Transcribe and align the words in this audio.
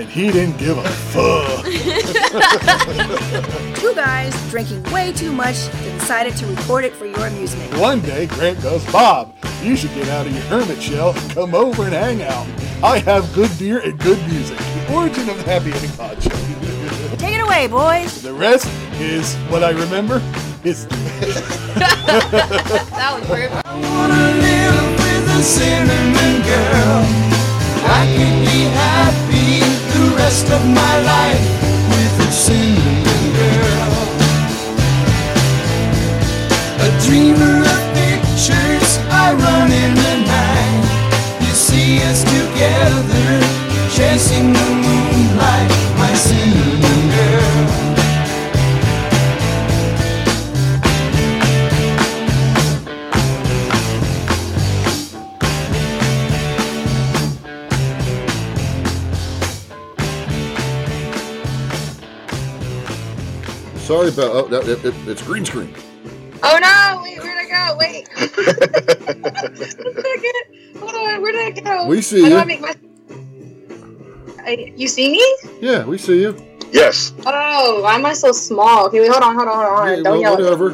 and 0.00 0.08
he 0.08 0.32
didn't 0.32 0.56
give 0.56 0.78
a 0.78 0.88
fuck. 1.12 1.64
Two 3.76 3.94
guys 3.94 4.32
drinking 4.50 4.82
way 4.84 5.12
too 5.12 5.30
much 5.30 5.66
decided 5.98 6.34
to 6.36 6.46
record 6.46 6.86
it 6.86 6.94
for 6.94 7.04
your 7.04 7.26
amusement. 7.26 7.76
One 7.78 8.00
day, 8.00 8.24
Grant 8.26 8.62
goes, 8.62 8.82
Bob, 8.90 9.34
you 9.62 9.76
should 9.76 9.92
get 9.92 10.08
out 10.08 10.26
of 10.26 10.32
your 10.32 10.40
hermit 10.44 10.80
shell 10.82 11.10
and 11.14 11.30
come 11.32 11.54
over 11.54 11.84
and 11.84 11.92
hang 11.92 12.22
out. 12.22 12.46
I 12.82 13.00
have 13.00 13.30
good 13.34 13.50
beer 13.58 13.80
and 13.80 13.98
good 13.98 14.18
music. 14.28 14.56
The 14.56 14.94
origin 14.94 15.28
of 15.28 15.36
the 15.36 15.42
Happy 15.42 15.70
Ending 15.70 15.90
Pod 15.90 16.22
Show. 16.22 16.30
Take 17.18 17.34
it 17.34 17.42
away, 17.42 17.66
boys. 17.66 18.22
The 18.22 18.32
rest 18.32 18.66
is 18.98 19.34
what 19.50 19.62
I 19.62 19.68
remember. 19.70 20.22
Is 20.64 20.86
That 21.76 23.12
was 23.18 23.26
perfect. 23.26 23.52
I 23.66 23.74
wanna 23.74 24.32
live 24.40 24.98
with 24.98 25.28
a 25.38 25.42
cinnamon 25.42 26.40
girl. 26.42 27.04
I 27.82 28.06
could 28.16 28.38
be 28.46 28.62
happy 28.72 29.60
the 29.60 29.69
rest 30.20 30.50
of 30.50 30.62
my 30.66 30.94
life 31.14 31.46
with 31.94 32.28
a 32.28 32.30
cinnamon 32.30 33.24
girl. 33.40 33.92
A 36.86 36.90
dreamer 37.04 37.56
of 37.74 37.80
pictures, 38.00 38.90
I 39.24 39.26
run 39.44 39.68
in 39.84 39.92
the 40.06 40.16
night. 40.36 40.84
You 41.44 41.54
see 41.68 41.90
us 42.10 42.20
together, 42.36 43.30
chasing 43.96 44.52
the 44.52 44.68
moonlight, 44.84 45.70
my 46.02 46.12
cinnamon 46.26 47.02
girl. 47.16 47.89
Sorry 63.90 64.08
about 64.10 64.30
oh, 64.30 64.46
that, 64.46 64.68
it, 64.68 64.84
it, 64.84 64.94
it's 65.08 65.20
green 65.20 65.44
screen. 65.44 65.74
Oh 66.44 66.58
no! 66.62 67.02
Wait, 67.02 67.18
where'd 67.18 67.36
I 67.36 67.48
go? 67.50 67.76
Wait. 67.76 68.08
where 68.14 69.94
did 69.94 70.06
I 70.06 70.16
get? 70.22 70.78
Hold 70.78 70.94
on, 70.94 71.20
where 71.20 71.32
did 71.32 71.58
I 71.58 71.60
go? 71.60 71.86
We 71.88 72.00
see 72.00 72.22
How 72.22 72.28
do 72.28 72.34
you. 72.34 72.38
I 72.38 72.44
make 72.44 72.60
my? 72.60 72.74
I, 74.44 74.72
you 74.76 74.86
see 74.86 75.10
me? 75.10 75.36
Yeah, 75.60 75.84
we 75.84 75.98
see 75.98 76.20
you. 76.20 76.40
Yes. 76.70 77.12
Oh, 77.26 77.82
why 77.82 77.96
am 77.96 78.06
I 78.06 78.12
so 78.12 78.30
small? 78.30 78.86
Okay, 78.86 79.00
wait, 79.00 79.10
hold 79.10 79.24
on, 79.24 79.34
hold 79.34 79.48
on, 79.48 79.56
hold 79.56 79.80
on. 79.80 79.88
Yeah, 79.88 80.02
Don't 80.04 80.04
well, 80.04 80.20
yell. 80.20 80.36
whatever. 80.36 80.70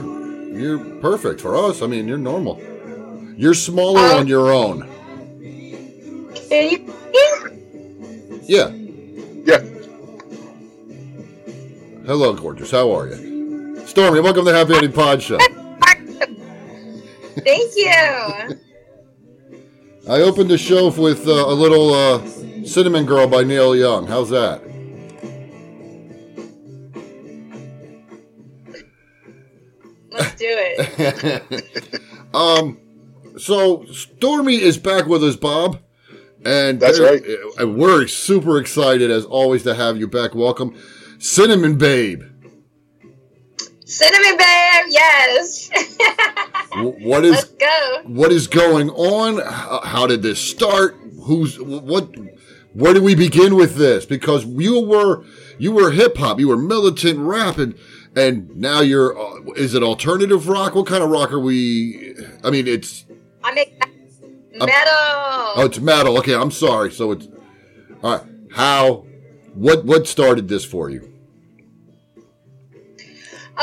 You're 0.55 1.01
perfect 1.01 1.41
for 1.41 1.57
us. 1.57 1.81
I 1.81 1.87
mean, 1.87 2.07
you're 2.07 2.19
normal. 2.19 2.61
You're 3.35 3.55
smaller 3.55 4.01
Oh. 4.01 4.19
on 4.19 4.27
your 4.27 4.53
own. 4.53 4.87
Can 6.51 6.71
you? 6.71 6.93
Yeah. 8.43 8.69
Yeah. 9.47 9.76
Hello, 12.07 12.33
gorgeous. 12.35 12.71
How 12.71 12.91
are 12.97 13.09
you? 13.09 13.85
Stormy, 13.87 14.21
welcome 14.21 14.45
to 14.45 14.53
the 14.53 14.57
Happy 14.57 14.75
Ending 14.75 14.93
Pod 14.93 15.23
Show. 15.23 15.39
Thank 17.39 17.77
you. 17.77 18.59
I 20.09 20.21
opened 20.23 20.49
the 20.51 20.59
show 20.59 20.89
with 20.91 21.27
uh, 21.27 21.33
a 21.33 21.53
little 21.55 21.93
uh, 21.93 22.25
Cinnamon 22.65 23.07
Girl 23.07 23.27
by 23.27 23.43
Neil 23.43 23.75
Young. 23.75 24.07
How's 24.07 24.31
that? 24.31 24.63
Let's 30.11 30.35
do 30.37 30.47
it. 30.49 32.01
um, 32.35 32.79
so 33.39 33.85
Stormy 33.87 34.55
is 34.61 34.79
back 34.79 35.07
with 35.07 35.23
us, 35.23 35.37
Bob, 35.37 35.79
and 36.45 36.81
That's 36.81 37.01
right. 37.01 37.23
uh, 37.61 37.69
We're 37.69 38.07
super 38.07 38.59
excited 38.59 39.11
as 39.11 39.25
always 39.25 39.63
to 39.65 39.75
have 39.75 39.99
you 39.99 40.07
back. 40.09 40.35
Welcome, 40.35 40.75
Cinnamon 41.19 41.79
Babe. 41.79 42.23
Cinnamon 43.85 44.37
Bear, 44.37 44.89
yes. 44.89 45.71
What 46.77 47.25
is 47.25 47.37
Let's 47.37 47.45
go. 47.53 48.01
what 48.05 48.31
is 48.31 48.49
going 48.49 48.91
on? 48.91 49.39
How, 49.39 49.81
how 49.83 50.07
did 50.07 50.21
this 50.21 50.39
start? 50.39 50.95
Who's 51.23 51.59
what? 51.59 52.15
Where 52.75 52.93
do 52.93 53.03
we 53.03 53.15
begin 53.15 53.55
with 53.57 53.77
this? 53.77 54.05
Because 54.05 54.45
you 54.45 54.85
were 54.85 55.25
you 55.57 55.73
were 55.73 55.91
hip 55.93 56.19
hop, 56.19 56.39
you 56.39 56.49
were 56.49 56.57
militant 56.59 57.19
rap, 57.21 57.57
and 57.57 57.75
and 58.15 58.55
now 58.57 58.81
you're 58.83 59.19
uh, 59.19 59.53
is 59.53 59.73
it 59.73 59.83
alternative 59.83 60.49
rock? 60.49 60.75
What 60.75 60.87
kind 60.87 61.03
of 61.03 61.09
rock 61.09 61.33
are 61.33 61.41
we? 61.41 62.15
I 62.45 62.51
mean, 62.51 62.67
it's 62.67 63.07
I 63.43 63.55
make 63.55 63.79
metal. 64.53 64.69
oh, 64.87 65.63
it's 65.65 65.79
metal. 65.79 66.19
Okay, 66.19 66.35
I'm 66.35 66.51
sorry. 66.51 66.91
So 66.93 67.13
it's 67.13 67.27
all 68.03 68.19
right. 68.19 68.23
How? 68.53 69.06
What 69.57 69.87
what 69.87 70.07
started 70.07 70.49
this 70.49 70.67
for 70.67 70.91
you? 70.91 71.11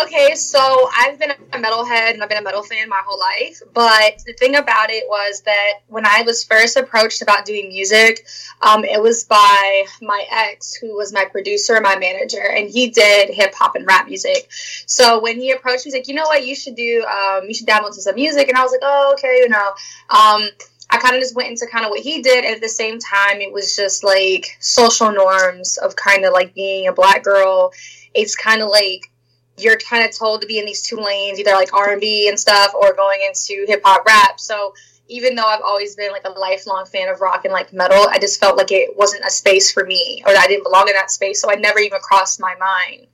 Okay, 0.01 0.33
so 0.33 0.89
I've 0.97 1.19
been 1.19 1.29
a 1.29 1.59
metalhead 1.59 2.13
and 2.13 2.23
I've 2.23 2.29
been 2.29 2.39
a 2.39 2.41
metal 2.41 2.63
fan 2.63 2.89
my 2.89 3.03
whole 3.05 3.19
life. 3.19 3.61
But 3.75 4.23
the 4.25 4.33
thing 4.33 4.55
about 4.55 4.89
it 4.89 5.03
was 5.07 5.41
that 5.41 5.81
when 5.87 6.03
I 6.03 6.23
was 6.23 6.43
first 6.43 6.77
approached 6.77 7.21
about 7.21 7.45
doing 7.45 7.67
music, 7.67 8.25
um, 8.63 8.83
it 8.83 8.99
was 8.99 9.25
by 9.25 9.85
my 10.01 10.25
ex, 10.31 10.73
who 10.73 10.97
was 10.97 11.13
my 11.13 11.25
producer 11.25 11.79
my 11.79 11.95
manager, 11.99 12.41
and 12.41 12.67
he 12.67 12.89
did 12.89 13.29
hip 13.29 13.53
hop 13.53 13.75
and 13.75 13.85
rap 13.85 14.07
music. 14.07 14.49
So 14.87 15.21
when 15.21 15.39
he 15.39 15.51
approached 15.51 15.85
me, 15.85 15.91
he's 15.91 15.93
like, 15.93 16.07
"You 16.07 16.15
know 16.15 16.25
what? 16.25 16.43
You 16.43 16.55
should 16.55 16.75
do. 16.75 17.05
Um, 17.05 17.43
you 17.47 17.53
should 17.53 17.67
download 17.67 17.93
some 17.93 18.15
music." 18.15 18.49
And 18.49 18.57
I 18.57 18.63
was 18.63 18.71
like, 18.71 18.81
"Oh, 18.81 19.13
okay, 19.13 19.41
you 19.41 19.49
know." 19.49 19.73
Um, 20.09 20.49
I 20.93 20.97
kind 20.97 21.15
of 21.15 21.21
just 21.21 21.35
went 21.35 21.49
into 21.49 21.65
kind 21.65 21.85
of 21.85 21.89
what 21.89 22.01
he 22.01 22.21
did. 22.21 22.45
And 22.45 22.53
at 22.53 22.61
the 22.61 22.69
same 22.69 22.99
time, 22.99 23.41
it 23.41 23.51
was 23.51 23.75
just 23.75 24.03
like 24.03 24.55
social 24.59 25.11
norms 25.11 25.77
of 25.77 25.95
kind 25.95 26.23
of 26.23 26.33
like 26.33 26.53
being 26.53 26.87
a 26.87 26.93
black 26.93 27.23
girl. 27.23 27.73
It's 28.13 28.35
kind 28.35 28.61
of 28.61 28.69
like 28.69 29.11
you're 29.57 29.77
kind 29.77 30.07
of 30.07 30.15
told 30.15 30.41
to 30.41 30.47
be 30.47 30.59
in 30.59 30.67
these 30.67 30.83
two 30.83 30.97
lanes, 30.97 31.39
either 31.39 31.53
like 31.53 31.73
R 31.73 31.93
and 31.93 32.39
stuff, 32.39 32.75
or 32.75 32.93
going 32.93 33.21
into 33.25 33.65
hip 33.67 33.81
hop 33.83 34.05
rap. 34.05 34.39
So 34.39 34.75
even 35.07 35.33
though 35.33 35.47
I've 35.47 35.61
always 35.61 35.95
been 35.95 36.11
like 36.11 36.25
a 36.25 36.29
lifelong 36.29 36.85
fan 36.85 37.09
of 37.09 37.21
rock 37.21 37.43
and 37.43 37.51
like 37.51 37.73
metal, 37.73 38.07
I 38.07 38.19
just 38.19 38.39
felt 38.39 38.55
like 38.55 38.71
it 38.71 38.95
wasn't 38.95 39.25
a 39.25 39.31
space 39.31 39.71
for 39.71 39.83
me, 39.83 40.21
or 40.27 40.37
I 40.37 40.45
didn't 40.45 40.63
belong 40.63 40.89
in 40.89 40.93
that 40.93 41.09
space. 41.09 41.41
So 41.41 41.49
I 41.51 41.55
never 41.55 41.79
even 41.79 42.01
crossed 42.01 42.39
my 42.39 42.53
mind. 42.59 43.07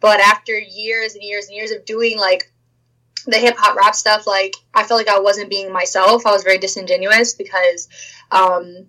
But 0.00 0.20
after 0.20 0.58
years 0.58 1.14
and 1.14 1.22
years 1.22 1.48
and 1.48 1.56
years 1.56 1.72
of 1.72 1.84
doing 1.84 2.18
like 2.18 2.50
the 3.28 3.38
hip 3.38 3.56
hop 3.58 3.76
rap 3.76 3.94
stuff, 3.94 4.26
like 4.26 4.54
I 4.74 4.84
felt 4.84 4.98
like 4.98 5.08
I 5.08 5.20
wasn't 5.20 5.50
being 5.50 5.72
myself. 5.72 6.26
I 6.26 6.32
was 6.32 6.42
very 6.42 6.58
disingenuous 6.58 7.34
because 7.34 7.88
um, 8.30 8.86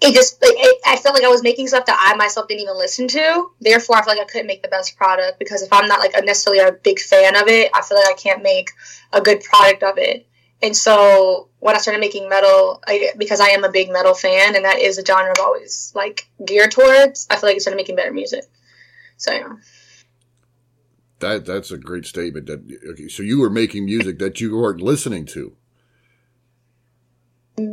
it 0.00 0.14
just 0.14 0.40
like, 0.40 0.54
it, 0.56 0.80
I 0.86 0.96
felt 0.96 1.14
like 1.14 1.24
I 1.24 1.28
was 1.28 1.42
making 1.42 1.68
stuff 1.68 1.86
that 1.86 1.98
I 2.00 2.16
myself 2.16 2.48
didn't 2.48 2.62
even 2.62 2.78
listen 2.78 3.08
to. 3.08 3.50
Therefore, 3.60 3.96
I 3.96 4.04
feel 4.04 4.14
like 4.14 4.22
I 4.22 4.30
couldn't 4.30 4.46
make 4.46 4.62
the 4.62 4.68
best 4.68 4.96
product 4.96 5.38
because 5.38 5.62
if 5.62 5.72
I'm 5.72 5.86
not 5.86 6.00
like 6.00 6.12
necessarily 6.24 6.62
a 6.62 6.72
big 6.72 6.98
fan 6.98 7.36
of 7.36 7.46
it, 7.46 7.70
I 7.74 7.82
feel 7.82 7.98
like 7.98 8.08
I 8.08 8.14
can't 8.14 8.42
make 8.42 8.70
a 9.12 9.20
good 9.20 9.42
product 9.42 9.82
of 9.82 9.98
it. 9.98 10.26
And 10.62 10.76
so 10.76 11.50
when 11.60 11.76
I 11.76 11.78
started 11.78 12.00
making 12.00 12.28
metal, 12.28 12.82
I, 12.86 13.10
because 13.16 13.40
I 13.40 13.48
am 13.50 13.64
a 13.64 13.70
big 13.70 13.90
metal 13.90 14.14
fan, 14.14 14.56
and 14.56 14.64
that 14.64 14.78
is 14.78 14.98
a 14.98 15.04
genre 15.04 15.30
I've 15.30 15.44
always 15.44 15.92
like 15.94 16.28
geared 16.44 16.72
towards, 16.72 17.26
I 17.30 17.36
feel 17.36 17.50
like 17.50 17.56
I 17.56 17.58
started 17.58 17.76
making 17.76 17.96
better 17.96 18.12
music. 18.12 18.44
So 19.18 19.32
yeah. 19.32 19.52
That 21.20 21.44
that's 21.46 21.70
a 21.70 21.78
great 21.78 22.06
statement. 22.06 22.46
That 22.46 22.60
okay, 22.90 23.08
so 23.08 23.22
you 23.22 23.40
were 23.40 23.50
making 23.50 23.84
music 23.84 24.18
that 24.20 24.40
you 24.40 24.56
weren't 24.56 24.80
listening 24.80 25.26
to. 25.26 25.56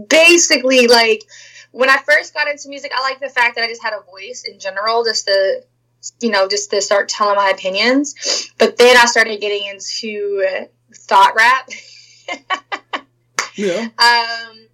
basically 0.10 0.88
like 0.88 1.24
when 1.72 1.90
I 1.90 1.98
first 1.98 2.34
got 2.34 2.48
into 2.48 2.70
music, 2.70 2.92
I 2.96 3.02
liked 3.02 3.22
the 3.22 3.30
fact 3.30 3.56
that 3.56 3.64
I 3.64 3.68
just 3.68 3.84
had 3.84 3.94
a 3.94 4.02
voice 4.10 4.46
in 4.50 4.60
general, 4.60 5.04
just 5.04 5.26
to 5.28 5.62
you 6.22 6.30
know, 6.30 6.48
just 6.48 6.72
to 6.72 6.82
start 6.82 7.10
telling 7.10 7.36
my 7.36 7.50
opinions. 7.50 8.52
But 8.58 8.78
then 8.78 8.96
I 8.98 9.06
started 9.06 9.42
getting 9.42 9.68
into 9.68 10.68
thot 10.94 11.36
rap. 11.36 11.70
Yeah. 13.58 13.84
um, 13.84 14.68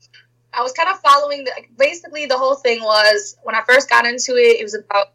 I 0.53 0.63
was 0.63 0.71
kind 0.73 0.89
of 0.89 0.99
following 1.01 1.43
the 1.43 1.51
basically 1.77 2.25
the 2.25 2.37
whole 2.37 2.55
thing 2.55 2.81
was 2.81 3.37
when 3.43 3.53
I 3.53 3.61
first 3.61 3.89
got 3.89 4.05
into 4.05 4.35
it, 4.37 4.59
it 4.59 4.63
was 4.63 4.73
about 4.73 5.13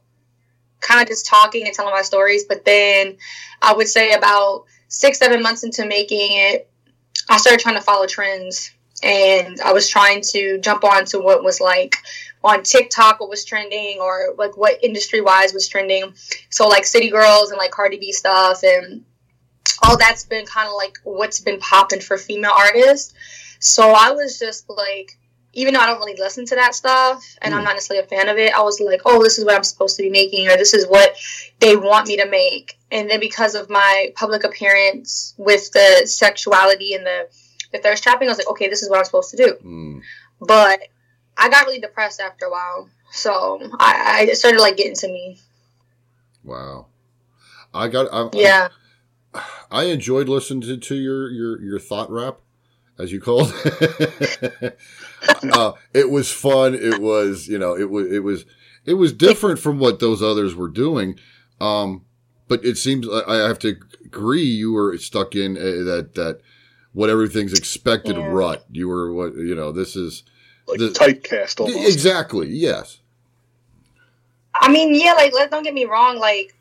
kind 0.87 1.01
of 1.03 1.09
just 1.09 1.27
talking 1.27 1.67
and 1.67 1.75
telling 1.75 1.93
my 1.95 2.03
stories. 2.03 2.45
But 2.45 2.65
then 2.65 3.17
I 3.61 3.75
would 3.75 3.89
say 3.89 4.13
about 4.13 4.65
six, 4.89 5.19
seven 5.19 5.43
months 5.43 5.65
into 5.65 5.87
making 5.87 6.29
it, 6.31 6.71
I 7.29 7.39
started 7.39 7.61
trying 7.61 7.75
to 7.75 7.81
follow 7.81 8.07
trends. 8.07 8.73
and 9.03 9.61
I 9.61 9.73
was 9.73 9.89
trying 9.89 10.23
to 10.33 10.59
jump 10.59 10.85
on 10.85 11.05
to 11.07 11.19
what 11.19 11.45
was 11.45 11.61
like 11.61 11.97
on 12.43 12.63
TikTok, 12.63 13.21
what 13.21 13.29
was 13.29 13.45
trending, 13.45 13.99
or 14.01 14.35
like 14.39 14.57
what 14.57 14.83
industry 14.83 15.21
wise 15.21 15.53
was 15.53 15.69
trending. 15.69 16.15
So 16.51 16.69
like 16.69 16.87
City 16.87 17.11
Girls 17.11 17.51
and 17.51 17.59
like 17.59 17.71
Cardi 17.71 17.99
B 17.99 18.13
stuff, 18.13 18.63
and 18.63 19.05
all 19.83 19.99
that's 19.99 20.25
been 20.25 20.47
kind 20.47 20.69
of 20.69 20.75
like 20.75 20.99
what's 21.05 21.41
been 21.41 21.61
popping 21.61 22.01
for 22.01 22.17
female 22.17 22.55
artists. 22.57 23.13
So 23.59 23.91
I 23.91 24.13
was 24.13 24.39
just 24.39 24.69
like, 24.69 25.19
even 25.57 25.73
though 25.73 25.81
I 25.81 25.87
don't 25.87 25.99
really 25.99 26.17
listen 26.19 26.45
to 26.47 26.55
that 26.57 26.75
stuff 26.75 27.25
and 27.41 27.55
I'm 27.55 27.65
not 27.65 27.73
necessarily 27.73 28.05
a 28.05 28.09
fan 28.09 28.29
of 28.29 28.37
it, 28.37 28.53
I 28.53 28.61
was 28.61 28.79
like, 28.79 29.01
oh, 29.07 29.23
this 29.23 29.39
is 29.39 29.45
what 29.45 29.57
I'm 29.57 29.65
supposed 29.65 29.97
to 29.97 30.03
be 30.03 30.11
making, 30.11 30.49
or 30.49 30.57
this 30.57 30.75
is 30.75 30.87
what 30.87 31.17
they 31.61 31.77
want 31.77 32.09
me 32.09 32.19
to 32.19 32.29
make. 32.29 32.79
And 32.91 33.09
then 33.09 33.21
because 33.21 33.55
of 33.55 33.71
my 33.71 34.13
public 34.15 34.45
appearance 34.45 35.35
with 35.39 35.73
the 35.73 36.03
sexuality 36.05 36.93
and 36.93 37.07
the, 37.07 37.29
the 37.73 37.79
thirst 37.79 38.03
trapping, 38.03 38.29
I 38.29 38.33
was 38.33 38.39
like, 38.39 38.51
okay, 38.51 38.69
this 38.69 38.83
is 38.83 38.91
what 38.91 38.99
I'm 38.99 39.07
supposed 39.07 39.31
to 39.31 39.39
do. 39.39 39.57
Mm. 39.65 40.03
But 40.41 40.81
I 41.39 41.49
got 41.49 41.65
really 41.65 41.81
depressed 41.81 42.21
after 42.21 42.45
a 42.47 42.51
while. 42.51 42.91
So 43.11 43.59
I, 43.81 44.27
I 44.29 44.33
started 44.35 44.61
like 44.61 44.77
getting 44.77 44.95
to 44.97 45.09
me. 45.09 45.39
Wow. 46.45 46.89
I 47.73 47.89
got. 47.89 48.13
I, 48.13 48.29
Yeah. 48.35 48.69
I 49.71 49.85
enjoyed 49.85 50.29
listening 50.29 50.61
to, 50.63 50.77
to 50.77 50.95
your, 50.95 51.31
your, 51.31 51.63
your 51.63 51.79
thot 51.79 52.11
rap, 52.11 52.41
as 52.99 53.13
you 53.13 53.21
called. 53.21 53.53
it. 53.65 54.79
uh, 55.53 55.73
it 55.95 56.11
was 56.11 56.33
fun. 56.33 56.75
It 56.75 57.01
was, 57.01 57.49
you 57.49 57.59
know, 57.59 57.77
it 57.77 57.91
was, 57.91 58.11
it 58.11 58.21
was, 58.21 58.45
it 58.85 58.95
was 58.95 59.13
different 59.13 59.59
from 59.59 59.79
what 59.79 59.99
those 60.01 60.23
others 60.23 60.55
were 60.55 60.69
doing. 60.69 61.19
Um, 61.61 62.05
but 62.49 62.65
it 62.65 62.77
seems 62.79 63.09
I 63.09 63.23
I 63.27 63.49
have 63.49 63.59
to 63.61 63.77
agree 64.05 64.43
you 64.45 64.73
were 64.73 64.97
stuck 64.99 65.35
in 65.35 65.57
uh, 65.57 65.61
that, 65.61 66.11
that 66.15 66.41
what 66.93 67.11
everything's 67.11 67.53
expected 67.59 68.17
Yeah. 68.17 68.27
rut. 68.29 68.65
You 68.71 68.89
were 68.89 69.13
what, 69.13 69.35
you 69.35 69.55
know, 69.55 69.73
this 69.73 69.97
is 69.97 70.23
Like 70.69 70.79
The- 70.79 70.89
typecast 70.91 71.61
almost. 71.61 71.89
exactly. 71.93 72.49
Yes. 72.51 73.01
I 74.55 74.71
mean, 74.71 74.95
yeah, 74.95 75.13
like 75.15 75.33
let 75.35 75.51
don't 75.51 75.63
get 75.65 75.75
me 75.75 75.85
wrong, 75.85 76.19
like 76.19 76.55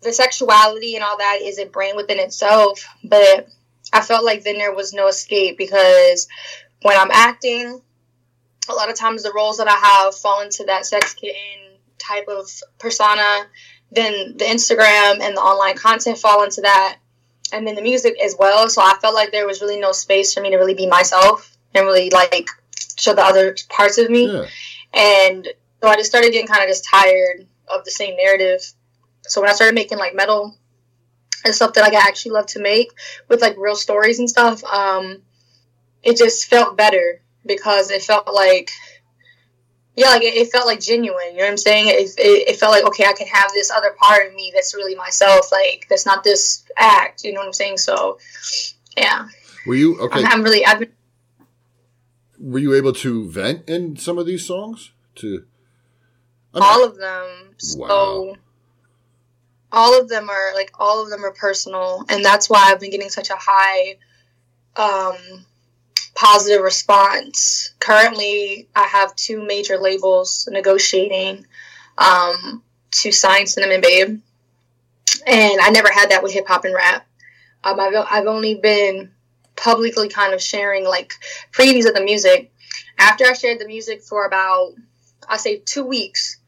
the 0.00 0.12
sexuality 0.12 0.94
and 0.94 1.04
all 1.04 1.18
that 1.18 1.40
is 1.42 1.58
a 1.58 1.66
brand 1.66 1.96
within 1.96 2.18
itself, 2.18 2.84
but 3.04 3.48
I 3.92 4.00
felt 4.00 4.24
like 4.24 4.44
then 4.44 4.58
there 4.58 4.74
was 4.74 4.92
no 4.92 5.08
escape 5.08 5.56
because 5.58 6.28
when 6.82 6.96
I'm 6.96 7.10
acting, 7.10 7.80
a 8.68 8.72
lot 8.72 8.90
of 8.90 8.96
times 8.96 9.22
the 9.22 9.32
roles 9.32 9.58
that 9.58 9.68
I 9.68 9.76
have 9.76 10.14
fall 10.14 10.42
into 10.42 10.64
that 10.64 10.86
sex 10.86 11.14
kitten 11.14 11.78
type 11.98 12.28
of 12.28 12.48
persona. 12.78 13.46
Then 13.92 14.36
the 14.36 14.44
Instagram 14.44 15.20
and 15.20 15.36
the 15.36 15.40
online 15.40 15.76
content 15.76 16.18
fall 16.18 16.42
into 16.42 16.62
that, 16.62 16.98
and 17.52 17.66
then 17.66 17.76
the 17.76 17.82
music 17.82 18.16
as 18.22 18.34
well. 18.38 18.68
So 18.68 18.82
I 18.82 18.96
felt 19.00 19.14
like 19.14 19.30
there 19.30 19.46
was 19.46 19.60
really 19.60 19.78
no 19.78 19.92
space 19.92 20.34
for 20.34 20.40
me 20.40 20.50
to 20.50 20.56
really 20.56 20.74
be 20.74 20.86
myself 20.86 21.56
and 21.74 21.86
really 21.86 22.10
like 22.10 22.48
show 22.98 23.14
the 23.14 23.22
other 23.22 23.56
parts 23.68 23.98
of 23.98 24.10
me. 24.10 24.26
Yeah. 24.32 24.46
And 24.92 25.48
so 25.80 25.88
I 25.88 25.96
just 25.96 26.10
started 26.10 26.32
getting 26.32 26.48
kind 26.48 26.62
of 26.62 26.68
just 26.68 26.84
tired 26.84 27.46
of 27.68 27.84
the 27.84 27.90
same 27.90 28.16
narrative. 28.16 28.60
So 29.22 29.40
when 29.40 29.50
I 29.50 29.54
started 29.54 29.74
making 29.74 29.98
like 29.98 30.14
metal 30.14 30.56
and 31.44 31.54
stuff 31.54 31.72
that 31.74 31.82
like 31.82 31.94
I 31.94 32.08
actually 32.08 32.32
love 32.32 32.46
to 32.46 32.60
make 32.60 32.92
with 33.28 33.40
like 33.40 33.56
real 33.56 33.76
stories 33.76 34.18
and 34.18 34.28
stuff, 34.28 34.62
um, 34.64 35.22
it 36.02 36.16
just 36.16 36.46
felt 36.48 36.76
better 36.76 37.20
because 37.44 37.90
it 37.90 38.02
felt 38.02 38.32
like 38.32 38.70
yeah, 39.96 40.08
like 40.08 40.22
it, 40.22 40.34
it 40.34 40.52
felt 40.52 40.66
like 40.66 40.80
genuine. 40.80 41.32
You 41.32 41.38
know 41.38 41.44
what 41.44 41.50
I'm 41.50 41.56
saying? 41.56 41.88
It, 41.88 42.10
it, 42.18 42.48
it 42.48 42.56
felt 42.56 42.72
like 42.72 42.84
okay, 42.84 43.04
I 43.06 43.14
can 43.14 43.26
have 43.28 43.50
this 43.52 43.70
other 43.70 43.94
part 43.98 44.28
of 44.28 44.34
me 44.34 44.52
that's 44.54 44.74
really 44.74 44.94
myself. 44.94 45.50
Like 45.50 45.86
that's 45.88 46.06
not 46.06 46.22
this 46.22 46.64
act. 46.76 47.24
You 47.24 47.32
know 47.32 47.40
what 47.40 47.46
I'm 47.46 47.52
saying? 47.54 47.78
So 47.78 48.18
yeah, 48.96 49.28
Were 49.66 49.74
you 49.74 49.98
okay? 50.00 50.20
I'm, 50.20 50.26
I'm 50.26 50.42
really 50.42 50.64
I've 50.64 50.80
been 50.80 50.92
were 52.38 52.58
you 52.58 52.74
able 52.74 52.92
to 52.92 53.28
vent 53.30 53.68
in 53.68 53.96
some 53.96 54.18
of 54.18 54.26
these 54.26 54.44
songs? 54.44 54.92
To 55.16 55.44
I 56.54 56.60
mean, 56.60 56.68
all 56.68 56.84
of 56.84 56.98
them. 56.98 57.54
So 57.56 57.78
Wow. 57.78 58.36
All 59.76 60.00
of 60.00 60.08
them 60.08 60.30
are 60.30 60.54
like 60.54 60.72
all 60.80 61.02
of 61.02 61.10
them 61.10 61.24
are 61.24 61.32
personal, 61.32 62.02
and 62.08 62.24
that's 62.24 62.48
why 62.48 62.64
I've 62.64 62.80
been 62.80 62.90
getting 62.90 63.10
such 63.10 63.28
a 63.28 63.36
high 63.36 63.96
um, 64.74 65.44
positive 66.14 66.62
response. 66.62 67.74
Currently, 67.78 68.68
I 68.74 68.84
have 68.84 69.14
two 69.14 69.44
major 69.46 69.76
labels 69.76 70.48
negotiating 70.50 71.46
um, 71.98 72.62
to 73.02 73.12
sign 73.12 73.46
Cinnamon 73.46 73.82
Babe, 73.82 74.20
and 75.26 75.60
I 75.60 75.68
never 75.68 75.92
had 75.92 76.10
that 76.10 76.22
with 76.22 76.32
hip 76.32 76.48
hop 76.48 76.64
and 76.64 76.74
rap. 76.74 77.06
Um, 77.62 77.78
I've 77.78 78.06
I've 78.10 78.26
only 78.26 78.54
been 78.54 79.10
publicly 79.56 80.08
kind 80.08 80.32
of 80.32 80.40
sharing 80.42 80.84
like 80.84 81.12
previews 81.52 81.86
of 81.86 81.94
the 81.94 82.02
music. 82.02 82.50
After 82.98 83.26
I 83.26 83.34
shared 83.34 83.58
the 83.58 83.66
music 83.66 84.00
for 84.00 84.24
about 84.24 84.72
I 85.28 85.36
say 85.36 85.58
two 85.58 85.84
weeks, 85.84 86.38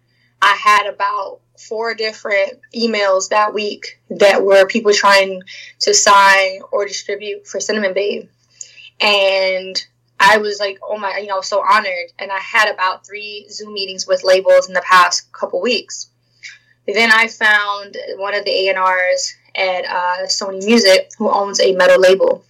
I 0.41 0.55
had 0.55 0.87
about 0.87 1.41
four 1.59 1.95
different 1.95 2.61
emails 2.75 3.31
that 3.31 3.55
week 3.55 4.01
that 4.11 4.45
were 4.45 4.67
people 4.67 4.93
trying 4.93 5.43
to 5.81 5.95
sign 5.95 6.61
or 6.73 6.87
distribute 6.87 7.47
for 7.47 7.61
Cinnamon 7.61 7.95
Babe. 7.95 8.29
And 9.01 9.85
I 10.21 10.39
was 10.39 10.59
like, 10.59 10.79
oh 10.83 10.99
my, 10.99 11.19
you 11.19 11.29
know, 11.29 11.41
so 11.41 11.63
honored. 11.63 12.13
And 12.19 12.33
I 12.33 12.39
had 12.39 12.73
about 12.73 13.07
three 13.07 13.47
Zoom 13.51 13.73
meetings 13.73 14.07
with 14.07 14.25
labels 14.25 14.69
in 14.69 14.75
the 14.75 14.83
past 14.83 15.31
couple 15.33 15.61
weeks. 15.61 16.09
Then 16.87 17.11
I 17.13 17.29
found 17.29 17.97
one 18.17 18.35
of 18.35 18.45
the 18.45 18.69
A&Rs 18.69 19.37
at 19.55 19.85
uh, 19.85 20.27
Sony 20.27 20.65
Music 20.65 21.11
who 21.19 21.31
owns 21.31 21.61
a 21.61 21.75
metal 21.75 22.01
label. 22.01 22.45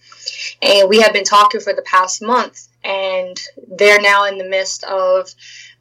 And 0.61 0.89
we 0.89 1.01
have 1.01 1.13
been 1.13 1.23
talking 1.23 1.61
for 1.61 1.73
the 1.73 1.81
past 1.81 2.21
month. 2.21 2.67
And 2.83 3.39
they're 3.67 4.01
now 4.01 4.25
in 4.25 4.37
the 4.37 4.47
midst 4.47 4.83
of 4.85 5.29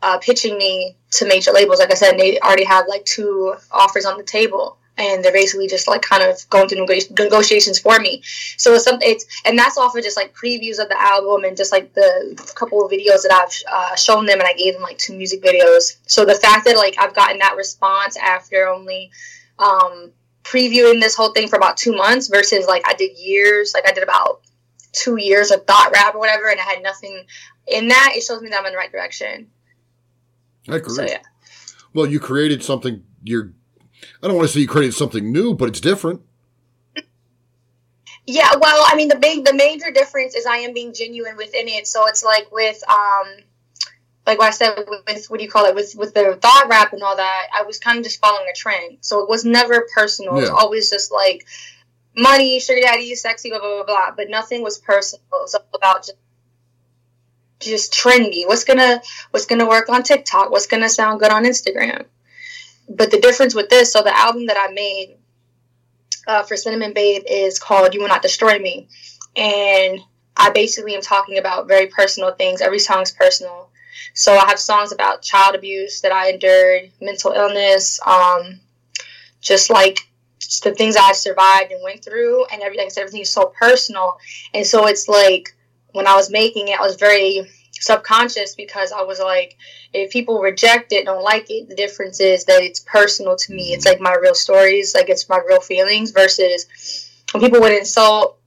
uh, 0.03 0.19
pitching 0.19 0.57
me 0.57 0.97
to 1.13 1.27
major 1.27 1.53
labels. 1.53 1.79
Like 1.79 1.91
I 1.91 1.95
said, 1.95 2.19
they 2.19 2.39
already 2.39 2.65
have 2.65 2.87
like 2.89 3.05
two 3.05 3.55
offers 3.71 4.05
on 4.05 4.17
the 4.17 4.25
table, 4.25 4.79
and 4.97 5.25
they're 5.25 5.33
basically 5.33 5.69
just 5.69 5.89
like 5.89 6.03
kind 6.03 6.23
of 6.23 6.49
going 6.51 6.69
through 6.69 6.87
nego- 6.87 7.15
negotiations 7.25 7.79
for 7.79 7.99
me. 7.99 8.23
So 8.57 8.75
it's 8.75 8.85
something. 8.85 9.09
It's 9.09 9.27
and 9.45 9.59
that's 9.59 9.79
off 9.79 9.97
of 9.97 10.05
just 10.05 10.17
like 10.17 10.35
previews 10.35 10.81
of 10.81 10.89
the 10.89 11.01
album 11.01 11.45
and 11.45 11.57
just 11.57 11.73
like 11.73 11.95
the 11.95 12.53
couple 12.55 12.85
of 12.85 12.91
videos 12.91 13.23
that 13.23 13.33
I've 13.33 13.73
uh, 13.73 13.97
shown 13.97 14.27
them, 14.27 14.39
and 14.39 14.49
I 14.49 14.55
gave 14.55 14.75
them 14.75 14.83
like 14.83 14.99
two 14.99 15.17
music 15.17 15.43
videos. 15.43 15.97
So 16.07 16.25
the 16.25 16.35
fact 16.35 16.65
that 16.67 16.77
like 16.77 16.97
I've 16.99 17.15
gotten 17.15 17.39
that 17.39 17.57
response 17.57 18.17
after 18.17 18.69
only. 18.69 19.11
Um, 19.59 20.13
previewing 20.45 21.01
this 21.01 21.15
whole 21.15 21.33
thing 21.33 21.49
for 21.49 21.57
about 21.57 21.77
two 21.77 21.95
months 21.95 22.29
versus 22.29 22.67
like 22.67 22.87
I 22.87 22.95
did 22.95 23.19
years, 23.19 23.75
like 23.75 23.87
I 23.87 23.93
did 23.93 24.03
about 24.03 24.41
two 24.93 25.17
years 25.17 25.51
of 25.51 25.67
thot 25.67 25.93
rap 25.93 26.15
or 26.15 26.19
whatever, 26.19 26.49
and 26.49 26.59
I 26.59 26.63
had 26.63 26.83
nothing 26.83 27.27
in 27.67 27.89
that. 27.89 28.13
It 28.15 28.23
shows 28.23 28.41
me 28.41 28.49
that 28.49 28.61
I'm 28.61 28.67
in 28.67 28.73
the 28.73 28.79
right 28.79 28.91
direction. 28.91 29.49
I 30.69 30.77
agree. 30.77 30.95
So 30.95 31.03
yeah. 31.03 31.23
Well, 31.95 32.07
you 32.07 32.21
created 32.21 32.63
something. 32.63 33.05
You're. 33.23 33.53
I 34.23 34.29
don't 34.29 34.37
want 34.37 34.49
to 34.49 34.55
say 34.55 34.61
you 34.61 34.69
created 34.69 34.95
something 34.95 35.33
new, 35.33 35.55
but 35.55 35.69
it's 35.69 35.81
different. 35.81 36.23
Yeah, 38.31 38.57
well, 38.61 38.85
I 38.87 38.95
mean, 38.95 39.09
the 39.09 39.17
big, 39.17 39.47
the 39.47 39.55
major 39.55 39.91
difference 39.91 40.35
is 40.35 40.45
I 40.45 40.59
am 40.59 40.75
being 40.75 40.93
genuine 40.93 41.39
within 41.39 41.67
it. 41.67 41.87
So 41.87 42.07
it's 42.09 42.23
like 42.23 42.53
with, 42.53 42.79
um, 42.87 43.27
like 44.27 44.39
what 44.39 44.49
I 44.49 44.51
said 44.51 44.85
with, 44.87 45.27
what 45.29 45.39
do 45.39 45.45
you 45.45 45.51
call 45.51 45.65
it, 45.65 45.75
with 45.75 45.95
with 45.97 46.13
the 46.13 46.39
thot 46.41 46.69
rap 46.69 46.93
and 46.93 47.03
all 47.03 47.17
that. 47.17 47.47
I 47.59 47.63
was 47.63 47.79
kind 47.79 47.97
of 47.97 48.05
just 48.05 48.21
following 48.21 48.47
a 48.53 48.55
trend, 48.55 48.99
so 49.01 49.23
it 49.23 49.31
was 49.31 49.47
never 49.47 49.89
personal. 49.95 50.37
It 50.37 50.41
was 50.41 50.51
always 50.51 50.91
just 50.91 51.11
like 51.11 51.47
money, 52.15 52.61
sugar 52.61 52.83
daddy, 52.83 53.15
sexy, 53.15 53.49
blah 53.49 53.61
blah 53.61 53.77
blah 53.77 53.87
blah. 53.87 54.11
But 54.15 54.29
nothing 54.29 54.63
was 54.63 54.77
personal. 54.79 55.25
It 55.33 55.43
was 55.43 55.55
all 55.55 55.65
about 55.75 56.03
just 56.03 56.19
just 57.61 57.93
trendy. 57.93 58.47
What's 58.47 58.65
gonna 58.65 59.03
what's 59.31 59.47
gonna 59.47 59.69
work 59.69 59.89
on 59.89 60.03
TikTok? 60.03 60.51
What's 60.51 60.67
gonna 60.67 60.89
sound 60.89 61.21
good 61.21 61.33
on 61.33 61.45
Instagram? 61.45 62.07
But 62.89 63.11
the 63.11 63.21
difference 63.21 63.55
with 63.55 63.69
this, 63.69 63.93
so 63.93 64.03
the 64.03 64.17
album 64.17 64.47
that 64.47 64.57
I 64.57 64.73
made 64.73 65.17
uh, 66.27 66.43
for 66.43 66.57
Cinnamon 66.57 66.93
Babe 66.95 67.23
is 67.29 67.59
called 67.59 67.95
"You 67.95 68.01
Will 68.01 68.09
Not 68.09 68.23
Destroy 68.23 68.59
Me," 68.59 68.89
and 69.37 70.01
I 70.37 70.51
basically 70.51 70.95
am 70.95 71.03
talking 71.03 71.39
about 71.39 71.69
very 71.69 71.87
personal 71.87 72.33
things. 72.33 72.61
Every 72.61 72.79
song's 72.79 73.11
personal. 73.11 73.71
So 74.15 74.35
I 74.35 74.47
have 74.47 74.59
songs 74.59 74.93
about 74.93 75.23
child 75.23 75.55
abuse 75.55 76.01
that 76.01 76.13
I 76.13 76.31
endured, 76.31 76.91
mental 77.01 77.33
illness, 77.33 78.01
um, 78.07 78.61
just 79.41 79.71
like 79.71 79.99
just 80.39 80.65
the 80.65 80.75
things 80.75 80.97
I 80.97 81.13
survived 81.13 81.73
and 81.73 81.83
went 81.83 82.05
through, 82.05 82.47
and 82.47 82.63
every 82.63 82.79
like 82.79 82.97
everything 82.97 83.23
is 83.23 83.33
so 83.33 83.47
personal. 83.47 84.19
And 84.55 84.67
so 84.67 84.87
it's 84.87 85.09
like 85.09 85.55
when 85.93 86.07
I 86.07 86.15
was 86.17 86.31
making 86.31 86.69
it, 86.69 86.79
I 86.79 86.83
was 86.83 86.97
very 86.97 87.49
subconscious 87.73 88.55
because 88.55 88.93
I 88.93 89.03
was 89.03 89.21
like, 89.21 89.57
if 89.93 90.11
people 90.11 90.41
reject 90.41 90.93
it, 90.93 91.07
don't 91.07 91.23
like 91.23 91.51
it, 91.51 91.69
the 91.69 91.75
difference 91.75 92.21
is 92.21 92.45
that 92.47 92.63
it's 92.63 92.81
personal 92.81 93.37
to 93.37 93.53
me. 93.53 93.73
It's 93.73 93.87
like 93.87 94.01
my 94.01 94.15
real 94.15 94.35
stories, 94.35 94.95
like 94.95 95.09
it's 95.09 95.29
my 95.29 95.41
real 95.47 95.61
feelings 95.61 96.11
versus 96.11 96.67
when 97.33 97.43
people 97.43 97.61
would 97.61 97.73
insult 97.73 98.39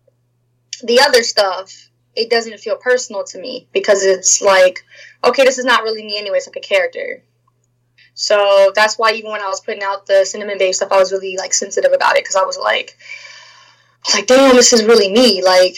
the 0.84 1.00
other 1.02 1.24
stuff, 1.24 1.90
it 2.16 2.30
doesn't 2.30 2.60
feel 2.60 2.76
personal 2.76 3.24
to 3.24 3.40
me 3.40 3.68
because 3.72 4.04
it's 4.04 4.42
like, 4.42 4.84
okay, 5.24 5.44
this 5.44 5.60
is 5.60 5.66
not 5.66 5.84
really 5.84 6.04
me 6.04 6.18
anyway, 6.18 6.38
it's 6.38 6.48
like 6.48 6.58
a 6.58 6.68
character. 6.68 7.24
So 8.14 8.72
that's 8.76 9.00
why 9.00 9.14
even 9.14 9.32
when 9.32 9.42
I 9.42 9.48
was 9.48 9.62
putting 9.62 9.84
out 9.84 10.06
the 10.06 10.26
cinnamon 10.26 10.58
babe 10.58 10.74
stuff, 10.74 10.92
I 10.92 10.98
was 10.98 11.12
really 11.12 11.38
like 11.38 11.54
sensitive 11.54 11.94
about 11.94 12.18
it 12.18 12.24
because 12.24 12.36
I 12.36 12.44
was 12.44 12.58
like, 12.58 12.98
like, 14.14 14.28
damn, 14.28 14.56
this 14.56 14.74
is 14.74 14.84
really 14.84 15.12
me. 15.12 15.44
Like, 15.44 15.76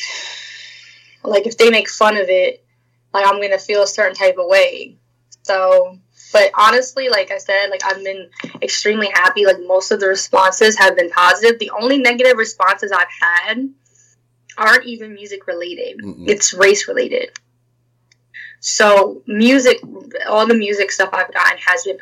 like 1.23 1.47
if 1.47 1.57
they 1.57 1.69
make 1.69 1.89
fun 1.89 2.17
of 2.17 2.29
it, 2.29 2.65
like 3.13 3.25
I'm 3.27 3.41
gonna 3.41 3.59
feel 3.59 3.83
a 3.83 3.87
certain 3.87 4.15
type 4.15 4.37
of 4.37 4.47
way. 4.47 4.97
So, 5.43 5.99
but 6.31 6.51
honestly, 6.57 7.09
like 7.09 7.31
I 7.31 7.37
said, 7.37 7.67
like 7.69 7.83
I've 7.85 8.03
been 8.03 8.29
extremely 8.61 9.09
happy. 9.13 9.45
Like 9.45 9.59
most 9.59 9.91
of 9.91 9.99
the 9.99 10.07
responses 10.07 10.77
have 10.77 10.95
been 10.95 11.09
positive. 11.09 11.59
The 11.59 11.71
only 11.71 11.97
negative 11.97 12.37
responses 12.37 12.91
I've 12.91 13.07
had 13.21 13.69
aren't 14.57 14.85
even 14.85 15.13
music 15.13 15.47
related. 15.47 15.99
Mm-mm. 15.99 16.27
It's 16.27 16.53
race 16.53 16.87
related. 16.87 17.31
So 18.59 19.21
music, 19.27 19.81
all 20.25 20.47
the 20.47 20.53
music 20.53 20.91
stuff 20.91 21.09
I've 21.11 21.33
gotten 21.33 21.57
has 21.65 21.83
been. 21.83 21.97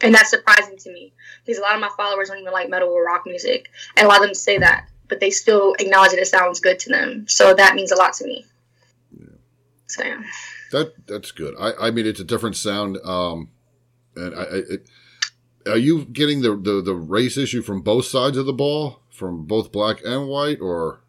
And 0.00 0.14
that's 0.14 0.30
surprising 0.30 0.76
to 0.78 0.92
me 0.92 1.12
because 1.44 1.58
a 1.58 1.62
lot 1.62 1.74
of 1.74 1.80
my 1.80 1.90
followers 1.96 2.28
don't 2.28 2.38
even 2.38 2.52
like 2.52 2.68
metal 2.68 2.88
or 2.88 3.04
rock 3.04 3.22
music. 3.24 3.70
And 3.96 4.06
a 4.06 4.08
lot 4.08 4.18
of 4.18 4.24
them 4.24 4.34
say 4.34 4.58
that, 4.58 4.88
but 5.08 5.20
they 5.20 5.30
still 5.30 5.74
acknowledge 5.78 6.10
that 6.10 6.20
it 6.20 6.26
sounds 6.26 6.60
good 6.60 6.78
to 6.80 6.90
them. 6.90 7.26
So 7.28 7.54
that 7.54 7.74
means 7.74 7.92
a 7.92 7.96
lot 7.96 8.14
to 8.14 8.26
me. 8.26 8.44
So, 9.86 10.04
yeah. 10.04 10.22
That 10.72 11.06
that's 11.06 11.30
good. 11.30 11.54
I, 11.58 11.88
I 11.88 11.90
mean, 11.90 12.06
it's 12.06 12.20
a 12.20 12.24
different 12.24 12.56
sound. 12.56 12.98
Um, 13.04 13.50
and 14.16 14.34
I, 14.34 14.42
I 14.42 14.56
it, 14.70 14.88
are 15.66 15.78
you 15.78 16.04
getting 16.04 16.40
the, 16.42 16.56
the 16.56 16.82
the 16.82 16.94
race 16.94 17.36
issue 17.36 17.62
from 17.62 17.80
both 17.80 18.06
sides 18.06 18.36
of 18.36 18.46
the 18.46 18.52
ball, 18.52 19.00
from 19.12 19.44
both 19.44 19.70
black 19.70 19.98
and 20.04 20.26
white, 20.26 20.60
or 20.60 21.00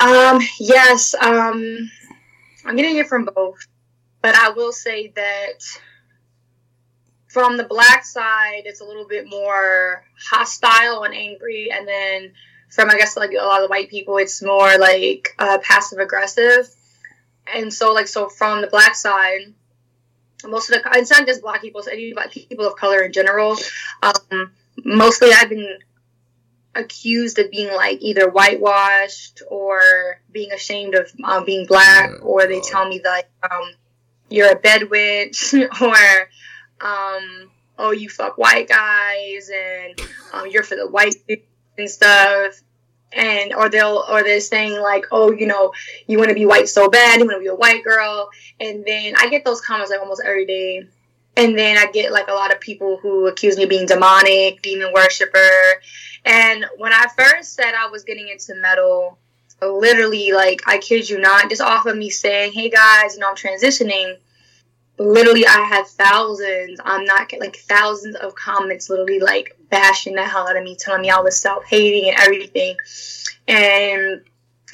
Um, 0.00 0.40
yes, 0.58 1.14
um, 1.14 1.90
I'm 2.64 2.76
getting 2.76 2.96
it 2.96 3.06
from 3.06 3.28
both, 3.34 3.66
but 4.22 4.34
I 4.34 4.48
will 4.50 4.72
say 4.72 5.12
that 5.14 5.62
from 7.30 7.56
the 7.56 7.64
black 7.64 8.04
side, 8.04 8.62
it's 8.64 8.80
a 8.80 8.84
little 8.84 9.06
bit 9.06 9.28
more 9.28 10.04
hostile 10.18 11.04
and 11.04 11.14
angry, 11.14 11.70
and 11.72 11.86
then 11.86 12.32
from 12.70 12.90
I 12.90 12.96
guess 12.96 13.16
like 13.16 13.30
a 13.32 13.44
lot 13.44 13.62
of 13.62 13.70
white 13.70 13.88
people, 13.88 14.16
it's 14.18 14.42
more 14.42 14.76
like 14.78 15.28
uh, 15.38 15.58
passive 15.62 16.00
aggressive, 16.00 16.68
and 17.52 17.72
so 17.72 17.92
like 17.92 18.08
so 18.08 18.28
from 18.28 18.60
the 18.60 18.66
black 18.66 18.96
side, 18.96 19.54
most 20.44 20.70
of 20.70 20.82
the 20.82 20.98
it's 20.98 21.10
not 21.10 21.26
just 21.26 21.42
black 21.42 21.60
people, 21.60 21.80
it's 21.80 21.88
any 21.88 22.12
people 22.48 22.66
of 22.66 22.74
color 22.76 23.02
in 23.02 23.12
general. 23.12 23.56
Um, 24.02 24.52
mostly, 24.84 25.30
I've 25.32 25.48
been 25.48 25.78
accused 26.74 27.38
of 27.38 27.50
being 27.50 27.72
like 27.72 28.00
either 28.00 28.28
whitewashed 28.28 29.42
or 29.48 30.20
being 30.32 30.50
ashamed 30.52 30.96
of 30.96 31.12
um, 31.22 31.44
being 31.44 31.66
black, 31.66 32.10
or 32.22 32.46
they 32.48 32.60
God. 32.60 32.68
tell 32.68 32.88
me 32.88 33.00
that 33.04 33.28
um, 33.48 33.70
you're 34.28 34.50
a 34.50 34.56
bedwitch, 34.56 35.54
or 35.80 35.96
um, 36.80 37.50
oh 37.78 37.92
you 37.92 38.08
fuck 38.08 38.38
white 38.38 38.68
guys, 38.68 39.50
and 39.54 40.00
um, 40.32 40.46
you're 40.48 40.62
for 40.62 40.76
the 40.76 40.88
white 40.88 41.14
and 41.78 41.90
stuff. 41.90 42.60
And 43.12 43.52
or 43.52 43.68
they'll 43.68 44.04
or 44.08 44.22
they're 44.22 44.38
saying 44.38 44.80
like 44.80 45.06
oh 45.10 45.32
you 45.32 45.48
know 45.48 45.72
you 46.06 46.16
want 46.16 46.28
to 46.28 46.34
be 46.36 46.46
white 46.46 46.68
so 46.68 46.88
bad 46.88 47.18
you 47.18 47.26
want 47.26 47.38
to 47.38 47.40
be 47.40 47.48
a 47.48 47.54
white 47.56 47.82
girl 47.82 48.30
and 48.60 48.84
then 48.86 49.14
I 49.18 49.28
get 49.28 49.44
those 49.44 49.60
comments 49.60 49.90
like 49.90 49.98
almost 49.98 50.22
every 50.24 50.46
day 50.46 50.86
and 51.36 51.58
then 51.58 51.78
I 51.78 51.90
get 51.90 52.12
like 52.12 52.28
a 52.28 52.32
lot 52.32 52.52
of 52.52 52.60
people 52.60 52.98
who 52.98 53.26
accuse 53.26 53.56
me 53.56 53.64
of 53.64 53.70
being 53.70 53.86
demonic, 53.86 54.62
demon 54.62 54.92
worshiper. 54.92 55.80
And 56.24 56.66
when 56.76 56.92
I 56.92 57.06
first 57.16 57.54
said 57.54 57.72
I 57.74 57.88
was 57.88 58.04
getting 58.04 58.28
into 58.28 58.54
metal, 58.56 59.18
literally, 59.62 60.32
like, 60.32 60.62
I 60.66 60.78
kid 60.78 61.08
you 61.08 61.18
not, 61.18 61.48
just 61.48 61.62
off 61.62 61.86
of 61.86 61.96
me 61.96 62.10
saying, 62.10 62.52
hey 62.52 62.68
guys, 62.68 63.14
you 63.14 63.20
know, 63.20 63.30
I'm 63.30 63.36
transitioning, 63.36 64.16
literally, 65.00 65.46
I 65.46 65.62
had 65.62 65.86
thousands, 65.86 66.80
I'm 66.84 67.04
not 67.04 67.32
like 67.38 67.56
thousands 67.56 68.16
of 68.16 68.34
comments, 68.34 68.90
literally, 68.90 69.20
like, 69.20 69.56
bashing 69.70 70.14
the 70.14 70.24
hell 70.24 70.48
out 70.48 70.56
of 70.56 70.62
me, 70.62 70.76
telling 70.76 71.02
me 71.02 71.10
I 71.10 71.20
was 71.20 71.40
self 71.40 71.64
hating 71.64 72.10
and 72.10 72.18
everything. 72.20 72.76
And 73.48 74.22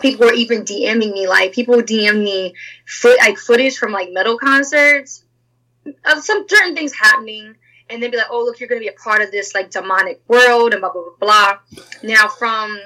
people 0.00 0.26
were 0.26 0.32
even 0.32 0.64
DMing 0.64 1.12
me, 1.12 1.28
like, 1.28 1.52
people 1.52 1.76
DM 1.76 2.22
me 2.24 2.54
foot, 2.86 3.18
like, 3.18 3.38
footage 3.38 3.78
from 3.78 3.92
like 3.92 4.10
metal 4.12 4.36
concerts 4.36 5.24
of 6.04 6.22
some 6.24 6.46
certain 6.48 6.74
things 6.74 6.92
happening 6.92 7.54
and 7.88 8.02
then 8.02 8.10
be 8.10 8.16
like, 8.16 8.26
oh, 8.30 8.44
look, 8.44 8.58
you're 8.58 8.68
to 8.68 8.78
be 8.78 8.88
a 8.88 8.92
part 8.92 9.22
of 9.22 9.30
this 9.30 9.54
like 9.54 9.70
demonic 9.70 10.20
world 10.28 10.72
and 10.72 10.80
blah, 10.80 10.92
blah, 10.92 11.02
blah, 11.02 11.58
blah. 11.70 11.82
Now, 12.02 12.28
from, 12.28 12.76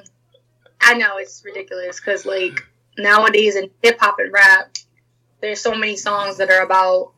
I 0.81 0.95
know 0.95 1.17
it's 1.17 1.43
ridiculous 1.45 1.99
because 1.99 2.27
like 2.27 2.61
nowadays 2.99 3.57
in 3.57 3.71
hip 3.83 3.99
hop 3.99 4.19
and 4.19 4.33
rap, 4.33 4.77
there's 5.41 5.61
so 5.61 5.75
many 5.75 5.97
songs 5.97 6.37
that 6.37 6.51
are 6.51 6.63
about 6.63 7.13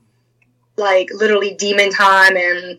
like 0.76 1.11
literally 1.12 1.55
demon 1.55 1.91
time 1.91 2.37
and 2.37 2.79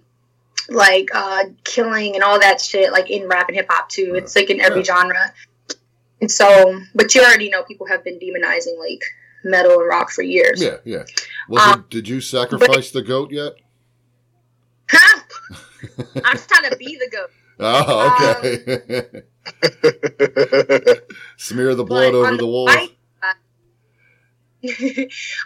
like 0.70 1.10
uh 1.14 1.44
killing 1.64 2.16
and 2.16 2.24
all 2.24 2.40
that 2.40 2.62
shit 2.62 2.92
like 2.92 3.10
in 3.10 3.28
rap 3.28 3.48
and 3.50 3.58
hip 3.58 3.68
hop 3.70 3.90
too. 3.90 4.14
It's 4.16 4.36
like 4.36 4.50
in 4.50 4.62
every 4.62 4.80
Yeah. 4.82 4.96
genre. 4.96 5.34
And 6.22 6.32
so, 6.32 6.80
but 6.96 7.14
you 7.14 7.22
already 7.22 7.50
know 7.50 7.64
people 7.64 7.88
have 7.88 8.04
been 8.04 8.18
demonizing 8.18 8.80
like 8.80 9.04
metal 9.44 9.80
and 9.80 9.88
rock 9.90 10.10
for 10.10 10.22
years. 10.22 10.62
yeah, 10.64 10.78
yeah. 10.86 11.04
Was 11.50 11.62
Um, 11.68 11.80
it, 11.82 11.90
did 11.90 12.08
you 12.08 12.22
sacrifice 12.22 12.92
the 12.92 13.02
goat 13.02 13.32
yet? 13.32 13.54
Huh? 14.90 15.20
I'm 16.24 16.38
trying 16.38 16.70
to 16.70 16.78
be 16.78 16.98
the 16.98 17.10
goat. 17.12 17.30
Oh, 17.60 18.16
okay. 19.68 21.02
Smear 21.38 21.76
the 21.76 21.84
blood 21.84 22.14
over 22.16 22.28
on 22.28 22.38
the 22.38 22.48
wall. 22.48 22.70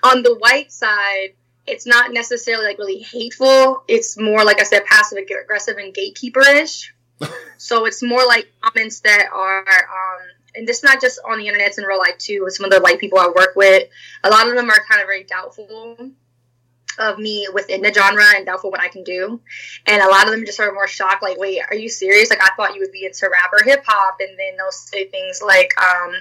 on 0.03 0.23
the 0.23 0.35
white 0.39 0.71
side, 0.71 1.29
it's 1.67 1.85
not 1.85 2.13
necessarily 2.13 2.65
like 2.65 2.79
really 2.79 2.99
hateful. 2.99 3.83
It's 3.87 4.17
more 4.17 4.43
like 4.43 4.59
I 4.59 4.63
said, 4.63 4.85
passive 4.85 5.19
aggressive 5.19 5.77
and 5.77 5.93
gatekeeperish. 5.93 6.87
so 7.57 7.85
it's 7.85 8.01
more 8.01 8.25
like 8.25 8.47
comments 8.61 9.01
that 9.01 9.27
are, 9.33 9.59
um, 9.67 10.21
and 10.55 10.67
this 10.67 10.77
is 10.77 10.83
not 10.83 11.01
just 11.01 11.19
on 11.27 11.39
the 11.39 11.47
internet, 11.47 11.67
it's 11.67 11.77
in 11.77 11.83
real 11.83 11.99
life 11.99 12.17
too. 12.17 12.43
With 12.43 12.53
some 12.53 12.65
of 12.65 12.71
the 12.71 12.79
white 12.79 12.99
people 12.99 13.19
I 13.19 13.27
work 13.27 13.55
with, 13.55 13.89
a 14.23 14.29
lot 14.29 14.47
of 14.47 14.55
them 14.55 14.69
are 14.69 14.85
kind 14.89 15.01
of 15.01 15.07
very 15.07 15.23
doubtful 15.23 15.97
of 16.99 17.19
me 17.19 17.47
within 17.53 17.81
the 17.81 17.93
genre 17.93 18.23
and 18.35 18.45
doubtful 18.45 18.71
what 18.71 18.79
I 18.79 18.87
can 18.87 19.03
do. 19.03 19.39
And 19.85 20.01
a 20.01 20.07
lot 20.07 20.25
of 20.25 20.31
them 20.31 20.45
just 20.45 20.59
are 20.59 20.73
more 20.73 20.87
shocked, 20.87 21.21
like, 21.21 21.37
wait, 21.37 21.61
are 21.69 21.75
you 21.75 21.89
serious? 21.89 22.29
Like, 22.29 22.41
I 22.41 22.49
thought 22.55 22.73
you 22.73 22.81
would 22.81 22.91
be 22.91 23.05
into 23.05 23.29
rap 23.29 23.51
or 23.53 23.63
hip 23.63 23.83
hop. 23.85 24.17
And 24.19 24.37
then 24.37 24.57
they'll 24.57 24.71
say 24.71 25.05
things 25.05 25.41
like, 25.45 25.73
um, 25.79 26.13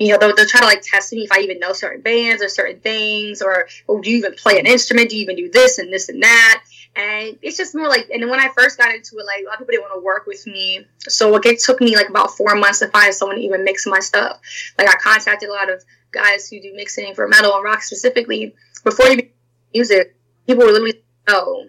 you 0.00 0.08
know, 0.08 0.18
they'll, 0.18 0.34
they'll 0.34 0.46
try 0.46 0.60
to 0.60 0.66
like 0.66 0.80
test 0.82 1.12
me 1.12 1.24
if 1.24 1.30
I 1.30 1.40
even 1.40 1.58
know 1.58 1.74
certain 1.74 2.00
bands 2.00 2.42
or 2.42 2.48
certain 2.48 2.80
things, 2.80 3.42
or, 3.42 3.68
or 3.86 4.00
do 4.00 4.10
you 4.10 4.16
even 4.16 4.34
play 4.34 4.58
an 4.58 4.66
instrument? 4.66 5.10
Do 5.10 5.16
you 5.16 5.22
even 5.22 5.36
do 5.36 5.50
this 5.50 5.78
and 5.78 5.92
this 5.92 6.08
and 6.08 6.22
that? 6.22 6.64
And 6.96 7.38
it's 7.42 7.58
just 7.58 7.74
more 7.74 7.86
like, 7.86 8.08
and 8.10 8.22
then 8.22 8.30
when 8.30 8.40
I 8.40 8.48
first 8.48 8.78
got 8.78 8.94
into 8.94 9.18
it, 9.18 9.26
like 9.26 9.42
a 9.42 9.46
lot 9.46 9.54
of 9.54 9.58
people 9.60 9.72
didn't 9.72 9.82
want 9.82 10.00
to 10.00 10.04
work 10.04 10.26
with 10.26 10.46
me. 10.46 10.86
So 11.00 11.36
it 11.36 11.60
took 11.60 11.80
me 11.82 11.96
like 11.96 12.08
about 12.08 12.30
four 12.30 12.56
months 12.56 12.78
to 12.78 12.88
find 12.88 13.14
someone 13.14 13.36
to 13.36 13.42
even 13.42 13.62
mix 13.62 13.86
my 13.86 14.00
stuff. 14.00 14.40
Like 14.78 14.88
I 14.88 14.94
contacted 14.94 15.50
a 15.50 15.52
lot 15.52 15.70
of 15.70 15.84
guys 16.12 16.48
who 16.48 16.60
do 16.60 16.74
mixing 16.74 17.14
for 17.14 17.28
metal 17.28 17.54
and 17.54 17.62
rock 17.62 17.82
specifically 17.82 18.54
before 18.82 19.06
you 19.08 19.28
music. 19.74 20.16
People 20.46 20.64
were 20.64 20.72
literally 20.72 21.02
no, 21.28 21.66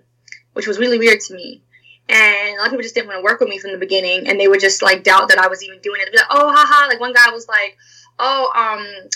which 0.53 0.67
was 0.67 0.79
really 0.79 0.97
weird 0.97 1.19
to 1.19 1.35
me. 1.35 1.61
And 2.09 2.57
a 2.57 2.57
lot 2.57 2.65
of 2.65 2.71
people 2.71 2.83
just 2.83 2.95
didn't 2.95 3.07
want 3.07 3.19
to 3.19 3.23
work 3.23 3.39
with 3.39 3.47
me 3.47 3.59
from 3.59 3.71
the 3.71 3.77
beginning, 3.77 4.27
and 4.27 4.39
they 4.39 4.47
would 4.47 4.59
just 4.59 4.81
like 4.81 5.03
doubt 5.03 5.29
that 5.29 5.37
I 5.37 5.47
was 5.47 5.63
even 5.63 5.79
doing 5.79 6.01
it. 6.01 6.05
They'd 6.05 6.11
be 6.11 6.17
like, 6.17 6.27
"Oh, 6.29 6.51
haha!" 6.51 6.87
Like 6.87 6.99
one 6.99 7.13
guy 7.13 7.29
was 7.31 7.47
like, 7.47 7.77
"Oh, 8.21 8.51
um, 8.55 9.09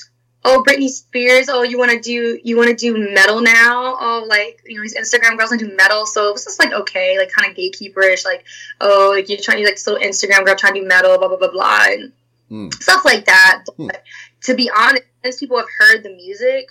oh, 0.43 0.63
Britney 0.67 0.89
Spears. 0.89 1.47
Oh, 1.47 1.61
you 1.63 1.77
want 1.77 1.91
to 1.91 1.99
do 1.99 2.39
you 2.43 2.57
want 2.57 2.69
to 2.69 2.75
do 2.75 3.13
metal 3.13 3.39
now? 3.39 3.95
Oh, 3.99 4.25
like 4.27 4.61
you 4.65 4.75
know 4.75 4.81
these 4.81 4.97
Instagram 4.97 5.37
girls 5.37 5.51
want 5.51 5.61
to 5.61 5.67
do 5.67 5.75
metal." 5.75 6.05
So 6.05 6.29
it 6.29 6.33
was 6.33 6.43
just 6.43 6.59
like 6.59 6.73
okay, 6.73 7.17
like 7.17 7.31
kind 7.31 7.49
of 7.49 7.55
gatekeeperish. 7.55 8.25
Like, 8.25 8.43
oh, 8.81 9.11
like 9.15 9.29
you're 9.29 9.39
trying 9.39 9.59
to 9.59 9.63
like 9.65 9.75
this 9.75 9.87
little 9.87 10.01
Instagram 10.01 10.45
girl 10.45 10.55
trying 10.55 10.73
to 10.73 10.81
do 10.81 10.87
metal, 10.87 11.17
blah 11.17 11.27
blah 11.29 11.37
blah 11.37 11.51
blah, 11.51 11.85
and 11.87 12.11
Hmm. 12.49 12.69
stuff 12.71 13.05
like 13.05 13.25
that. 13.25 13.63
Hmm. 13.77 13.87
But 13.87 14.03
to 14.43 14.53
be 14.55 14.69
honest, 14.75 15.39
people 15.39 15.57
have 15.57 15.67
heard 15.79 16.03
the 16.03 16.11
music, 16.11 16.67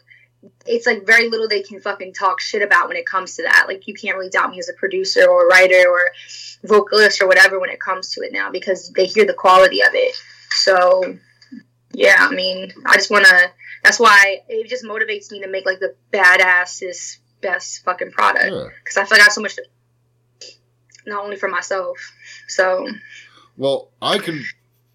it's 0.67 0.87
like 0.87 1.05
very 1.05 1.29
little 1.29 1.49
they 1.49 1.63
can 1.63 1.81
fucking 1.81 2.13
talk 2.15 2.41
shit 2.41 2.63
about 2.63 2.87
when 2.89 2.97
it 2.97 3.07
comes 3.07 3.37
to 3.37 3.43
that. 3.43 3.65
Like 3.67 3.89
you 3.89 3.95
can't 3.95 4.17
really 4.17 4.31
doubt 4.31 4.51
me 4.51 4.59
as 4.59 4.69
a 4.69 4.73
producer 4.75 5.27
or 5.29 5.47
a 5.47 5.49
writer 5.49 5.85
or 5.89 6.11
vocalist 6.63 7.21
or 7.21 7.27
whatever 7.27 7.59
when 7.59 7.71
it 7.71 7.81
comes 7.81 8.11
to 8.11 8.21
it 8.23 8.33
now 8.33 8.51
because 8.51 8.91
they 8.91 9.07
hear 9.07 9.25
the 9.25 9.35
quality 9.35 9.81
of 9.83 9.91
it. 9.95 10.15
So 10.51 11.17
yeah, 11.95 12.17
I 12.19 12.35
mean, 12.35 12.73
I 12.87 12.97
just 12.97 13.11
wanna. 13.11 13.27
That's 13.83 13.99
why 14.01 14.43
it 14.49 14.69
just 14.69 14.85
motivates 14.85 15.31
me 15.31 15.41
to 15.41 15.49
make 15.49 15.67
like 15.67 15.79
the 15.81 15.95
badassest, 16.13 17.19
best 17.43 17.85
fucking 17.85 18.11
product 18.13 18.47
Yeah. 18.53 18.69
because 18.83 18.97
I 18.97 19.05
feel 19.05 19.17
like 19.17 19.21
I 19.21 19.25
have 19.25 19.33
so 19.33 19.41
much, 19.43 19.57
to, 19.57 19.63
not 21.07 21.23
only 21.25 21.37
for 21.37 21.49
myself. 21.49 21.99
So 22.49 22.89
Well, 23.57 23.91
I 24.01 24.19
can, 24.19 24.43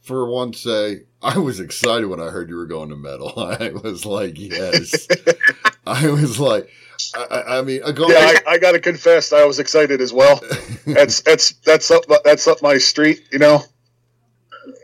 for 0.02 0.26
one, 0.30 0.54
say 0.54 1.02
I 1.22 1.38
was 1.38 1.60
excited 1.60 2.08
when 2.08 2.20
I 2.20 2.28
heard 2.30 2.50
you 2.50 2.56
were 2.56 2.66
going 2.66 2.90
to 2.90 2.96
metal. 2.96 3.34
I 3.38 3.70
was 3.72 4.06
like, 4.06 4.40
yes. 4.40 5.08
I 5.86 6.10
was 6.10 6.40
like, 6.40 6.70
I, 7.16 7.24
I- 7.36 7.60
I 7.60 7.62
mean, 7.62 7.82
I 7.86 7.92
go. 7.92 8.08
Yeah, 8.10 8.40
I, 8.48 8.54
I 8.54 8.58
got 8.58 8.72
to 8.74 8.80
confess, 8.80 9.32
I 9.34 9.46
was 9.46 9.60
excited 9.60 10.02
as 10.02 10.12
well. 10.12 10.42
That's 10.88 11.22
that's 11.22 11.52
that's 11.64 11.92
up 11.92 12.04
that's 12.24 12.48
up 12.48 12.64
my 12.64 12.80
street, 12.80 13.22
you 13.32 13.38
know. 13.38 13.64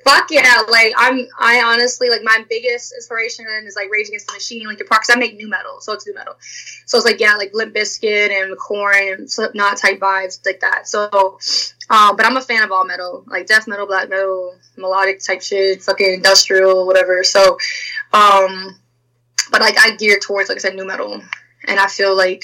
Fuck 0.06 0.30
yeah! 0.30 0.62
Like 0.70 0.94
I'm, 0.96 1.28
I 1.40 1.64
honestly 1.66 2.10
like 2.10 2.22
my 2.24 2.46
biggest 2.48 2.94
inspiration 2.94 3.48
is 3.66 3.76
like 3.76 3.90
Rage 3.92 4.08
Against 4.08 4.28
the 4.28 4.34
Machine, 4.34 4.68
Linkin 4.68 4.86
Park. 4.86 5.02
Cause 5.02 5.16
I 5.16 5.18
make 5.18 5.36
nu 5.36 5.48
metal, 5.48 5.82
so 5.82 5.94
it's 5.94 6.06
nu 6.06 6.14
metal. 6.14 6.36
So 6.86 6.98
it's 6.98 7.06
like 7.06 7.20
yeah, 7.20 7.36
like 7.36 7.56
Limp 7.56 7.74
Bizkit 7.74 8.30
and 8.30 8.56
and 8.56 9.32
Slipknot 9.32 9.78
type 9.78 10.00
vibes 10.00 10.46
like 10.46 10.60
that. 10.60 10.88
So, 10.88 11.40
um, 11.90 12.16
but 12.16 12.24
I'm 12.24 12.38
a 12.38 12.42
fan 12.42 12.62
of 12.62 12.72
all 12.72 12.86
metal, 12.86 13.24
like 13.26 13.48
death 13.48 13.68
metal, 13.68 13.88
black 13.88 14.08
metal, 14.08 14.56
melodic 14.78 15.24
type 15.24 15.42
shit, 15.42 15.82
fucking 15.82 16.14
industrial, 16.14 16.86
whatever. 16.86 17.24
So, 17.24 17.58
um, 18.14 18.80
but 19.50 19.62
like 19.62 19.80
I 19.80 19.96
gear 19.96 20.20
towards 20.20 20.50
like 20.50 20.60
I 20.60 20.62
said, 20.62 20.76
nu 20.76 20.86
metal, 20.86 21.20
and 21.68 21.80
I 21.80 21.88
feel 21.88 22.16
like 22.16 22.44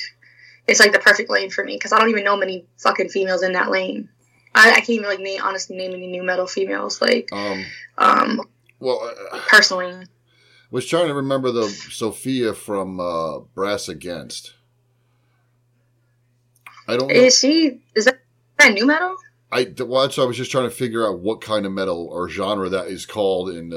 it's 0.68 0.80
like 0.80 0.94
the 0.94 1.00
perfect 1.00 1.30
lane 1.30 1.52
for 1.52 1.64
me 1.64 1.76
because 1.76 1.92
I 1.92 2.00
don't 2.00 2.10
even 2.10 2.24
know 2.24 2.38
many 2.38 2.66
fucking 2.80 3.10
females 3.10 3.44
in 3.44 3.54
that 3.54 3.70
lane. 3.70 4.10
I, 4.54 4.72
I 4.72 4.76
can't 4.76 4.90
even 4.90 5.06
like 5.08 5.20
name 5.20 5.42
honestly 5.44 5.78
name 5.78 5.94
any 5.94 6.08
nu 6.08 6.24
metal 6.24 6.48
females 6.48 7.02
like 7.02 7.30
Um, 7.32 7.66
um 7.98 8.42
well, 8.80 9.00
I 9.32 9.40
personally. 9.48 10.06
was 10.72 10.86
trying 10.88 11.08
to 11.08 11.14
remember 11.14 11.52
the 11.52 11.68
Sophia 11.68 12.54
from 12.54 13.00
uh, 13.00 13.40
Brass 13.54 13.88
Against. 13.88 14.54
I 16.88 16.98
don't 16.98 17.08
know. 17.10 17.14
Is 17.14 17.38
she 17.40 17.80
is 17.96 18.06
that, 18.06 18.16
is 18.16 18.20
that 18.66 18.74
nu 18.74 18.86
metal? 18.86 19.16
I 19.52 19.74
well, 19.80 20.02
that's 20.02 20.18
why 20.18 20.24
I 20.24 20.28
was 20.28 20.38
just 20.38 20.52
trying 20.52 20.70
to 20.70 20.76
figure 20.76 21.06
out 21.06 21.20
what 21.20 21.42
kind 21.42 21.66
of 21.66 21.72
metal 21.72 22.08
or 22.12 22.30
genre 22.30 22.70
that 22.70 22.88
is 22.88 23.06
called 23.06 23.50
in 23.50 23.70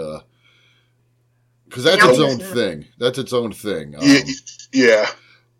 because 1.64 1.84
that's 1.84 2.02
Yeah, 2.02 2.10
its 2.10 2.20
own 2.20 2.38
thing. 2.38 2.86
That's 2.98 3.18
its 3.18 3.32
own 3.32 3.52
thing. 3.52 3.94
Um, 3.96 4.00
Yeah, 4.04 4.20
yeah. 4.72 5.06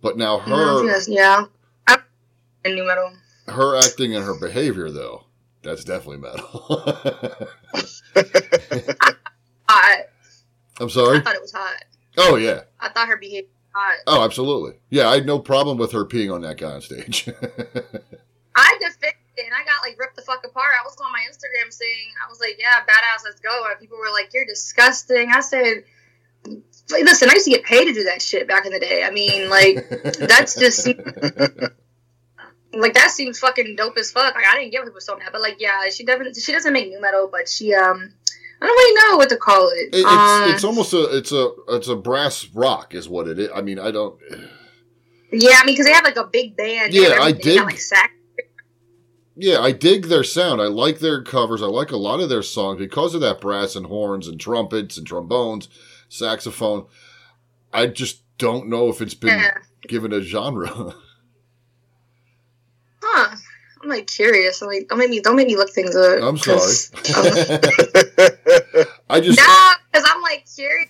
But 0.01 0.17
now 0.17 0.39
I 0.39 0.49
don't 0.49 0.51
know 0.51 0.77
if 0.79 0.83
her 0.83 0.87
that's- 0.87 1.09
yeah, 1.09 1.45
I'm 1.87 2.01
nu 2.65 2.87
metal. 2.87 3.13
Her 3.49 3.77
acting 3.77 4.15
and 4.15 4.25
her 4.25 4.35
behavior 4.39 4.91
though, 4.91 5.25
that's 5.63 5.85
definitely 5.85 6.19
metal. 6.19 6.47
Hot. 9.69 9.99
I'm 10.81 10.91
sorry. 10.91 11.19
I 11.19 11.21
thought 11.21 11.37
it 11.37 11.43
was 11.43 11.53
hot. 11.53 11.85
Oh 12.17 12.37
yeah. 12.37 12.63
I 12.81 12.89
thought 12.89 13.09
her 13.09 13.17
behavior 13.17 13.49
was 13.49 13.73
hot. 13.75 13.97
Oh, 14.07 14.25
absolutely. 14.25 14.79
Yeah, 14.91 15.09
I 15.09 15.15
had 15.17 15.27
no 15.27 15.39
problem 15.39 15.79
with 15.79 15.93
her 15.93 16.05
peeing 16.05 16.35
on 16.35 16.43
that 16.43 16.59
guy 16.59 16.73
on 16.73 16.81
stage. 16.81 17.29
I 18.57 18.79
defended 18.81 19.17
it 19.37 19.47
and 19.47 19.55
I 19.55 19.65
got 19.65 19.83
like 19.83 19.99
ripped 19.99 20.17
the 20.17 20.23
fuck 20.23 20.45
apart. 20.45 20.75
I 20.81 20.85
was 20.85 20.97
on 21.01 21.13
my 21.13 21.21
Instagram 21.31 21.73
saying, 21.73 22.09
I 22.25 22.29
was 22.29 22.41
like, 22.41 22.57
yeah, 22.59 22.81
badass, 22.81 23.25
let's 23.25 23.41
go. 23.41 23.65
And 23.71 23.79
people 23.81 23.99
were 23.99 24.13
like, 24.13 24.31
you're 24.33 24.47
disgusting. 24.47 25.31
I 25.33 25.41
said, 25.41 25.85
listen, 26.91 27.31
I 27.31 27.35
used 27.35 27.47
to 27.47 27.51
get 27.51 27.65
paid 27.65 27.87
to 27.87 27.93
do 27.93 28.05
that 28.05 28.21
shit 28.21 28.47
back 28.49 28.67
in 28.67 28.73
the 28.73 28.81
day. 28.81 29.05
I 29.05 29.11
mean, 29.11 29.49
like, 29.49 29.89
that's 30.19 30.59
just 30.59 30.89
like 32.81 32.95
that 32.95 33.11
seems 33.11 33.39
fucking 33.39 33.77
dope 33.77 33.97
as 33.97 34.11
fuck. 34.13 34.35
Like 34.35 34.47
I 34.47 34.59
didn't 34.59 34.73
give 34.73 34.85
so 35.03 35.17
mad, 35.17 35.29
but 35.33 35.41
like 35.41 35.57
yeah, 35.61 35.89
she 35.91 36.05
definitely 36.05 36.41
she 36.41 36.53
doesn't 36.53 36.73
make 36.73 36.91
nu 36.91 37.01
metal, 37.01 37.29
but 37.31 37.49
she 37.49 37.75
um 37.75 38.13
I 38.63 38.67
don't 38.67 38.77
really 38.77 39.11
know 39.13 39.17
what 39.19 39.29
to 39.31 39.37
call 39.37 39.69
it. 39.71 39.89
It- 39.93 39.95
it's 39.95 40.05
um, 40.07 40.51
it's 40.51 40.65
almost 40.65 40.93
a 40.95 41.17
it's 41.17 41.33
a 41.33 41.51
it's 41.69 41.89
a 41.89 41.97
brass 41.97 42.47
rock 42.55 42.95
is 42.95 43.09
what 43.09 43.29
it 43.29 43.39
is. 43.39 43.51
I 43.55 43.61
mean, 43.63 43.79
I 43.79 43.91
don't. 43.91 44.19
yeah, 45.33 45.59
I 45.61 45.65
mean 45.67 45.75
because 45.75 45.87
they 45.87 45.93
have 45.93 46.05
like 46.05 46.17
a 46.17 46.27
big 46.27 46.57
band. 46.57 46.95
Yeah, 46.95 47.19
I 47.21 47.33
dig. 47.33 47.59
Got, 47.59 47.67
like 47.67 47.79
sax. 47.79 48.13
Yeah, 49.37 49.59
I 49.59 49.73
dig 49.73 50.07
their 50.07 50.23
sound. 50.23 50.61
I 50.63 50.67
like 50.67 51.01
their 51.01 51.23
covers. 51.23 51.61
I 51.61 51.67
like 51.67 51.91
a 51.91 51.97
lot 51.97 52.21
of 52.21 52.29
their 52.29 52.43
songs 52.43 52.79
because 52.79 53.15
of 53.17 53.21
that 53.23 53.41
brass 53.41 53.75
and 53.75 53.87
horns 53.87 54.29
and 54.29 54.39
trumpets 54.39 54.97
and 54.97 55.05
trombones, 55.07 55.69
saxophone. 56.09 56.87
I 57.73 57.89
just 57.89 58.23
don't 58.39 58.69
know 58.69 58.89
if 58.91 59.03
it's 59.03 59.15
been 59.15 59.37
Yeah. 59.41 59.59
given 59.89 60.13
a 60.13 60.21
genre. 60.21 60.95
Huh. 63.85 63.91
I'm 63.91 63.91
like 63.91 64.07
curious. 64.07 64.63
I'm 64.63 64.69
like, 64.69 64.89
don't 64.89 64.99
make 64.99 65.11
me 65.11 65.21
don't 65.21 65.37
make 65.37 65.47
me 65.47 65.57
look 65.57 65.71
things 65.71 65.95
up. 65.97 66.23
I'm 66.23 66.37
sorry. 66.39 66.61
I'm- 67.15 67.61
I 69.11 69.21
just 69.21 69.39
No, 69.47 69.73
because 69.93 70.09
I'm 70.11 70.23
like 70.23 70.47
curious. 70.55 70.89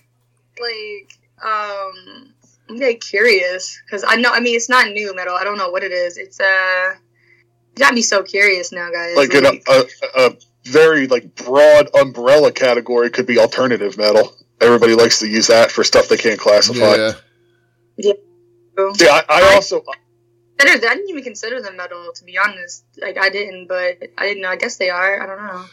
Like, 0.59 1.17
um, 1.43 2.33
I'm 2.69 2.77
like 2.77 3.01
curious 3.01 3.81
because 3.85 4.03
I 4.07 4.15
know. 4.15 4.31
I 4.31 4.39
mean, 4.39 4.55
it's 4.55 4.69
not 4.69 4.87
nu 4.91 5.13
metal. 5.13 5.35
I 5.35 5.43
don't 5.43 5.57
know 5.57 5.69
what 5.69 5.83
it 5.83 5.91
is. 5.91 6.17
It's 6.17 6.39
uh, 6.39 6.93
you 7.75 7.79
got 7.79 7.93
me 7.93 8.01
so 8.01 8.23
curious 8.23 8.71
now, 8.71 8.89
guys. 8.91 9.15
like 9.17 9.33
an, 9.33 9.45
a, 9.67 9.83
a 10.17 10.37
very 10.63 11.07
like 11.07 11.35
broad 11.35 11.89
umbrella 11.95 12.51
category 12.51 13.09
could 13.09 13.25
be 13.27 13.37
alternative 13.37 13.97
metal. 13.97 14.33
Everybody 14.61 14.93
likes 14.95 15.19
to 15.19 15.27
use 15.27 15.47
that 15.47 15.69
for 15.71 15.83
stuff 15.83 16.07
they 16.07 16.15
can't 16.17 16.39
classify. 16.39 16.95
yeah. 16.95 17.11
Yeah. 17.97 18.13
I, 18.77 19.23
I 19.29 19.55
also 19.55 19.83
I 20.59 20.77
didn't 20.77 21.09
even 21.09 21.23
consider 21.23 21.61
them 21.61 21.77
metal 21.77 22.11
to 22.13 22.23
be 22.23 22.37
honest. 22.37 22.85
Like 22.97 23.17
I 23.17 23.29
didn't, 23.29 23.67
but 23.67 23.97
I 24.17 24.25
didn't 24.25 24.41
know. 24.41 24.49
I 24.49 24.55
guess 24.55 24.77
they 24.77 24.89
are. 24.89 25.21
I 25.21 25.25
don't 25.25 25.37
know. 25.37 25.65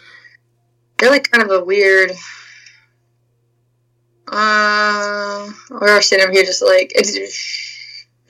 They're 0.98 1.10
like 1.10 1.30
kind 1.30 1.42
of 1.44 1.50
a 1.50 1.64
weird. 1.64 2.12
Uh, 4.26 5.50
or 5.70 6.02
shit. 6.02 6.20
I'm 6.20 6.32
here 6.32 6.44
just 6.44 6.62
like 6.62 6.92
it's. 6.94 7.18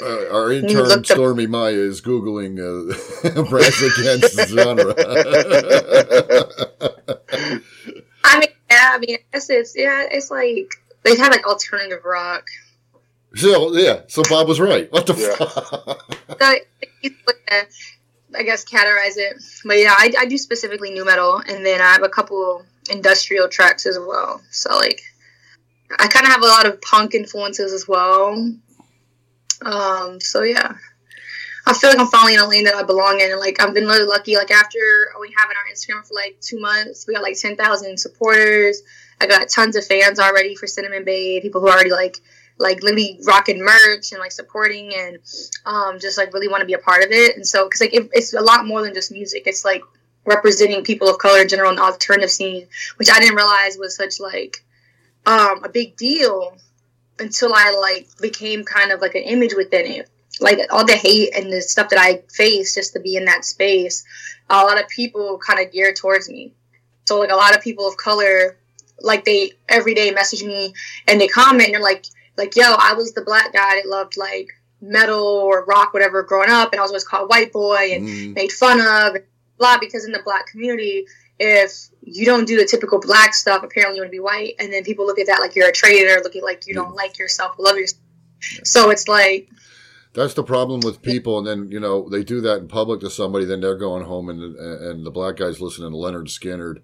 Uh, 0.01 0.27
our 0.33 0.53
intern 0.53 0.91
up- 0.91 1.07
Stormy 1.07 1.47
Maya 1.47 1.75
is 1.75 2.01
googling 2.01 2.59
uh, 2.59 3.43
brass 3.51 3.81
against 3.83 4.49
genre. 4.49 4.95
I 8.25 8.41
mean, 8.41 8.49
yeah. 8.71 8.91
I 8.93 8.99
mean, 8.99 9.17
I 9.17 9.19
guess 9.33 9.49
it's 9.51 9.77
yeah. 9.77 10.07
It's 10.11 10.31
like 10.31 10.75
they 11.03 11.17
have 11.17 11.31
like 11.31 11.47
alternative 11.47 12.05
rock. 12.05 12.47
So 13.35 13.75
yeah, 13.75 14.03
so 14.09 14.23
Bob 14.29 14.49
was 14.49 14.61
right. 14.61 14.91
What 14.93 15.07
the 15.07 15.15
Yeah. 15.15 15.35
fuck? 15.37 16.19
So 16.41 16.55
you 17.03 17.11
I 18.35 18.43
guess 18.45 18.65
categorize 18.65 19.17
it, 19.17 19.43
but 19.65 19.79
yeah, 19.79 19.95
I, 19.97 20.13
I 20.21 20.27
do 20.27 20.39
specifically 20.39 20.91
nu 20.91 21.05
metal, 21.05 21.43
and 21.47 21.65
then 21.65 21.81
I 21.81 21.93
have 21.93 22.03
a 22.03 22.09
couple 22.09 22.65
industrial 22.91 23.49
tracks 23.49 23.85
as 23.87 23.99
well. 23.99 24.41
So 24.51 24.75
like, 24.75 25.03
I 25.99 26.07
kind 26.09 26.25
of 26.27 26.33
have 26.33 26.43
a 26.43 26.47
lot 26.47 26.67
of 26.67 26.81
punk 26.81 27.15
influences 27.15 27.73
as 27.73 27.87
well. 27.87 28.33
Um, 29.65 30.21
so 30.21 30.43
yeah, 30.43 30.75
I 31.67 31.75
feel 31.75 31.91
like 31.91 31.99
I'm 31.99 32.07
finally 32.09 32.35
in 32.35 32.41
a 32.41 32.49
lane 32.49 32.65
that 32.65 32.75
I 32.75 32.83
belong 32.83 33.21
in, 33.21 33.31
and 33.31 33.41
like 33.41 33.61
I've 33.63 33.75
been 33.75 33.87
really 33.87 34.07
lucky. 34.07 34.37
Like 34.37 34.51
after 34.51 34.79
we 35.21 35.29
have 35.37 35.49
having 35.49 35.57
our 35.57 35.73
Instagram 35.73 36.07
for 36.07 36.15
like 36.15 36.39
two 36.41 36.59
months, 36.61 37.07
we 37.07 37.15
got 37.15 37.23
like 37.23 37.39
ten 37.39 37.57
thousand 37.57 37.99
supporters. 37.99 38.83
I 39.21 39.27
got 39.27 39.49
tons 39.49 39.77
of 39.77 39.87
fans 39.87 40.19
already 40.19 40.55
for 40.57 40.67
Cinnamon 40.67 41.05
Babe. 41.05 41.43
People 41.43 41.61
who 41.61 41.69
already 41.69 41.91
like 41.91 42.17
like 42.63 42.83
literally 42.83 43.19
rocking 43.27 43.63
merch 43.63 44.13
and 44.13 44.21
like 44.21 44.33
supporting 44.33 44.95
and 44.95 45.19
um, 45.67 45.99
just 45.99 46.17
like 46.17 46.33
really 46.33 46.49
want 46.49 46.61
to 46.61 46.67
be 46.67 46.73
a 46.73 46.79
part 46.79 47.03
of 47.03 47.11
it. 47.11 47.37
And 47.37 47.47
so, 47.47 47.65
because 47.65 47.81
like 47.81 47.95
it, 47.95 48.09
it's 48.13 48.33
a 48.33 48.41
lot 48.41 48.67
more 48.67 48.83
than 48.83 48.95
just 48.95 49.13
music. 49.13 49.43
It's 49.47 49.65
like 49.65 49.83
representing 50.25 50.85
people 50.85 51.09
of 51.09 51.19
color 51.19 51.43
in 51.43 51.49
general 51.49 51.71
in 51.71 51.77
the 51.77 51.83
alternative 51.83 52.31
scene, 52.31 52.69
which 52.97 53.11
I 53.11 53.19
didn't 53.19 53.37
realize 53.37 53.77
was 53.77 53.97
such 53.97 54.21
like 54.21 54.65
um, 55.27 55.65
a 55.65 55.69
big 55.69 55.97
deal 55.97 56.57
until 57.19 57.53
I 57.55 57.77
like 57.79 58.09
became 58.21 58.65
kind 58.65 58.93
of 58.93 59.01
like 59.01 59.15
an 59.15 59.23
image 59.23 59.55
within 59.55 59.87
it. 59.87 60.09
Like 60.41 60.59
all 60.71 60.87
the 60.87 60.97
hate 60.97 61.37
and 61.37 61.53
the 61.53 61.61
stuff 61.61 61.91
that 61.91 61.99
I 61.99 62.23
faced 62.33 62.75
just 62.75 62.95
to 62.95 63.01
be 63.01 63.17
in 63.17 63.27
that 63.27 63.45
space, 63.45 64.05
a 64.49 64.65
lot 64.65 64.81
of 64.81 64.89
people 64.89 65.39
kind 65.39 65.65
of 65.65 65.73
geared 65.73 65.97
towards 65.97 66.29
me. 66.29 66.53
So 67.05 67.19
like 67.19 67.31
a 67.31 67.37
lot 67.37 67.55
of 67.55 67.63
people 67.63 67.87
of 67.87 67.97
color, 67.97 68.57
like 69.01 69.25
they 69.25 69.53
every 69.69 69.95
day 69.95 70.11
message 70.11 70.43
me 70.43 70.75
and 71.07 71.21
they 71.21 71.29
comment 71.29 71.67
and 71.67 71.75
they're 71.75 71.83
like, 71.83 72.07
like 72.37 72.57
yo, 72.57 72.65
I 72.65 72.95
was 72.95 73.13
the 73.13 73.23
black 73.23 73.53
guy 73.53 73.77
that 73.77 73.89
loved 73.89 74.17
like 74.17 74.49
metal 74.81 75.25
or 75.25 75.65
rock, 75.65 75.95
whatever, 75.95 76.23
growing 76.23 76.51
up, 76.51 76.73
and 76.73 76.81
I 76.81 76.83
was 76.83 76.91
always 76.91 77.05
called 77.05 77.29
white 77.31 77.53
boy 77.53 77.93
and 77.93 78.05
Mm, 78.05 78.35
made 78.35 78.53
fun 78.53 78.81
of, 78.81 79.15
and 79.15 79.25
blah. 79.59 79.79
Because 79.79 80.05
in 80.05 80.13
the 80.13 80.23
black 80.25 80.47
community, 80.49 81.07
if 81.39 81.73
you 82.03 82.25
don't 82.27 82.47
do 82.47 82.57
the 82.57 82.65
typical 82.65 83.01
black 83.01 83.35
stuff, 83.35 83.63
apparently 83.63 83.97
you 83.97 84.03
want 84.03 84.11
to 84.11 84.17
be 84.17 84.21
white, 84.21 84.55
and 84.59 84.73
then 84.73 84.83
people 84.85 85.07
look 85.07 85.19
at 85.19 85.27
that 85.29 85.41
like 85.41 85.55
you're 85.55 85.69
a 85.69 85.73
traitor, 85.73 86.21
looking 86.23 86.43
like 86.43 86.67
you 86.67 86.75
don't 86.75 86.95
like 86.95 87.19
yourself, 87.19 87.55
love 87.59 87.77
yourself. 87.77 88.01
So 88.65 88.91
it's 88.91 89.07
like, 89.07 89.49
That's 90.15 90.35
the 90.35 90.43
problem 90.43 90.81
with 90.81 91.01
people, 91.01 91.39
and 91.39 91.47
then 91.47 91.71
you 91.71 91.79
know 91.81 92.09
they 92.09 92.25
do 92.25 92.41
that 92.43 92.59
in 92.59 92.69
public 92.69 93.01
to 93.01 93.11
somebody, 93.11 93.45
then 93.45 93.61
they're 93.61 93.79
going 93.79 94.05
home, 94.05 94.29
and 94.29 94.57
and 94.57 95.07
the 95.07 95.11
black 95.13 95.37
guy's 95.37 95.61
listening 95.61 95.91
to 95.93 95.97
Lynyrd 95.97 96.27
Skynyrd, 96.27 96.83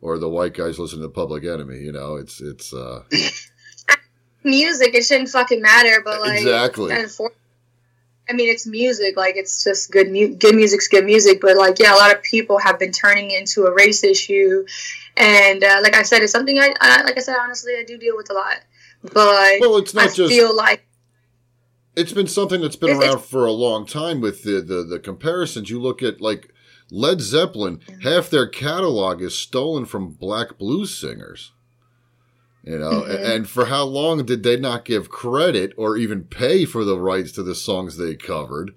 or 0.00 0.18
the 0.18 0.28
white 0.28 0.54
guy's 0.54 0.78
listening 0.78 1.02
to 1.02 1.08
Public 1.08 1.44
Enemy. 1.44 1.78
You 1.78 1.92
know, 1.92 2.16
it's 2.16 2.40
it's 2.40 2.74
uh, 2.74 3.04
music, 4.46 4.94
it 4.94 5.04
shouldn't 5.04 5.28
fucking 5.28 5.60
matter, 5.60 6.00
but 6.02 6.20
like, 6.20 6.38
Exactly. 6.40 6.94
I 8.28 8.32
mean, 8.32 8.48
it's 8.48 8.66
music. 8.66 9.16
Like, 9.16 9.36
it's 9.36 9.62
just 9.62 9.90
good. 9.92 10.10
Mu- 10.10 10.34
good 10.34 10.54
music's 10.54 10.88
good 10.88 11.04
music. 11.04 11.40
But 11.40 11.56
like, 11.56 11.78
yeah, 11.78 11.94
a 11.94 11.98
lot 11.98 12.14
of 12.14 12.22
people 12.22 12.58
have 12.58 12.78
been 12.78 12.92
turning 12.92 13.30
it 13.30 13.38
into 13.38 13.66
a 13.66 13.74
race 13.74 14.02
issue, 14.02 14.66
and 15.16 15.62
uh, 15.62 15.80
like 15.82 15.94
I 15.94 16.02
said, 16.02 16.22
it's 16.22 16.32
something 16.32 16.58
I, 16.58 16.74
I, 16.80 17.02
like 17.02 17.16
I 17.16 17.20
said, 17.20 17.36
honestly, 17.40 17.74
I 17.78 17.84
do 17.84 17.98
deal 17.98 18.16
with 18.16 18.30
a 18.30 18.34
lot. 18.34 18.56
But 19.02 19.60
well, 19.60 19.76
it's 19.76 19.96
I 19.96 20.06
not 20.06 20.14
just 20.14 20.32
feel 20.32 20.54
like 20.54 20.86
it's 21.96 22.12
been 22.12 22.26
something 22.26 22.60
that's 22.60 22.76
been 22.76 22.96
around 22.96 23.22
for 23.22 23.46
a 23.46 23.52
long 23.52 23.86
time 23.86 24.20
with 24.20 24.42
the, 24.42 24.60
the 24.60 24.82
the 24.82 24.98
comparisons. 24.98 25.70
You 25.70 25.80
look 25.80 26.02
at 26.02 26.20
like 26.20 26.52
Led 26.90 27.20
Zeppelin, 27.20 27.80
half 28.02 28.28
their 28.28 28.46
catalog 28.46 29.22
is 29.22 29.36
stolen 29.36 29.84
from 29.84 30.10
black 30.10 30.58
blues 30.58 30.96
singers. 30.96 31.52
You 32.66 32.78
know, 32.78 33.02
Mhm. 33.02 33.24
and 33.36 33.48
for 33.48 33.66
how 33.66 33.84
long 33.84 34.24
did 34.24 34.42
they 34.42 34.56
not 34.56 34.84
give 34.84 35.08
credit 35.08 35.72
or 35.76 35.96
even 35.96 36.24
pay 36.24 36.64
for 36.64 36.84
the 36.84 36.98
rights 36.98 37.30
to 37.32 37.44
the 37.44 37.54
songs 37.54 37.96
they 37.96 38.16
covered? 38.16 38.72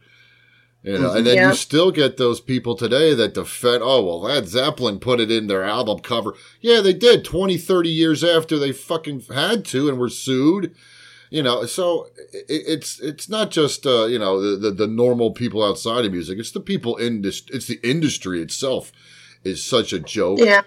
You 0.84 1.00
know, 1.00 1.12
and 1.12 1.26
then 1.26 1.36
Yeah. 1.36 1.50
you 1.50 1.56
still 1.56 1.90
get 1.92 2.18
those 2.18 2.40
people 2.40 2.76
today 2.76 3.14
that 3.16 3.34
defend, 3.34 3.82
oh, 3.84 4.02
well, 4.04 4.22
Led 4.22 4.48
Zeppelin 4.48 5.00
put 5.00 5.20
it 5.20 5.30
in 5.32 5.48
their 5.48 5.64
album 5.64 6.00
cover. 6.00 6.36
Yeah, 6.62 6.82
they 6.82 6.94
did 6.94 7.26
20, 7.26 7.58
30 7.58 7.90
years 7.90 8.24
after 8.24 8.58
they 8.60 8.72
fucking 8.72 9.24
had 9.34 9.66
to 9.66 9.90
and 9.90 9.98
were 9.98 10.08
sued. 10.10 10.72
You 11.32 11.44
know, 11.44 11.66
so 11.66 12.08
it, 12.32 12.46
it's, 12.68 13.00
it's 13.02 13.28
not 13.28 13.52
just, 13.52 13.86
uh, 13.86 14.06
you 14.06 14.18
know, 14.20 14.40
the, 14.40 14.56
the, 14.56 14.72
the 14.72 14.88
normal 14.88 15.32
people 15.32 15.64
outside 15.64 16.06
of 16.06 16.12
music. 16.12 16.40
It's 16.40 16.52
the 16.52 16.60
people 16.60 16.96
in 16.96 17.24
this, 17.24 17.42
it's 17.52 17.66
the 17.68 17.80
industry 17.84 18.42
itself 18.42 18.92
is 19.44 19.64
such 19.64 19.94
a 19.94 20.00
joke. 20.00 20.40
Yeah. 20.40 20.62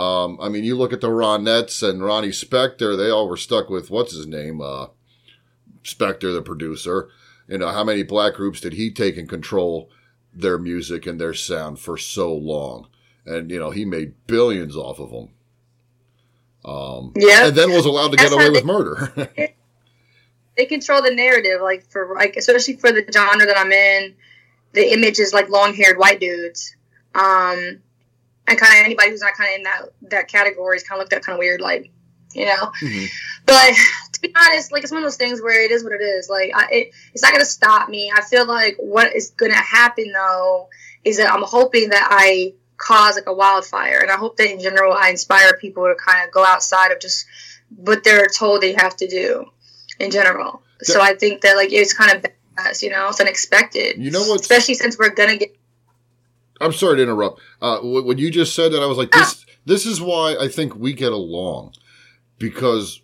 Um, 0.00 0.38
I 0.40 0.48
mean, 0.48 0.64
you 0.64 0.76
look 0.76 0.92
at 0.92 1.00
the 1.00 1.08
Ronettes 1.08 1.86
and 1.88 2.02
Ronnie 2.02 2.28
Spector, 2.28 2.96
they 2.96 3.10
all 3.10 3.28
were 3.28 3.36
stuck 3.36 3.68
with, 3.68 3.90
what's 3.90 4.14
his 4.14 4.26
name? 4.26 4.60
Uh, 4.60 4.86
Spector, 5.84 6.32
the 6.32 6.42
producer. 6.42 7.08
You 7.48 7.58
know, 7.58 7.68
how 7.68 7.84
many 7.84 8.02
black 8.02 8.34
groups 8.34 8.60
did 8.60 8.74
he 8.74 8.90
take 8.90 9.16
and 9.16 9.28
control 9.28 9.90
their 10.32 10.58
music 10.58 11.06
and 11.06 11.20
their 11.20 11.34
sound 11.34 11.80
for 11.80 11.98
so 11.98 12.32
long? 12.34 12.86
And, 13.26 13.50
you 13.50 13.58
know, 13.58 13.70
he 13.70 13.84
made 13.84 14.14
billions 14.26 14.76
off 14.76 14.98
of 15.00 15.10
them. 15.10 15.28
Um, 16.64 17.12
Yeah. 17.16 17.46
and 17.48 17.56
then 17.56 17.72
was 17.72 17.86
allowed 17.86 18.10
to 18.12 18.16
That's 18.16 18.30
get 18.30 18.34
away 18.34 18.44
how 18.44 18.52
with 18.52 18.60
they- 18.60 18.66
murder. 18.66 19.54
they 20.56 20.66
control 20.66 21.00
the 21.02 21.10
narrative 21.14 21.60
like 21.62 21.82
for 21.90 22.12
like 22.14 22.36
especially 22.36 22.76
for 22.76 22.92
the 22.92 23.02
genre 23.10 23.46
that 23.46 23.56
i'm 23.56 23.72
in 23.72 24.14
the 24.74 24.92
image 24.92 25.18
is 25.18 25.32
like 25.32 25.48
long-haired 25.48 25.96
white 25.96 26.20
dudes 26.20 26.76
um 27.14 27.78
and 28.50 28.58
kind 28.58 28.72
of 28.80 28.84
anybody 28.84 29.10
who's 29.10 29.20
not 29.22 29.34
kind 29.34 29.50
of 29.50 29.56
in 29.58 29.62
that 29.64 29.82
that 30.10 30.28
category 30.28 30.76
is 30.76 30.82
kind 30.82 30.98
of 31.00 31.04
looked 31.04 31.12
at 31.12 31.22
kind 31.24 31.34
of 31.36 31.38
weird 31.38 31.60
like 31.60 31.90
you 32.34 32.44
know? 32.46 32.70
Mhm. 32.82 33.08
but 33.46 33.72
to 34.12 34.20
be 34.20 34.32
honest 34.36 34.70
like 34.72 34.82
it's 34.82 34.92
one 34.92 35.02
of 35.02 35.04
those 35.04 35.16
things 35.16 35.40
where 35.42 35.64
it 35.64 35.70
is 35.70 35.82
what 35.82 35.92
it 35.92 36.00
is. 36.02 36.28
Like 36.28 36.52
I, 36.54 36.68
it, 36.70 36.90
it's 37.14 37.22
not 37.22 37.32
gonna 37.32 37.44
stop 37.44 37.88
me. 37.88 38.12
I 38.14 38.20
feel 38.20 38.46
like 38.46 38.76
what 38.78 39.14
is 39.16 39.30
gonna 39.30 39.54
happen 39.54 40.12
though 40.12 40.68
is 41.04 41.16
that 41.16 41.32
i'm 41.32 41.42
hoping 41.42 41.88
that 41.90 42.06
i 42.10 42.52
cause 42.76 43.16
like 43.16 43.26
a 43.26 43.32
wildfire. 43.34 43.98
And 44.00 44.10
i 44.10 44.16
hope 44.16 44.36
that 44.36 44.50
in 44.50 44.60
general 44.60 44.92
i 44.92 45.08
inspire 45.10 45.56
people 45.56 45.84
to 45.84 45.94
kind 45.94 46.26
of 46.26 46.32
go 46.32 46.44
outside 46.44 46.92
of 46.92 47.00
just 47.00 47.26
what 47.74 48.04
they're 48.04 48.26
told 48.26 48.60
they 48.62 48.72
have 48.74 48.96
to 48.96 49.06
do 49.08 49.46
in 49.98 50.10
general. 50.10 50.62
So 50.82 51.00
i 51.00 51.14
think 51.14 51.40
that 51.42 51.56
like 51.56 51.72
it's 51.72 51.92
kind 51.94 52.12
of 52.16 52.22
badass 52.56 52.82
you 52.82 52.90
know? 52.90 53.08
It's 53.08 53.20
unexpected. 53.20 53.96
You 53.98 54.10
know 54.10 54.20
what's- 54.28 54.42
especially 54.42 54.74
since 54.74 54.96
we're 54.98 55.10
gonna 55.10 55.36
get 55.36 55.56
I'm 56.60 56.72
sorry 56.72 56.96
to 56.98 57.02
interrupt. 57.02 57.40
Uh, 57.62 57.78
when 57.82 58.18
you 58.18 58.30
just 58.30 58.54
said 58.54 58.72
that, 58.72 58.82
I 58.82 58.86
was 58.86 58.98
like, 58.98 59.10
this, 59.12 59.46
this 59.64 59.86
is 59.86 60.00
why 60.00 60.36
I 60.40 60.48
think 60.48 60.76
we 60.76 60.92
get 60.92 61.12
along 61.12 61.74
because 62.38 63.00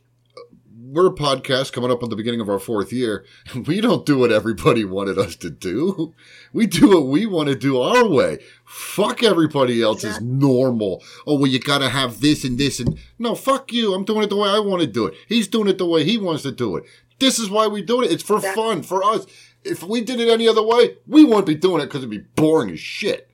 we're 0.79 1.09
a 1.09 1.15
podcast 1.15 1.73
coming 1.73 1.91
up 1.91 2.03
on 2.03 2.11
the 2.11 2.17
beginning 2.17 2.41
of 2.41 2.49
our 2.49 2.59
fourth 2.59 2.93
year. 2.93 3.25
We 3.67 3.81
don't 3.81 4.07
do 4.07 4.19
what 4.19 4.31
everybody 4.31 4.85
wanted 4.85 5.19
us 5.19 5.35
to 5.37 5.51
do. 5.51 6.15
We 6.53 6.67
do 6.67 6.89
what 6.89 7.07
we 7.09 7.27
want 7.27 7.49
to 7.49 7.55
do 7.55 7.81
our 7.81 8.07
way. 8.09 8.39
Fuck 8.65 9.23
everybody 9.23 9.83
else's 9.83 10.21
normal. 10.21 11.03
Oh, 11.27 11.37
well, 11.37 11.47
you 11.51 11.59
gotta 11.59 11.89
have 11.89 12.21
this 12.21 12.45
and 12.45 12.57
this 12.59 12.79
and 12.81 12.99
no, 13.19 13.35
fuck 13.35 13.73
you. 13.73 13.95
I'm 13.95 14.05
doing 14.05 14.23
it 14.23 14.31
the 14.31 14.37
way 14.37 14.49
I 14.49 14.59
want 14.61 14.81
to 14.83 14.87
do 14.87 15.07
it. 15.07 15.15
He's 15.29 15.49
doing 15.49 15.69
it 15.69 15.79
the 15.79 15.87
way 15.87 16.05
he 16.05 16.19
wants 16.19 16.43
to 16.45 16.53
do 16.53 16.77
it. 16.77 16.85
This 17.19 17.39
is 17.39 17.51
why 17.51 17.67
we 17.67 17.83
do 17.83 18.03
it. 18.03 18.11
It's 18.13 18.23
for 18.23 18.37
Exactly. 18.37 18.63
fun, 18.63 18.83
for 18.83 19.03
us. 19.03 19.27
If 19.65 19.83
we 19.83 20.01
did 20.03 20.21
it 20.21 20.29
any 20.29 20.47
other 20.47 20.63
way, 20.63 20.97
we 21.07 21.25
wouldn't 21.25 21.47
be 21.47 21.55
doing 21.57 21.83
it 21.83 21.87
because 21.87 21.99
it'd 22.03 22.11
be 22.11 22.19
boring 22.37 22.71
as 22.71 22.79
shit. 22.79 23.26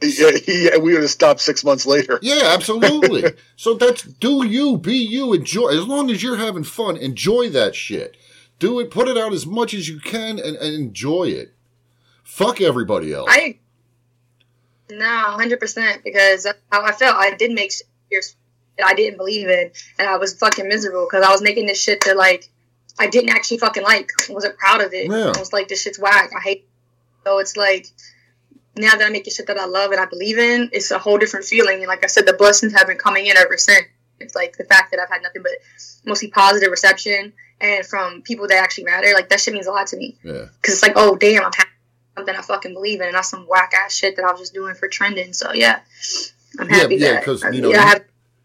Yeah, 0.00 0.30
yeah, 0.46 0.76
we 0.76 0.92
would 0.92 1.02
have 1.02 1.10
stopped 1.10 1.40
six 1.40 1.64
months 1.64 1.86
later. 1.86 2.18
Yeah, 2.22 2.52
absolutely. 2.52 3.32
so 3.56 3.74
that's 3.74 4.02
do 4.02 4.46
you, 4.46 4.76
be 4.76 4.96
you, 4.96 5.32
enjoy. 5.32 5.68
As 5.68 5.86
long 5.86 6.10
as 6.10 6.22
you're 6.22 6.36
having 6.36 6.64
fun, 6.64 6.96
enjoy 6.96 7.48
that 7.50 7.74
shit. 7.74 8.16
Do 8.58 8.80
it, 8.80 8.90
put 8.90 9.08
it 9.08 9.18
out 9.18 9.32
as 9.32 9.46
much 9.46 9.74
as 9.74 9.88
you 9.88 10.00
can 10.00 10.38
and, 10.38 10.56
and 10.56 10.74
enjoy 10.74 11.24
it. 11.24 11.54
Fuck 12.22 12.60
everybody 12.60 13.12
else. 13.12 13.28
I 13.30 13.58
no, 14.90 15.06
hundred 15.06 15.60
percent 15.60 16.04
because 16.04 16.44
that's 16.44 16.58
how 16.70 16.84
I 16.84 16.92
felt. 16.92 17.16
I 17.16 17.34
did 17.34 17.52
make 17.52 17.72
years 18.10 18.36
that 18.78 18.86
I 18.86 18.94
didn't 18.94 19.16
believe 19.16 19.48
in, 19.48 19.70
and 19.98 20.08
I 20.08 20.16
was 20.16 20.38
fucking 20.38 20.68
miserable 20.68 21.06
because 21.10 21.24
I 21.24 21.30
was 21.30 21.42
making 21.42 21.66
this 21.66 21.80
shit 21.80 22.04
that 22.04 22.16
like 22.16 22.50
I 22.98 23.08
didn't 23.08 23.30
actually 23.30 23.58
fucking 23.58 23.82
like. 23.82 24.10
I 24.28 24.32
wasn't 24.32 24.58
proud 24.58 24.80
of 24.80 24.92
it. 24.92 25.10
Yeah. 25.10 25.32
I 25.34 25.38
was 25.38 25.52
like, 25.52 25.68
this 25.68 25.82
shit's 25.82 25.98
whack. 25.98 26.30
I 26.36 26.40
hate. 26.40 26.58
It. 26.58 26.68
So 27.24 27.38
it's 27.38 27.56
like 27.56 27.86
now 28.76 28.92
that 28.96 29.02
I'm 29.06 29.12
making 29.12 29.32
shit 29.32 29.46
that 29.46 29.58
I 29.58 29.66
love 29.66 29.90
and 29.92 30.00
I 30.00 30.04
believe 30.06 30.38
in, 30.38 30.70
it's 30.72 30.90
a 30.90 30.98
whole 30.98 31.18
different 31.18 31.46
feeling. 31.46 31.78
And 31.78 31.86
like 31.86 32.04
I 32.04 32.08
said, 32.08 32.26
the 32.26 32.32
blessings 32.34 32.72
have 32.74 32.86
been 32.86 32.98
coming 32.98 33.26
in 33.26 33.36
ever 33.36 33.56
since. 33.56 33.86
It's 34.20 34.34
like 34.34 34.56
the 34.56 34.64
fact 34.64 34.90
that 34.92 35.00
I've 35.00 35.08
had 35.10 35.22
nothing 35.22 35.42
but 35.42 35.52
mostly 36.04 36.28
positive 36.28 36.70
reception 36.70 37.32
and 37.60 37.84
from 37.84 38.22
people 38.22 38.48
that 38.48 38.62
actually 38.62 38.84
matter. 38.84 39.08
Like 39.14 39.28
that 39.30 39.40
shit 39.40 39.52
means 39.54 39.66
a 39.66 39.70
lot 39.72 39.86
to 39.88 39.96
me 39.96 40.16
yeah. 40.24 40.46
because 40.60 40.74
it's 40.74 40.82
like, 40.82 40.92
oh 40.96 41.16
damn, 41.16 41.44
I'm 41.44 41.52
happy 41.52 41.68
with 41.68 42.16
something 42.18 42.34
I 42.36 42.42
fucking 42.42 42.72
believe 42.74 43.00
in, 43.00 43.06
and 43.06 43.14
not 43.14 43.26
some 43.26 43.46
whack 43.46 43.72
ass 43.74 43.94
shit 43.94 44.16
that 44.16 44.24
I 44.24 44.30
was 44.30 44.40
just 44.40 44.54
doing 44.54 44.74
for 44.74 44.88
trending. 44.88 45.32
So 45.34 45.52
yeah, 45.52 45.80
I'm 46.58 46.68
happy 46.68 46.96
yeah, 46.96 47.12
that 47.14 47.24
'cause, 47.24 47.44
I- 47.44 47.50
you 47.50 47.60
know, 47.60 47.70
yeah, 47.70 47.82
I 47.82 47.86
have, 47.88 48.04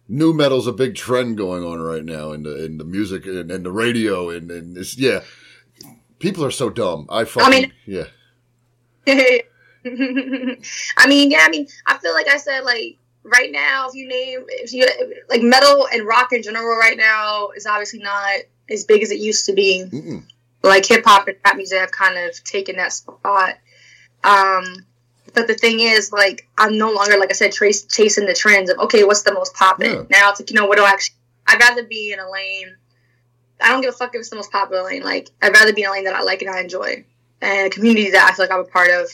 Nu 0.10 0.34
metal's 0.34 0.67
a 0.67 0.74
big 0.74 0.96
trend 0.96 1.38
going 1.38 1.63
on 1.63 1.80
right 1.80 2.04
now 2.04 2.34
in 2.34 2.44
the 2.44 2.65
in 2.65 2.78
the 2.78 2.84
music 2.84 3.26
and, 3.26 3.50
and 3.50 3.65
the 3.65 3.72
radio 3.72 4.30
and, 4.30 4.52
and 4.52 4.76
this 4.76 4.98
yeah. 4.98 5.22
People 6.20 6.44
are 6.46 6.52
so 6.52 6.70
dumb. 6.70 7.08
I 7.10 7.24
fucking 7.24 7.50
mean- 7.50 7.74
yeah. 7.86 8.04
I 10.98 11.08
mean, 11.08 11.32
yeah, 11.32 11.41
I 11.41 11.50
mean, 11.50 11.67
I 11.86 11.98
feel 11.98 12.13
like 12.13 12.28
I 12.28 12.38
said 12.38 12.62
like 12.62 12.98
right 13.24 13.52
now, 13.52 13.88
if 13.88 13.96
you 13.96 14.08
name 14.08 14.46
if 14.48 14.74
you 14.74 14.88
like 15.30 15.41
metal 15.41 15.88
and 15.91 16.08
rock 16.08 16.34
in 16.34 16.44
general, 16.44 16.78
right 16.78 16.98
now 16.98 17.50
is 17.56 17.65
obviously 17.65 18.00
not 18.00 18.41
as 18.70 18.86
big 18.86 19.04
as 19.04 19.12
it 19.12 19.20
used 19.20 19.46
to 19.48 19.54
be. 19.54 19.86
Mm-mm. 19.86 20.24
like 20.63 20.86
hip 20.86 21.04
hop 21.06 21.28
and 21.28 21.38
rap 21.44 21.56
music 21.56 21.80
have 21.80 21.91
kind 21.91 22.17
of 22.17 22.44
taken 22.44 22.78
that 22.78 22.94
spot. 22.94 23.56
Um, 24.24 24.86
but 25.34 25.48
the 25.48 25.54
thing 25.54 25.80
is, 25.80 26.12
like, 26.12 26.48
I'm 26.58 26.78
no 26.78 26.91
longer, 26.91 27.17
like 27.17 27.30
I 27.30 27.34
said, 27.34 27.52
trace, 27.52 27.86
chasing 27.86 28.26
the 28.26 28.34
trends 28.34 28.70
of 28.70 28.78
okay, 28.80 29.04
what's 29.04 29.24
the 29.24 29.34
most 29.34 29.54
popping. 29.54 29.91
Yeah. 29.91 30.04
Now 30.10 30.32
it's 30.32 30.41
like, 30.41 30.50
you 30.50 30.56
know, 30.56 30.65
what 30.65 30.78
do 30.78 30.84
I 30.84 30.89
actually? 30.89 31.15
I'd 31.48 31.60
rather 31.60 31.84
be 31.84 32.12
in 32.12 32.20
a 32.20 32.30
lane. 32.30 32.76
I 33.60 33.70
don't 33.70 33.82
give 33.82 33.94
a 33.94 33.98
fuck 33.98 34.13
if 34.13 34.20
it's 34.20 34.30
the 34.30 34.36
most 34.36 34.52
popular 34.52 34.84
lane. 34.84 35.04
Like, 35.04 35.30
I'd 35.41 35.54
rather 35.54 35.74
be 35.74 35.84
in 35.84 35.89
a 35.89 35.91
lane 35.91 36.06
that 36.06 36.15
I 36.15 36.22
like 36.22 36.41
and 36.41 36.52
I 36.52 36.62
enjoy, 36.62 37.06
and 37.41 37.67
a 37.67 37.70
community 37.70 38.12
that 38.12 38.30
I 38.30 38.36
feel 38.36 38.46
like 38.46 38.52
I'm 38.52 38.62
a 38.62 38.65
part 38.65 38.89
of. 38.91 39.10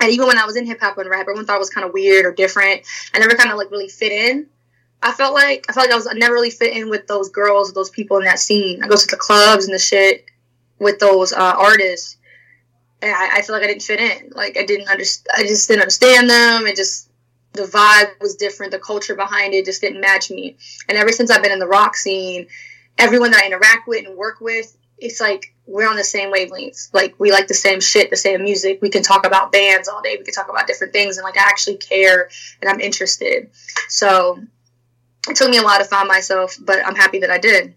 And 0.00 0.10
even 0.10 0.26
when 0.26 0.38
I 0.38 0.44
was 0.44 0.56
in 0.56 0.66
hip 0.66 0.80
hop 0.80 0.98
and 0.98 1.08
rap, 1.08 1.22
everyone 1.22 1.46
thought 1.46 1.56
I 1.56 1.58
was 1.58 1.70
kind 1.70 1.86
of 1.86 1.92
weird 1.92 2.26
or 2.26 2.32
different. 2.32 2.82
I 3.14 3.18
never 3.18 3.34
kind 3.34 3.50
of 3.50 3.56
like 3.56 3.70
really 3.70 3.88
fit 3.88 4.12
in. 4.12 4.48
I 5.02 5.12
felt 5.12 5.34
like 5.34 5.66
I 5.68 5.72
felt 5.72 5.86
like 5.86 5.92
I 5.92 5.96
was 5.96 6.06
I 6.06 6.14
never 6.14 6.34
really 6.34 6.50
fit 6.50 6.76
in 6.76 6.88
with 6.88 7.06
those 7.06 7.28
girls, 7.28 7.72
those 7.72 7.90
people 7.90 8.18
in 8.18 8.24
that 8.24 8.38
scene. 8.38 8.82
I 8.82 8.88
go 8.88 8.96
to 8.96 9.06
the 9.06 9.16
clubs 9.16 9.66
and 9.66 9.74
the 9.74 9.78
shit 9.78 10.24
with 10.78 10.98
those 10.98 11.32
uh, 11.32 11.54
artists, 11.56 12.16
and 13.02 13.12
I, 13.12 13.36
I 13.36 13.42
feel 13.42 13.54
like 13.54 13.64
I 13.64 13.68
didn't 13.68 13.82
fit 13.82 14.00
in. 14.00 14.30
Like 14.34 14.56
I 14.56 14.64
didn't 14.64 14.88
understand. 14.88 15.36
I 15.36 15.46
just 15.46 15.68
didn't 15.68 15.82
understand 15.82 16.30
them. 16.30 16.66
It 16.66 16.76
just 16.76 17.10
the 17.52 17.62
vibe 17.62 18.20
was 18.20 18.36
different. 18.36 18.72
The 18.72 18.78
culture 18.78 19.14
behind 19.14 19.54
it 19.54 19.66
just 19.66 19.80
didn't 19.80 20.00
match 20.00 20.30
me. 20.30 20.56
And 20.88 20.96
ever 20.96 21.12
since 21.12 21.30
I've 21.30 21.42
been 21.42 21.52
in 21.52 21.58
the 21.58 21.66
rock 21.66 21.96
scene, 21.96 22.48
everyone 22.98 23.30
that 23.32 23.42
I 23.42 23.46
interact 23.46 23.86
with 23.86 24.06
and 24.06 24.16
work 24.16 24.40
with, 24.40 24.76
it's 24.98 25.20
like 25.20 25.54
we're 25.66 25.88
on 25.88 25.96
the 25.96 26.04
same 26.04 26.32
wavelengths. 26.32 26.92
Like 26.92 27.14
we 27.18 27.32
like 27.32 27.48
the 27.48 27.54
same 27.54 27.80
shit, 27.80 28.10
the 28.10 28.16
same 28.16 28.42
music. 28.42 28.80
We 28.82 28.90
can 28.90 29.02
talk 29.02 29.26
about 29.26 29.52
bands 29.52 29.88
all 29.88 30.02
day. 30.02 30.16
We 30.18 30.24
can 30.24 30.34
talk 30.34 30.48
about 30.48 30.66
different 30.66 30.92
things, 30.92 31.16
and 31.16 31.24
like 31.24 31.38
I 31.38 31.42
actually 31.42 31.76
care 31.76 32.28
and 32.60 32.70
I'm 32.70 32.80
interested. 32.80 33.50
So 33.88 34.40
it 35.28 35.36
took 35.36 35.50
me 35.50 35.58
a 35.58 35.62
while 35.62 35.78
to 35.78 35.84
find 35.84 36.08
myself, 36.08 36.56
but 36.60 36.84
I'm 36.84 36.96
happy 36.96 37.20
that 37.20 37.30
I 37.30 37.38
did. 37.38 37.74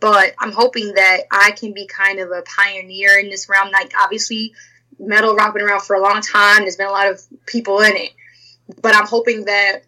But 0.00 0.34
I'm 0.38 0.52
hoping 0.52 0.94
that 0.94 1.22
I 1.30 1.52
can 1.52 1.72
be 1.72 1.86
kind 1.86 2.20
of 2.20 2.30
a 2.30 2.42
pioneer 2.42 3.18
in 3.18 3.30
this 3.30 3.48
realm. 3.48 3.70
Like 3.70 3.92
obviously, 4.00 4.54
metal 4.98 5.34
rock 5.34 5.54
been 5.54 5.62
around 5.62 5.82
for 5.82 5.96
a 5.96 6.02
long 6.02 6.20
time. 6.20 6.62
There's 6.62 6.76
been 6.76 6.86
a 6.86 6.92
lot 6.92 7.10
of 7.10 7.20
people 7.46 7.80
in 7.80 7.96
it, 7.96 8.12
but 8.80 8.94
I'm 8.94 9.06
hoping 9.06 9.46
that 9.46 9.82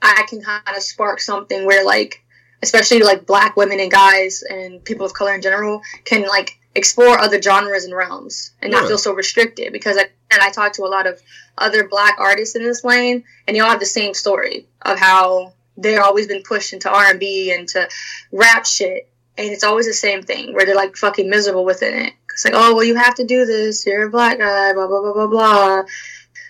I 0.00 0.24
can 0.28 0.42
kind 0.42 0.76
of 0.76 0.82
spark 0.82 1.20
something 1.20 1.64
where 1.66 1.84
like, 1.84 2.23
especially 2.62 3.00
like 3.02 3.26
black 3.26 3.56
women 3.56 3.80
and 3.80 3.90
guys 3.90 4.42
and 4.48 4.82
people 4.84 5.04
of 5.06 5.12
color 5.14 5.34
in 5.34 5.42
general 5.42 5.80
can 6.04 6.26
like 6.26 6.58
explore 6.74 7.18
other 7.18 7.40
genres 7.40 7.84
and 7.84 7.94
realms 7.94 8.50
and 8.60 8.72
not 8.72 8.82
Yeah. 8.82 8.88
feel 8.88 8.98
so 8.98 9.12
restricted. 9.12 9.72
Because 9.72 9.96
I, 9.96 10.02
and 10.30 10.40
I 10.42 10.50
talk 10.50 10.72
to 10.74 10.82
a 10.84 10.86
lot 10.86 11.06
of 11.06 11.20
other 11.56 11.86
black 11.86 12.16
artists 12.18 12.56
in 12.56 12.62
this 12.64 12.82
lane, 12.84 13.22
and 13.46 13.54
they 13.56 13.60
all 13.60 13.70
have 13.70 13.80
the 13.80 13.86
same 13.86 14.12
story 14.14 14.66
of 14.82 14.98
how 14.98 15.52
they've 15.76 16.00
always 16.00 16.26
been 16.26 16.42
pushed 16.42 16.72
into 16.72 16.90
R 16.90 17.10
and 17.10 17.20
B 17.20 17.52
and 17.52 17.68
to 17.68 17.88
rap 18.32 18.66
shit, 18.66 19.08
and 19.38 19.48
it's 19.50 19.62
always 19.64 19.86
the 19.86 19.92
same 19.92 20.22
thing 20.22 20.52
where 20.54 20.64
they're 20.66 20.74
like 20.74 20.96
fucking 20.96 21.28
miserable 21.30 21.64
within 21.64 21.94
it. 21.94 22.12
It's 22.32 22.44
like, 22.44 22.54
oh 22.56 22.74
well, 22.74 22.82
you 22.84 22.96
have 22.96 23.14
to 23.16 23.24
do 23.24 23.46
this. 23.46 23.86
You're 23.86 24.06
a 24.06 24.10
black 24.10 24.38
guy. 24.38 24.72
Blah 24.72 24.88
blah 24.88 25.00
blah 25.00 25.12
blah 25.12 25.26
blah. 25.28 25.82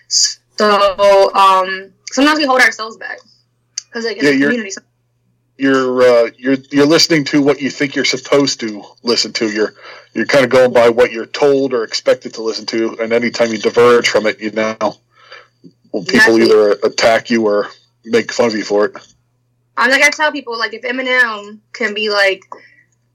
So 0.07 1.31
um, 1.33 1.93
sometimes 2.11 2.39
we 2.39 2.45
hold 2.45 2.61
ourselves 2.61 2.97
back 2.97 3.19
because 3.87 4.05
like 4.05 4.17
in 4.17 4.25
Yeah, 4.25 4.31
the 4.31 4.39
community, 4.39 4.71
You're 5.57 6.01
uh, 6.01 6.29
you're 6.37 6.57
you're 6.69 6.85
listening 6.85 7.23
to 7.25 7.41
what 7.41 7.61
you 7.61 7.69
think 7.69 7.95
you're 7.95 8.05
supposed 8.05 8.59
to 8.59 8.83
listen 9.03 9.31
to. 9.33 9.49
You're 9.49 9.73
you're 10.13 10.25
kind 10.25 10.43
of 10.43 10.51
going 10.51 10.73
by 10.73 10.89
what 10.89 11.11
you're 11.11 11.25
told 11.25 11.73
or 11.73 11.83
expected 11.83 12.33
to 12.33 12.43
listen 12.43 12.65
to, 12.67 12.97
and 12.99 13.13
anytime 13.13 13.51
you 13.51 13.57
diverge 13.57 14.09
from 14.09 14.25
it, 14.25 14.41
you 14.41 14.51
know, 14.51 14.75
well, 15.91 16.03
people 16.03 16.39
either 16.39 16.71
attack 16.83 17.29
you 17.29 17.47
or 17.47 17.69
make 18.03 18.31
fun 18.33 18.47
of 18.47 18.55
you 18.55 18.65
for 18.65 18.85
it. 18.85 19.15
I'm 19.77 19.91
like 19.91 20.01
I 20.01 20.09
tell 20.09 20.31
people 20.31 20.57
like 20.57 20.73
if 20.73 20.83
Eminem 20.83 21.59
can 21.73 21.93
be 21.93 22.09
like 22.09 22.43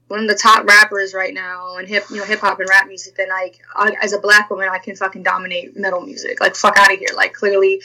one 0.07 0.19
of 0.19 0.27
the 0.27 0.35
top 0.35 0.67
rappers 0.67 1.13
right 1.13 1.33
now 1.33 1.77
in 1.77 1.87
hip, 1.87 2.03
you 2.09 2.17
know, 2.17 2.25
hip 2.25 2.39
hop 2.39 2.59
and 2.59 2.67
rap 2.67 2.87
music, 2.87 3.15
then 3.15 3.29
like 3.29 3.59
I, 3.75 3.95
as 4.01 4.13
a 4.13 4.19
black 4.19 4.49
woman, 4.49 4.67
I 4.69 4.77
can 4.77 4.95
fucking 4.95 5.23
dominate 5.23 5.77
metal 5.77 6.01
music. 6.01 6.41
Like 6.41 6.55
fuck 6.55 6.77
out 6.77 6.91
of 6.91 6.99
here. 6.99 7.09
Like 7.15 7.33
clearly, 7.33 7.81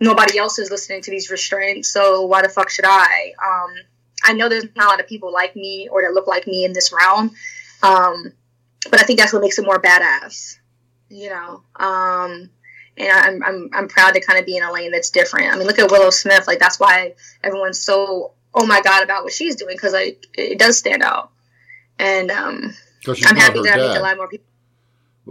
nobody 0.00 0.38
else 0.38 0.58
is 0.58 0.70
listening 0.70 1.02
to 1.02 1.10
these 1.10 1.30
restraints, 1.30 1.90
so 1.90 2.26
why 2.26 2.42
the 2.42 2.48
fuck 2.48 2.70
should 2.70 2.84
I? 2.86 3.32
Um, 3.42 3.74
I 4.24 4.32
know 4.32 4.48
there's 4.48 4.64
not 4.74 4.86
a 4.86 4.88
lot 4.88 5.00
of 5.00 5.06
people 5.06 5.32
like 5.32 5.56
me 5.56 5.88
or 5.90 6.02
that 6.02 6.12
look 6.12 6.26
like 6.26 6.46
me 6.46 6.64
in 6.64 6.72
this 6.72 6.92
realm, 6.92 7.32
um, 7.82 8.32
but 8.90 9.00
I 9.00 9.04
think 9.04 9.18
that's 9.18 9.32
what 9.32 9.42
makes 9.42 9.58
it 9.58 9.64
more 9.64 9.80
badass. 9.80 10.58
You 11.08 11.30
know, 11.30 11.62
um, 11.76 12.50
and 12.96 13.10
I'm, 13.10 13.42
I'm 13.44 13.70
I'm 13.72 13.88
proud 13.88 14.14
to 14.14 14.20
kind 14.20 14.38
of 14.38 14.46
be 14.46 14.56
in 14.56 14.62
a 14.62 14.72
lane 14.72 14.90
that's 14.90 15.10
different. 15.10 15.52
I 15.52 15.56
mean, 15.56 15.66
look 15.66 15.78
at 15.78 15.90
Willow 15.90 16.10
Smith. 16.10 16.46
Like 16.46 16.58
that's 16.58 16.80
why 16.80 17.14
everyone's 17.44 17.80
so 17.80 18.32
oh 18.54 18.66
my 18.66 18.80
god 18.80 19.04
about 19.04 19.22
what 19.22 19.32
she's 19.32 19.54
doing 19.54 19.76
because 19.76 19.92
like 19.92 20.26
it 20.34 20.58
does 20.58 20.78
stand 20.78 21.02
out. 21.02 21.30
And 21.98 22.30
um, 22.30 22.74
I'm 23.06 23.36
happy 23.36 23.62
that 23.62 23.78
I 23.78 23.88
make 23.88 23.98
a 23.98 24.02
lot 24.02 24.16
more 24.16 24.28
people. 24.28 24.46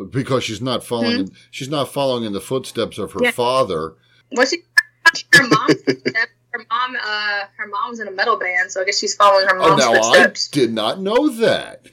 Because 0.10 0.44
she's 0.44 0.62
not 0.62 0.84
following. 0.84 1.20
In, 1.20 1.32
she's 1.52 1.70
not 1.70 1.92
following 1.92 2.24
in 2.24 2.34
the 2.34 2.42
footsteps 2.42 2.98
of 2.98 3.14
her? 3.14 3.20
Yeah. 3.22 3.32
father. 3.32 3.96
Well, 4.32 4.46
she 4.46 4.64
her 5.34 5.48
mom. 5.48 5.68
her 6.52 6.66
mom. 6.70 6.96
Uh, 7.02 7.42
her 7.58 7.68
mom's 7.68 8.00
in 8.00 8.08
a 8.08 8.12
metal 8.12 8.38
band, 8.38 8.72
so 8.72 8.82
I 8.82 8.86
guess 8.86 8.98
she's 9.00 9.16
following 9.16 9.48
her 9.48 9.56
mom's 9.58 9.84
Oh, 9.84 9.94
mom's 9.94 10.14
now 10.14 10.24
I 10.24 10.28
did 10.52 10.74
not 10.74 11.00
know 11.00 11.30
that. 11.30 11.86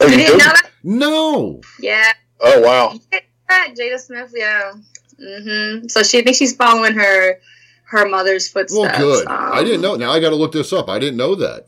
Oh, 0.00 0.06
you 0.06 0.12
you 0.12 0.18
didn't 0.18 0.38
did? 0.38 0.38
know 0.38 0.52
that? 0.52 0.70
No. 0.82 1.60
Yeah. 1.80 2.12
Oh, 2.40 2.60
wow. 2.60 2.98
Yeah, 3.12 3.68
Jada 3.74 3.98
Smith. 4.00 4.32
Yeah. 4.34 4.72
Mm 5.20 5.80
hmm 5.82 5.86
So 5.88 6.02
she 6.02 6.18
I 6.18 6.22
think 6.22 6.36
she's 6.36 6.56
following 6.56 6.94
her 6.94 7.38
her 7.84 8.08
mother's 8.08 8.48
footsteps. 8.48 8.98
Well, 8.98 8.98
good. 8.98 9.28
Um, 9.28 9.50
I 9.52 9.62
didn't 9.62 9.82
know. 9.82 9.94
Now 9.96 10.10
I 10.10 10.18
got 10.20 10.30
to 10.30 10.36
look 10.36 10.52
this 10.52 10.72
up. 10.72 10.88
I 10.88 10.98
didn't 10.98 11.18
know 11.18 11.34
that. 11.36 11.66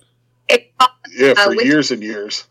It, 0.49 0.73
Yeah, 1.13 1.35
Uh, 1.37 1.45
for 1.45 1.51
which- 1.57 1.67
years 1.67 1.91
and 1.91 2.03
years. 2.03 2.45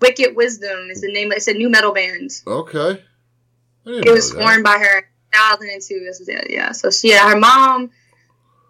Wicked 0.00 0.36
Wisdom 0.36 0.90
is 0.90 1.00
the 1.00 1.10
name. 1.10 1.32
It's 1.32 1.48
a 1.48 1.54
nu 1.54 1.70
metal 1.70 1.92
band. 1.94 2.30
Okay. 2.46 3.02
I 3.86 3.90
didn't 3.90 4.06
It 4.06 4.10
was 4.10 4.30
that. 4.32 4.38
formed 4.38 4.64
by 4.64 4.76
her 4.78 4.98
in 4.98 5.04
2002. 5.34 6.00
This 6.04 6.20
is 6.20 6.28
it, 6.28 6.50
yeah. 6.50 6.72
So 6.72 6.90
she, 6.90 7.10
yeah, 7.10 7.28
her 7.28 7.38
mom, 7.38 7.90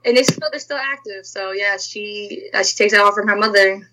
and 0.05 0.17
they 0.17 0.23
still 0.23 0.49
they're 0.51 0.61
still 0.61 0.79
active. 0.79 1.27
So 1.27 1.53
yeah, 1.53 1.77
she 1.77 2.51
uh, 2.53 2.63
she 2.63 2.77
takes 2.77 2.93
it 2.93 3.01
all 3.01 3.13
from 3.13 3.29
her 3.29 3.37
mother. 3.37 3.89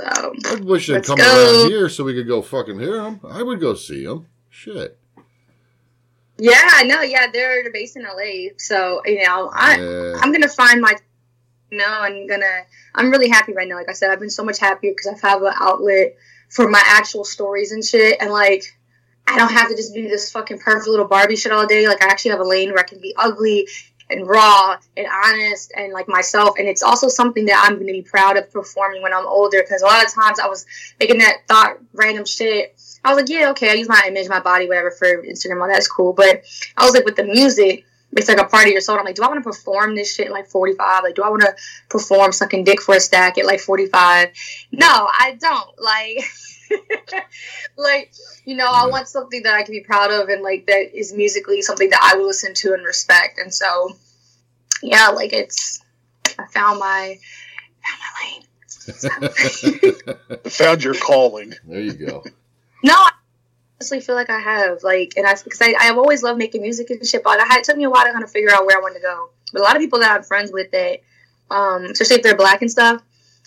So 0.00 0.34
I 0.46 0.54
wish 0.56 0.88
they'd 0.88 1.04
come 1.04 1.18
go. 1.18 1.24
around 1.62 1.70
here 1.70 1.88
so 1.88 2.04
we 2.04 2.14
could 2.14 2.26
go 2.26 2.42
fucking 2.42 2.78
hear 2.78 2.96
them. 3.02 3.20
I 3.28 3.42
would 3.42 3.60
go 3.60 3.74
see 3.74 4.04
them. 4.04 4.26
Shit. 4.50 4.98
yeah, 6.38 6.68
I 6.72 6.84
know. 6.84 7.02
Yeah, 7.02 7.26
they're 7.32 7.62
they're 7.62 7.72
based 7.72 7.96
in 7.96 8.02
LA. 8.02 8.54
So 8.56 9.02
you 9.06 9.24
know, 9.24 9.50
I 9.52 9.76
Yeah. 9.78 10.18
I'm 10.20 10.32
gonna 10.32 10.48
find 10.48 10.80
my. 10.80 10.96
You 11.70 11.78
know, 11.78 11.86
I'm 11.88 12.26
gonna. 12.26 12.62
I'm 12.94 13.10
really 13.10 13.28
happy 13.28 13.52
right 13.52 13.66
now. 13.66 13.76
Like 13.76 13.88
I 13.88 13.94
said, 13.94 14.10
I've 14.10 14.20
been 14.20 14.30
so 14.30 14.44
much 14.44 14.58
happier 14.58 14.92
because 14.92 15.06
I 15.06 15.28
have 15.28 15.42
an 15.42 15.54
outlet 15.58 16.16
for 16.50 16.68
my 16.68 16.82
actual 16.86 17.24
stories 17.24 17.72
and 17.72 17.84
shit, 17.84 18.18
and 18.20 18.30
like. 18.30 18.64
I 19.26 19.38
don't 19.38 19.52
have 19.52 19.68
to 19.68 19.76
just 19.76 19.94
be 19.94 20.02
this 20.02 20.30
fucking 20.30 20.58
perfect 20.58 20.86
little 20.86 21.06
Barbie 21.06 21.36
shit 21.36 21.52
all 21.52 21.66
day. 21.66 21.88
Like 21.88 22.02
I 22.02 22.08
actually 22.08 22.32
have 22.32 22.40
a 22.40 22.44
lane 22.44 22.70
where 22.70 22.80
I 22.80 22.84
can 22.84 23.00
be 23.00 23.14
ugly 23.16 23.68
and 24.10 24.26
raw 24.26 24.76
and 24.96 25.06
honest 25.06 25.72
and 25.74 25.92
like 25.92 26.08
myself. 26.08 26.56
And 26.58 26.68
it's 26.68 26.82
also 26.82 27.08
something 27.08 27.46
that 27.46 27.62
I'm 27.64 27.74
going 27.74 27.86
to 27.86 27.92
be 27.92 28.02
proud 28.02 28.36
of 28.36 28.50
performing 28.50 29.02
when 29.02 29.14
I'm 29.14 29.26
older. 29.26 29.62
Because 29.62 29.82
a 29.82 29.86
lot 29.86 30.04
of 30.04 30.12
times 30.12 30.38
I 30.38 30.46
was 30.46 30.66
thinking 30.98 31.18
that 31.18 31.46
thought 31.48 31.78
random 31.92 32.24
shit. 32.24 32.76
I 33.04 33.10
was 33.10 33.16
like, 33.22 33.28
yeah, 33.28 33.50
okay, 33.50 33.70
I 33.70 33.74
use 33.74 33.88
my 33.88 34.02
image, 34.06 34.28
my 34.28 34.40
body, 34.40 34.66
whatever 34.66 34.90
for 34.90 35.22
Instagram. 35.22 35.66
That's 35.70 35.88
cool. 35.88 36.12
But 36.12 36.44
I 36.76 36.84
was 36.84 36.94
like, 36.94 37.04
with 37.04 37.16
the 37.16 37.24
music, 37.24 37.84
it's 38.16 38.28
like 38.28 38.38
a 38.38 38.44
part 38.44 38.66
of 38.66 38.72
your 38.72 38.80
soul. 38.80 38.98
I'm 38.98 39.04
like, 39.04 39.16
do 39.16 39.22
I 39.22 39.28
want 39.28 39.42
to 39.42 39.48
perform 39.48 39.94
this 39.94 40.14
shit 40.14 40.30
like 40.30 40.46
45? 40.48 41.02
Like, 41.02 41.14
do 41.14 41.22
I 41.22 41.30
want 41.30 41.42
to 41.42 41.54
perform 41.88 42.32
sucking 42.32 42.64
dick 42.64 42.80
for 42.80 42.94
a 42.94 43.00
stack 43.00 43.38
at 43.38 43.46
like 43.46 43.60
45? 43.60 44.28
No, 44.72 44.86
I 44.86 45.36
don't. 45.38 45.80
Like, 45.80 46.24
like 47.76 48.12
you 48.44 48.56
know, 48.56 48.68
I 48.68 48.86
want 48.86 49.08
something 49.08 49.42
that 49.44 49.54
I 49.54 49.62
can 49.62 49.72
be 49.72 49.80
proud 49.80 50.10
of 50.10 50.28
and 50.28 50.42
like 50.42 50.66
that 50.66 50.96
is 50.96 51.12
musically 51.12 51.62
something 51.62 51.90
that 51.90 52.00
I 52.02 52.16
will 52.16 52.26
listen 52.26 52.54
to 52.54 52.74
and 52.74 52.84
respect. 52.84 53.38
And 53.38 53.52
so, 53.52 53.96
yeah, 54.82 55.08
like 55.08 55.32
it's 55.32 55.82
I 56.38 56.46
found 56.46 56.78
my 56.80 57.18
found 57.84 58.00
my 58.00 58.32
lane. 58.32 58.42
Found 60.44 60.84
your 60.84 60.94
calling. 60.94 61.54
there 61.66 61.80
you 61.80 61.92
go. 61.92 62.22
No, 62.82 62.92
I 62.92 63.12
honestly 63.80 64.00
feel 64.00 64.14
like 64.14 64.28
I 64.28 64.38
have 64.38 64.82
like, 64.82 65.14
and 65.16 65.26
I 65.26 65.34
because 65.42 65.62
I 65.62 65.74
I've 65.80 65.96
always 65.96 66.22
loved 66.22 66.38
making 66.38 66.60
music 66.60 66.90
and 66.90 67.06
shit, 67.06 67.24
but 67.24 67.40
I 67.40 67.46
had 67.46 67.60
it 67.60 67.64
took 67.64 67.78
me 67.78 67.84
a 67.84 67.90
while 67.90 68.04
to 68.04 68.12
kind 68.12 68.22
of 68.22 68.30
figure 68.30 68.50
out 68.52 68.66
where 68.66 68.76
I 68.76 68.80
wanted 68.82 68.96
to 68.96 69.00
go. 69.00 69.30
But 69.54 69.62
a 69.62 69.64
lot 69.64 69.74
of 69.74 69.80
people 69.80 70.00
that 70.00 70.14
I'm 70.14 70.22
friends 70.22 70.52
with 70.52 70.70
that, 70.72 71.00
um, 71.50 71.84
especially 71.84 72.16
if 72.16 72.22
they're 72.22 72.36
black 72.36 72.60
and 72.60 72.70
stuff. 72.70 73.02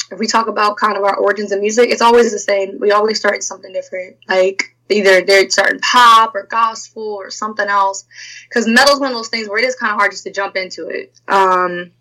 If 0.10 0.20
we 0.20 0.28
talk 0.28 0.48
about 0.48 0.78
kind 0.78 0.98
of 0.98 1.04
our 1.04 1.17
origins 1.17 1.52
in 1.52 1.60
music, 1.60 1.89
it's 1.89 2.02
always 2.02 2.32
the 2.32 2.39
same. 2.39 2.80
We 2.80 2.91
always 2.91 3.20
start 3.20 3.43
something 3.43 3.74
different. 3.74 4.17
Like 4.28 4.76
either 4.89 5.22
they're 5.22 5.50
starting 5.50 5.80
pop 5.80 6.34
or 6.34 6.46
gospel 6.46 7.04
or 7.04 7.30
something 7.30 7.67
else. 7.67 8.06
Because 8.48 8.67
metal's 8.67 9.00
one 9.00 9.12
of 9.12 9.17
those 9.17 9.30
things 9.30 9.50
where 9.50 9.60
it 9.60 9.65
is 9.65 9.76
kind 9.76 9.91
of 9.91 9.98
hard 9.98 10.12
just 10.12 10.24
to 10.24 10.32
jump 10.32 10.56
into 10.56 10.88
it. 10.88 11.20
Um, 11.28 11.91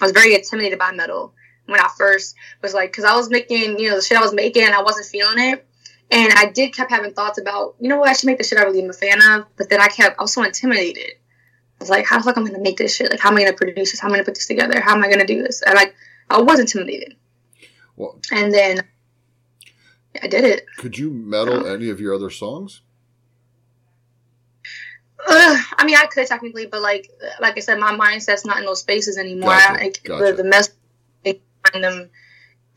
I 0.00 0.04
was 0.04 0.12
very 0.12 0.34
intimidated 0.34 0.78
by 0.78 0.92
metal 0.92 1.34
when 1.66 1.80
I 1.80 1.88
first 1.96 2.34
was 2.62 2.74
like, 2.74 2.90
because 2.90 3.04
I 3.04 3.14
was 3.14 3.30
making, 3.30 3.78
you 3.78 3.90
know, 3.90 3.96
the 3.96 4.02
shit 4.02 4.18
I 4.18 4.22
was 4.22 4.34
making, 4.34 4.64
I 4.64 4.82
wasn't 4.82 5.06
feeling 5.06 5.38
it. 5.38 5.66
And 6.10 6.32
I 6.32 6.46
did 6.46 6.74
kept 6.74 6.90
having 6.90 7.12
thoughts 7.12 7.38
about, 7.38 7.76
you 7.78 7.88
know 7.88 7.98
what, 7.98 8.08
I 8.08 8.14
should 8.14 8.26
make 8.26 8.38
the 8.38 8.44
shit 8.44 8.58
I 8.58 8.62
really 8.62 8.82
am 8.82 8.90
a 8.90 8.94
fan 8.94 9.22
of. 9.22 9.46
But 9.56 9.70
then 9.70 9.80
I 9.80 9.86
kept, 9.86 10.18
I 10.18 10.22
was 10.22 10.32
so 10.32 10.42
intimidated. 10.42 11.12
I 11.12 11.84
was 11.84 11.90
like, 11.90 12.06
how 12.06 12.18
the 12.18 12.24
fuck 12.24 12.36
am 12.36 12.44
I 12.44 12.48
gonna 12.48 12.62
make 12.62 12.78
this 12.78 12.96
shit? 12.96 13.10
Like, 13.10 13.20
how 13.20 13.30
am 13.30 13.36
I 13.36 13.44
gonna 13.44 13.56
produce 13.56 13.92
this? 13.92 14.00
How 14.00 14.08
am 14.08 14.14
I 14.14 14.16
gonna 14.16 14.24
put 14.24 14.34
this 14.34 14.48
together? 14.48 14.80
How 14.80 14.96
am 14.96 15.04
I 15.04 15.08
gonna 15.08 15.26
do 15.26 15.42
this? 15.42 15.62
And 15.62 15.74
like, 15.74 15.94
I 16.28 16.40
was 16.40 16.58
intimidated. 16.58 17.16
Well, 18.00 18.18
And 18.32 18.50
then 18.50 18.80
I 20.22 20.26
did 20.26 20.44
it. 20.44 20.66
could 20.78 20.96
you 20.96 21.10
metal 21.10 21.66
any 21.66 21.90
of 21.90 22.00
your 22.00 22.14
other 22.14 22.30
songs? 22.30 22.80
Ugh, 25.28 25.64
I 25.76 25.84
mean, 25.84 25.96
I 25.96 26.06
could 26.06 26.26
technically, 26.26 26.64
but 26.64 26.80
like, 26.80 27.10
like 27.42 27.58
I 27.58 27.60
said, 27.60 27.78
my 27.78 27.92
mindset's 27.92 28.46
not 28.46 28.56
in 28.56 28.64
those 28.64 28.80
spaces 28.80 29.18
anymore. 29.18 29.50
Gotcha, 29.50 29.72
I, 29.72 29.84
like, 29.84 30.02
gotcha. 30.02 30.24
The, 30.24 30.32
the 30.32 30.44
mess 30.44 30.70
in 31.24 31.82
them, 31.82 32.08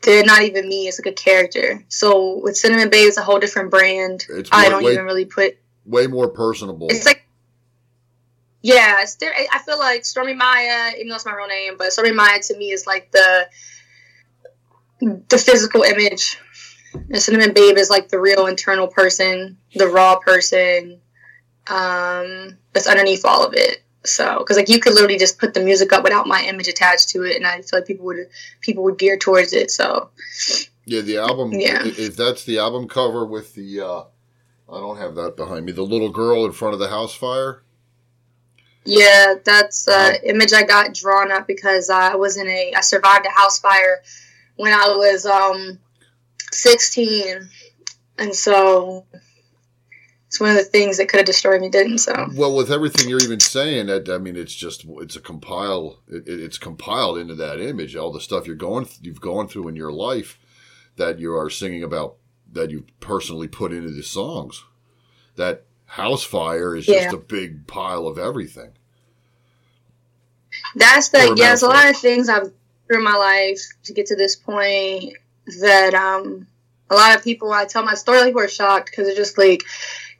they're 0.02 0.24
not 0.24 0.42
even 0.42 0.68
me. 0.68 0.88
It's 0.88 1.00
like 1.00 1.10
a 1.10 1.16
character. 1.16 1.82
So 1.88 2.40
with 2.42 2.58
Cinnamon 2.58 2.90
Babe, 2.90 3.08
it's 3.08 3.16
a 3.16 3.22
whole 3.22 3.38
different 3.38 3.70
brand. 3.70 4.26
It's 4.28 4.50
I 4.52 4.68
don't 4.68 4.84
way- 4.84 4.92
even 4.92 5.06
really 5.06 5.24
put 5.24 5.56
Way 5.86 6.06
more 6.06 6.28
personable. 6.28 6.88
It's 6.90 7.06
like, 7.06 7.26
yeah, 8.60 9.02
it's 9.02 9.16
I 9.22 9.58
feel 9.64 9.78
like 9.78 10.04
Stormy 10.04 10.34
Maya, 10.34 10.92
even 10.96 11.08
though 11.08 11.14
it's 11.14 11.26
my 11.26 11.34
real 11.34 11.46
name, 11.46 11.76
but 11.78 11.92
Stormy 11.94 12.12
Maya 12.12 12.40
to 12.42 12.56
me 12.58 12.72
is 12.72 12.86
like 12.86 13.10
the 13.10 13.48
the 15.28 15.38
physical 15.38 15.82
image. 15.82 16.38
The 17.08 17.20
Cinnamon 17.20 17.52
Babe 17.52 17.76
is 17.76 17.90
like 17.90 18.08
the 18.08 18.20
real 18.20 18.46
internal 18.46 18.86
person, 18.86 19.58
the 19.74 19.88
raw 19.88 20.16
person 20.16 21.00
um, 21.66 22.56
that's 22.72 22.86
underneath 22.86 23.24
all 23.24 23.44
of 23.44 23.54
it. 23.54 23.82
So, 24.04 24.38
because 24.38 24.58
like 24.58 24.68
you 24.68 24.80
could 24.80 24.92
literally 24.92 25.18
just 25.18 25.38
put 25.38 25.54
the 25.54 25.60
music 25.60 25.92
up 25.92 26.04
without 26.04 26.26
my 26.26 26.44
image 26.44 26.68
attached 26.68 27.08
to 27.10 27.22
it, 27.24 27.36
and 27.36 27.46
I 27.46 27.62
feel 27.62 27.80
like 27.80 27.86
people 27.86 28.04
would 28.06 28.28
people 28.60 28.84
would 28.84 28.98
gear 28.98 29.16
towards 29.16 29.54
it. 29.54 29.70
So, 29.70 30.10
yeah, 30.84 31.00
the 31.00 31.18
album. 31.18 31.52
Yeah. 31.52 31.80
If 31.82 32.16
that's 32.16 32.44
the 32.44 32.58
album 32.58 32.86
cover 32.86 33.24
with 33.24 33.54
the, 33.54 33.80
uh, 33.80 34.02
I 34.70 34.80
don't 34.80 34.98
have 34.98 35.14
that 35.14 35.36
behind 35.36 35.64
me. 35.64 35.72
The 35.72 35.82
little 35.82 36.10
girl 36.10 36.44
in 36.44 36.52
front 36.52 36.74
of 36.74 36.80
the 36.80 36.88
house 36.88 37.14
fire. 37.14 37.62
Yeah, 38.84 39.36
that's 39.42 39.88
uh, 39.88 40.12
image 40.22 40.52
I 40.52 40.64
got 40.64 40.92
drawn 40.92 41.32
up 41.32 41.46
because 41.46 41.88
I 41.88 42.16
was 42.16 42.36
in 42.36 42.46
a 42.46 42.74
I 42.76 42.82
survived 42.82 43.24
a 43.24 43.30
house 43.30 43.58
fire 43.58 44.02
when 44.56 44.72
I 44.72 44.94
was 44.96 45.26
um 45.26 45.78
16, 46.52 47.48
and 48.18 48.34
so 48.34 49.06
it's 50.28 50.40
one 50.40 50.50
of 50.50 50.56
the 50.56 50.64
things 50.64 50.96
that 50.98 51.08
could 51.08 51.18
have 51.18 51.26
destroyed 51.26 51.60
me 51.60 51.68
didn't. 51.68 51.98
So 51.98 52.28
Well, 52.34 52.54
with 52.56 52.70
everything 52.72 53.08
you're 53.08 53.22
even 53.22 53.40
saying, 53.40 53.86
that 53.86 54.08
I 54.08 54.18
mean, 54.18 54.36
it's 54.36 54.54
just 54.54 54.84
it's 55.00 55.16
a 55.16 55.20
compile. 55.20 56.00
It, 56.08 56.26
it- 56.28 56.40
it's 56.40 56.58
compiled 56.58 57.18
into 57.18 57.34
that 57.36 57.60
image. 57.60 57.94
All 57.96 58.12
the 58.12 58.20
stuff 58.20 58.46
you're 58.46 58.56
going 58.56 58.88
you've 59.00 59.20
gone 59.20 59.48
through 59.48 59.68
in 59.68 59.76
your 59.76 59.92
life 59.92 60.38
that 60.96 61.18
you 61.18 61.34
are 61.36 61.50
singing 61.50 61.82
about 61.82 62.16
that 62.52 62.70
you 62.70 62.84
personally 63.00 63.48
put 63.48 63.72
into 63.72 63.90
the 63.90 64.02
songs. 64.02 64.64
That 65.36 65.64
house 65.86 66.22
fire 66.22 66.76
is 66.76 66.86
just 66.86 67.10
Yeah. 67.10 67.14
a 67.14 67.16
big 67.16 67.66
pile 67.66 68.06
of 68.06 68.18
everything. 68.18 68.72
that's 70.76 71.08
the 71.08 71.34
yeah. 71.36 71.48
There's 71.48 71.62
a 71.62 71.68
lot 71.68 71.88
of 71.90 71.96
things 71.96 72.28
I've 72.28 72.52
through 72.86 73.02
my 73.02 73.16
life 73.16 73.60
to 73.84 73.92
get 73.92 74.06
to 74.06 74.16
this 74.16 74.36
point 74.36 75.14
that 75.60 75.94
um 75.94 76.46
a 76.90 76.94
lot 76.94 77.16
of 77.16 77.24
people 77.24 77.52
I 77.52 77.64
tell 77.64 77.84
my 77.84 77.94
story 77.94 78.24
people 78.24 78.42
are 78.42 78.48
shocked 78.48 78.90
because 78.90 79.06
they're 79.06 79.16
just 79.16 79.38
like 79.38 79.62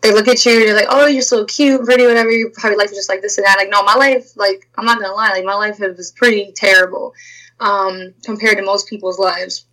they 0.00 0.12
look 0.12 0.28
at 0.28 0.44
you 0.44 0.52
and 0.52 0.62
they're 0.62 0.74
like 0.74 0.88
oh 0.88 1.06
you're 1.06 1.22
so 1.22 1.44
cute 1.44 1.84
pretty 1.84 2.06
whatever. 2.06 2.30
Your 2.30 2.50
probably 2.50 2.76
life 2.76 2.90
is 2.90 2.96
just 2.96 3.08
like 3.08 3.22
this 3.22 3.38
and 3.38 3.46
that. 3.46 3.58
Like 3.58 3.70
no 3.70 3.82
my 3.82 3.94
life 3.94 4.36
like 4.36 4.68
I'm 4.76 4.84
not 4.84 5.00
gonna 5.00 5.14
lie 5.14 5.30
like 5.30 5.44
my 5.44 5.54
life 5.54 5.78
was 5.78 6.12
pretty 6.12 6.52
terrible 6.52 7.14
um 7.60 8.14
compared 8.24 8.58
to 8.58 8.64
most 8.64 8.88
people's 8.88 9.18
lives. 9.18 9.66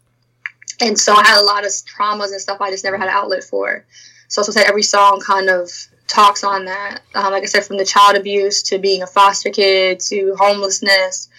And 0.80 0.98
so 0.98 1.14
I 1.14 1.26
had 1.26 1.42
a 1.42 1.46
lot 1.46 1.66
of 1.66 1.72
traumas 1.72 2.32
and 2.32 2.42
stuff 2.42 2.60
I 2.60 2.72
just 2.72 2.84
never 2.84 2.98
had 2.98 3.08
an 3.08 3.14
outlet 3.14 3.44
for. 3.44 3.86
So 4.28 4.42
I 4.42 4.46
said 4.46 4.68
every 4.68 4.84
song 4.84 5.20
kind 5.20 5.50
of 5.50 5.70
talks 6.08 6.44
on 6.44 6.66
that. 6.66 7.02
Um, 7.14 7.32
like 7.32 7.44
I 7.44 7.48
said 7.48 7.66
from 7.66 7.78
the 7.78 7.86
child 7.86 8.16
abuse 8.16 8.64
to 8.64 8.80
being 8.80 9.02
a 9.02 9.08
foster 9.08 9.50
kid 9.50 10.00
to 10.02 10.36
homelessness 10.38 11.30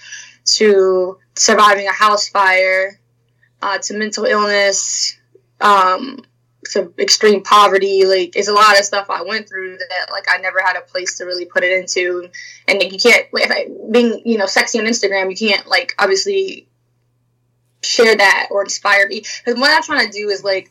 to 0.44 1.18
surviving 1.36 1.86
a 1.86 1.92
house 1.92 2.28
fire 2.28 2.98
uh, 3.60 3.78
to 3.78 3.94
mental 3.94 4.24
illness, 4.24 5.16
um, 5.60 6.24
to 6.72 6.92
extreme 6.98 7.42
poverty. 7.42 8.04
Like, 8.04 8.36
it's 8.36 8.48
a 8.48 8.52
lot 8.52 8.78
of 8.78 8.84
stuff 8.84 9.10
I 9.10 9.22
went 9.22 9.48
through 9.48 9.78
that 9.78 10.10
like 10.10 10.24
I 10.28 10.38
never 10.38 10.60
had 10.60 10.76
a 10.76 10.82
place 10.82 11.18
to 11.18 11.24
really 11.24 11.44
put 11.44 11.64
it 11.64 11.72
into. 11.72 12.28
And 12.68 12.78
like, 12.78 12.92
you 12.92 12.98
can't, 12.98 13.26
if 13.32 13.50
I, 13.50 13.68
being 13.90 14.22
you 14.24 14.38
know 14.38 14.46
sexy 14.46 14.78
on 14.78 14.86
Instagram, 14.86 15.30
you 15.30 15.36
can't 15.36 15.66
like 15.66 15.94
obviously 15.98 16.68
share 17.82 18.16
that 18.16 18.48
or 18.50 18.62
inspire 18.62 19.08
me. 19.08 19.20
Because 19.44 19.60
what 19.60 19.70
I'm 19.70 19.82
trying 19.82 20.10
to 20.10 20.12
do 20.12 20.28
is 20.28 20.44
like 20.44 20.70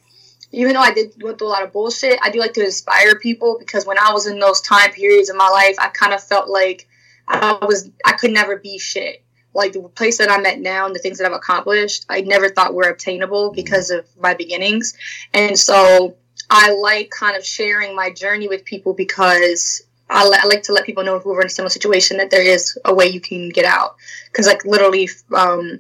even 0.52 0.74
though 0.74 0.82
I 0.82 0.94
did 0.94 1.18
go 1.18 1.34
through 1.34 1.48
a 1.48 1.50
lot 1.50 1.64
of 1.64 1.72
bullshit, 1.72 2.20
I 2.22 2.30
do 2.30 2.40
like 2.40 2.54
to 2.54 2.64
inspire 2.64 3.18
people 3.18 3.58
because 3.58 3.86
when 3.86 3.98
I 3.98 4.12
was 4.12 4.28
in 4.28 4.40
those 4.40 4.62
time 4.62 4.92
periods 4.92 5.30
in 5.30 5.38
my 5.38 5.48
life, 5.48 5.76
I 5.80 5.88
kind 5.88 6.14
of 6.14 6.22
felt 6.22 6.50
like 6.50 6.88
I 7.28 7.58
was 7.62 7.90
I 8.06 8.14
could 8.14 8.32
never 8.32 8.58
be 8.58 8.78
shit. 8.78 9.24
Like 9.54 9.74
the 9.74 9.82
place 9.82 10.18
that 10.20 10.32
I'm 10.32 10.46
at 10.46 10.60
now 10.60 10.86
and 10.86 10.96
the 10.96 11.00
things 11.00 11.18
that 11.18 11.28
I've 11.28 11.36
accomplished, 11.36 12.06
I 12.10 12.22
never 12.22 12.50
thought 12.50 12.74
were 12.74 12.90
obtainable 12.90 13.52
because 13.52 13.90
of 13.90 14.06
my 14.20 14.34
beginnings. 14.34 14.94
And 15.34 15.58
so 15.58 16.16
I 16.50 16.74
like 16.74 17.10
kind 17.10 17.36
of 17.36 17.46
sharing 17.46 17.96
my 17.96 18.12
journey 18.12 18.48
with 18.48 18.66
people 18.66 18.94
because 18.94 19.84
I, 20.10 20.28
li- 20.28 20.40
I 20.42 20.48
like 20.48 20.64
to 20.64 20.74
let 20.74 20.86
people 20.86 21.04
know 21.04 21.20
who 21.20 21.34
are 21.34 21.42
in 21.42 21.48
a 21.48 21.50
similar 21.50 21.70
situation 21.70 22.18
that 22.18 22.32
there 22.32 22.44
is 22.44 22.78
a 22.86 22.94
way 22.94 23.08
you 23.08 23.22
can 23.22 23.50
get 23.50 23.66
out. 23.66 23.96
Because 24.28 24.48
like 24.48 24.66
literally, 24.66 25.10
um, 25.34 25.80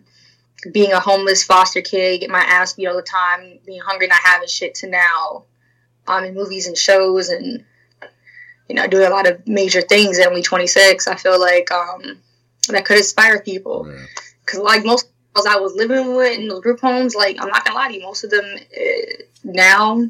being 0.72 0.92
a 0.92 1.00
homeless 1.00 1.44
foster 1.44 1.82
kid, 1.82 2.22
get 2.22 2.30
my 2.30 2.40
ass 2.40 2.74
beat 2.74 2.88
all 2.88 2.96
the 2.96 3.02
time, 3.02 3.60
being 3.66 3.82
hungry, 3.82 4.08
not 4.08 4.22
having 4.22 4.48
shit, 4.48 4.76
to 4.76 4.88
now 4.88 5.46
I'm 6.08 6.26
in 6.26 6.36
movies 6.36 6.68
and 6.68 6.78
shows 6.78 7.30
and 7.30 7.64
you 8.68 8.76
know 8.76 8.88
doing 8.88 9.08
a 9.08 9.12
lot 9.12 9.30
of 9.30 9.48
major 9.48 9.82
things 9.82 10.20
at 10.20 10.28
only 10.28 10.42
26. 10.42 11.08
I 11.08 11.16
feel 11.16 11.40
like 11.40 11.72
um, 11.72 12.20
that 12.74 12.86
could 12.86 12.98
inspire 12.98 13.42
people 13.42 13.84
because 14.46 14.60
like 14.60 14.84
most 14.86 15.08
girls 15.34 15.46
I 15.46 15.58
was 15.58 15.74
living 15.76 16.16
with 16.16 16.38
in 16.40 16.48
those 16.48 16.62
group 16.62 16.80
homes, 16.80 17.16
like 17.16 17.38
I'm 17.42 17.50
not 17.50 17.64
gonna 17.66 17.78
lie 17.78 17.88
to 17.90 17.94
you, 17.94 18.02
most 18.02 18.24
of 18.24 18.30
them 18.30 18.46
uh, 18.46 19.24
now 19.44 20.02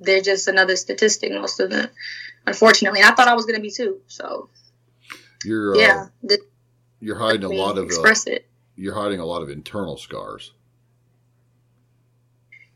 they're 0.00 0.22
just 0.22 0.48
another 0.48 0.76
statistic. 0.76 1.30
Most 1.32 1.60
of 1.60 1.70
them, 1.70 1.88
unfortunately, 2.46 3.00
and 3.00 3.08
I 3.08 3.14
thought 3.14 3.28
I 3.28 3.34
was 3.34 3.46
gonna 3.46 3.60
be 3.60 3.70
too. 3.70 4.00
So 4.06 4.48
You're 5.44 5.74
uh, 5.74 5.78
yeah, 5.78 6.06
the, 6.22 6.38
you're 7.00 7.18
hiding 7.18 7.44
a 7.44 7.48
lot 7.48 7.72
of 7.78 7.84
uh, 7.84 7.86
express 7.86 8.26
it. 8.26 8.48
you're 8.76 8.94
hiding 8.94 9.20
a 9.20 9.24
lot 9.26 9.42
of 9.42 9.50
internal 9.50 9.96
scars. 9.96 10.52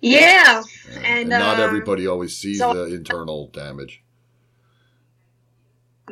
Yeah, 0.01 0.65
And, 0.89 0.97
And, 0.97 1.07
and 1.07 1.29
not 1.31 1.59
um, 1.61 1.61
everybody 1.61 2.07
always 2.09 2.37
sees 2.37 2.59
so- 2.59 2.75
the 2.75 2.95
internal 2.95 3.49
damage. 3.49 4.03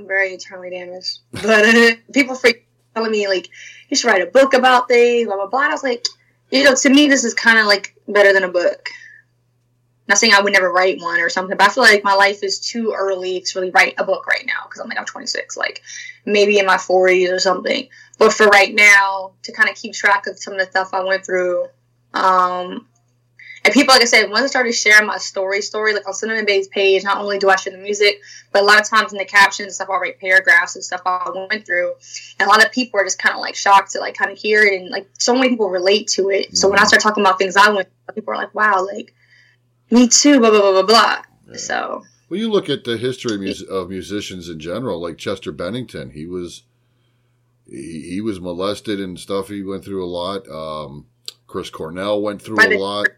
I'm 0.01 0.07
very 0.07 0.33
internally 0.33 0.71
damaged. 0.71 1.19
But 1.33 1.99
people 2.13 2.35
freak 2.35 2.67
telling 2.95 3.11
me 3.11 3.29
like 3.29 3.49
you 3.89 3.97
should 3.97 4.09
write 4.09 4.23
a 4.23 4.31
book 4.31 4.55
about 4.55 4.89
things, 4.89 5.27
blah 5.27 5.37
blah 5.37 5.47
blah. 5.47 5.61
And 5.61 5.71
I 5.71 5.75
was 5.75 5.83
like, 5.83 6.07
you 6.51 6.65
know, 6.65 6.75
to 6.75 6.91
me 6.91 7.09
this 7.09 7.25
is 7.25 7.35
kind 7.35 7.59
of 7.59 7.67
like 7.67 7.95
better 8.09 8.33
than 8.33 8.45
a 8.45 8.49
book. 8.49 8.89
Not 10.09 10.19
saying 10.19 10.33
I 10.33 10.41
would 10.41 10.53
never 10.53 10.73
write 10.73 11.01
one 11.01 11.21
or 11.21 11.29
something, 11.29 11.57
but 11.57 11.69
I 11.69 11.71
feel 11.71 11.85
like 11.85 12.03
my 12.03 12.15
life 12.15 12.43
is 12.43 12.59
too 12.59 12.95
early 12.97 13.43
to 13.43 13.61
really 13.61 13.71
write 13.71 13.95
a 13.97 14.05
book 14.05 14.27
right 14.27 14.45
now 14.45 14.65
because 14.65 14.81
I'm 14.81 14.89
like 14.89 14.99
I'm 14.99 15.05
26, 15.05 15.57
like 15.57 15.83
maybe 16.25 16.59
in 16.59 16.67
my 16.67 16.77
40s 16.77 17.33
or 17.33 17.39
something. 17.39 17.89
But 18.19 18.33
for 18.33 18.47
right 18.47 18.75
now, 18.75 19.33
to 19.45 19.53
kind 19.53 19.71
of 19.71 19.77
keep 19.77 19.93
track 19.93 20.27
of 20.27 20.37
some 20.37 20.55
of 20.55 20.59
the 20.59 20.67
stuff 20.67 20.93
I 20.93 21.05
went 21.05 21.25
through, 21.25 21.69
um, 22.13 22.89
and 23.65 23.75
people, 23.75 23.93
like 23.93 24.03
I 24.03 24.07
said, 24.07 24.31
once 24.31 24.45
I 24.45 24.47
started 24.47 24.73
sharing 24.73 25.07
my 25.07 25.19
story, 25.19 25.61
story 25.61 25.93
like 25.93 26.07
on 26.09 26.15
Cinnamon 26.15 26.47
Babe's 26.47 26.69
page, 26.69 27.05
not 27.05 27.19
only 27.19 27.39
do 27.39 27.51
I 27.51 27.57
share 27.57 27.73
the 27.73 27.79
music, 27.79 28.21
but 28.53 28.63
a 28.63 28.65
lot 28.65 28.81
of 28.81 28.89
times 28.89 29.13
in 29.13 29.19
the 29.19 29.25
captions 29.27 29.67
and 29.67 29.75
stuff, 29.75 29.89
I'll 29.91 30.01
write 30.01 30.19
paragraphs 30.19 30.77
and 30.77 30.85
stuff 30.85 31.03
I 31.05 31.31
went 31.51 31.67
through. 31.67 31.93
And 32.39 32.47
a 32.47 32.51
lot 32.51 32.65
of 32.65 32.73
people 32.73 32.99
are 33.01 33.05
just 33.05 33.19
kind 33.19 33.35
of 33.35 33.41
like 33.41 33.55
shocked 33.55 33.93
to 33.93 34.01
like 34.01 34.15
kind 34.15 34.31
of 34.31 34.39
hear 34.39 34.63
it. 34.63 34.81
And 34.81 34.91
like 34.91 35.11
so 35.19 35.35
many 35.35 35.51
people 35.51 35.69
relate 35.69 36.09
to 36.09 36.31
it. 36.31 36.57
So 36.57 36.71
when 36.71 36.79
I 36.79 36.85
start 36.85 37.03
talking 37.03 37.23
about 37.23 37.39
things 37.39 37.57
I 37.57 37.69
went 37.71 37.89
through, 38.07 38.15
people 38.15 38.33
are 38.33 38.39
like, 38.39 38.55
wow, 38.55 38.87
like 38.87 39.15
me 39.91 40.09
too, 40.09 40.41
blah, 40.41 40.51
blah, 40.51 40.61
blah, 40.61 40.73
blah, 40.73 40.83
blah. 40.83 41.23
Yeah. 41.51 41.57
So 41.57 42.03
Well, 42.31 42.41
you 42.41 42.51
look 42.51 42.71
at 42.71 42.85
the 42.85 42.97
history 42.97 43.35
of, 43.35 43.41
mus- 43.43 43.63
of 43.63 43.91
musicians 43.91 44.49
in 44.49 44.59
general, 44.59 45.03
like 45.03 45.19
Chester 45.19 45.53
Bennington. 45.53 46.11
He 46.11 46.25
was 46.25 46.63
he, 47.69 48.13
he 48.13 48.21
was 48.23 48.41
molested 48.41 49.01
and 49.01 49.19
stuff. 49.19 49.49
He 49.49 49.63
went 49.63 49.85
through 49.85 50.03
a 50.03 50.07
lot. 50.07 50.49
Um, 50.49 51.07
Chris 51.47 51.69
Cornell 51.69 52.23
went 52.23 52.41
through 52.41 52.59
a 52.59 52.79
lot. 52.79 53.09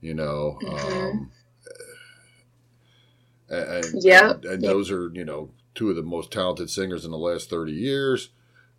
You 0.00 0.14
know, 0.14 0.58
Mhm. 0.62 1.10
um, 1.10 1.30
and, 3.48 3.68
and, 3.84 4.02
Yeah. 4.04 4.30
and, 4.32 4.44
and 4.44 4.62
Yeah. 4.62 4.70
those 4.70 4.90
are 4.90 5.10
you 5.12 5.24
know 5.24 5.50
two 5.74 5.90
of 5.90 5.96
the 5.96 6.02
most 6.02 6.30
talented 6.30 6.70
singers 6.70 7.04
in 7.04 7.10
the 7.10 7.18
last 7.18 7.48
thirty 7.50 7.72
years. 7.72 8.30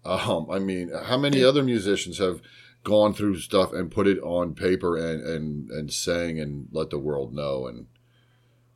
Um, 0.05 0.47
I 0.49 0.59
mean, 0.59 0.89
how 0.91 1.17
many 1.17 1.43
other 1.43 1.63
musicians 1.63 2.17
have 2.19 2.41
gone 2.83 3.13
through 3.13 3.37
stuff 3.39 3.73
and 3.73 3.91
put 3.91 4.07
it 4.07 4.19
on 4.19 4.53
paper 4.53 4.95
and 4.97 5.21
and 5.21 5.69
and 5.71 5.91
sang 5.91 6.39
and 6.39 6.67
let 6.71 6.89
the 6.89 6.99
world 6.99 7.33
know 7.33 7.67
and 7.67 7.87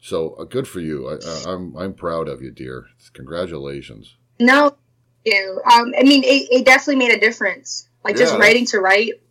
so 0.01 0.34
uh, 0.34 0.43
good 0.45 0.67
for 0.67 0.80
you. 0.82 1.08
I, 1.08 1.13
I, 1.13 1.54
I'm 1.54 1.75
I'm 1.77 1.93
proud 1.93 2.27
of 2.27 2.41
you, 2.41 2.51
dear. 2.51 2.88
Congratulations. 3.13 4.15
no, 4.39 4.75
you. 5.23 5.62
Um, 5.71 5.93
I 5.97 6.04
mean, 6.04 6.23
it, 6.23 6.47
it 6.51 6.65
definitely 6.65 6.95
made 7.08 7.15
a 7.15 7.19
difference. 7.19 7.88
Like 8.04 8.17
just 8.17 8.38
writing 8.38 8.65
to 8.67 8.80
write. 8.80 9.21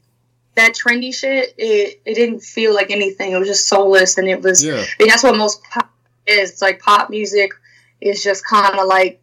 That 0.60 0.74
trendy 0.74 1.14
shit, 1.14 1.54
it, 1.56 2.00
it 2.04 2.14
didn't 2.14 2.40
feel 2.40 2.74
like 2.74 2.90
anything. 2.90 3.32
It 3.32 3.38
was 3.38 3.48
just 3.48 3.66
soulless, 3.66 4.18
and 4.18 4.28
it 4.28 4.42
was 4.42 4.62
Yeah, 4.62 4.84
And 4.98 5.08
that's 5.08 5.22
what 5.22 5.36
most 5.36 5.62
pop 5.64 5.90
is. 6.26 6.50
It's 6.50 6.62
like 6.62 6.80
pop 6.80 7.08
music 7.08 7.52
is 8.00 8.22
just 8.22 8.46
kind 8.46 8.78
of 8.78 8.86
like 8.86 9.20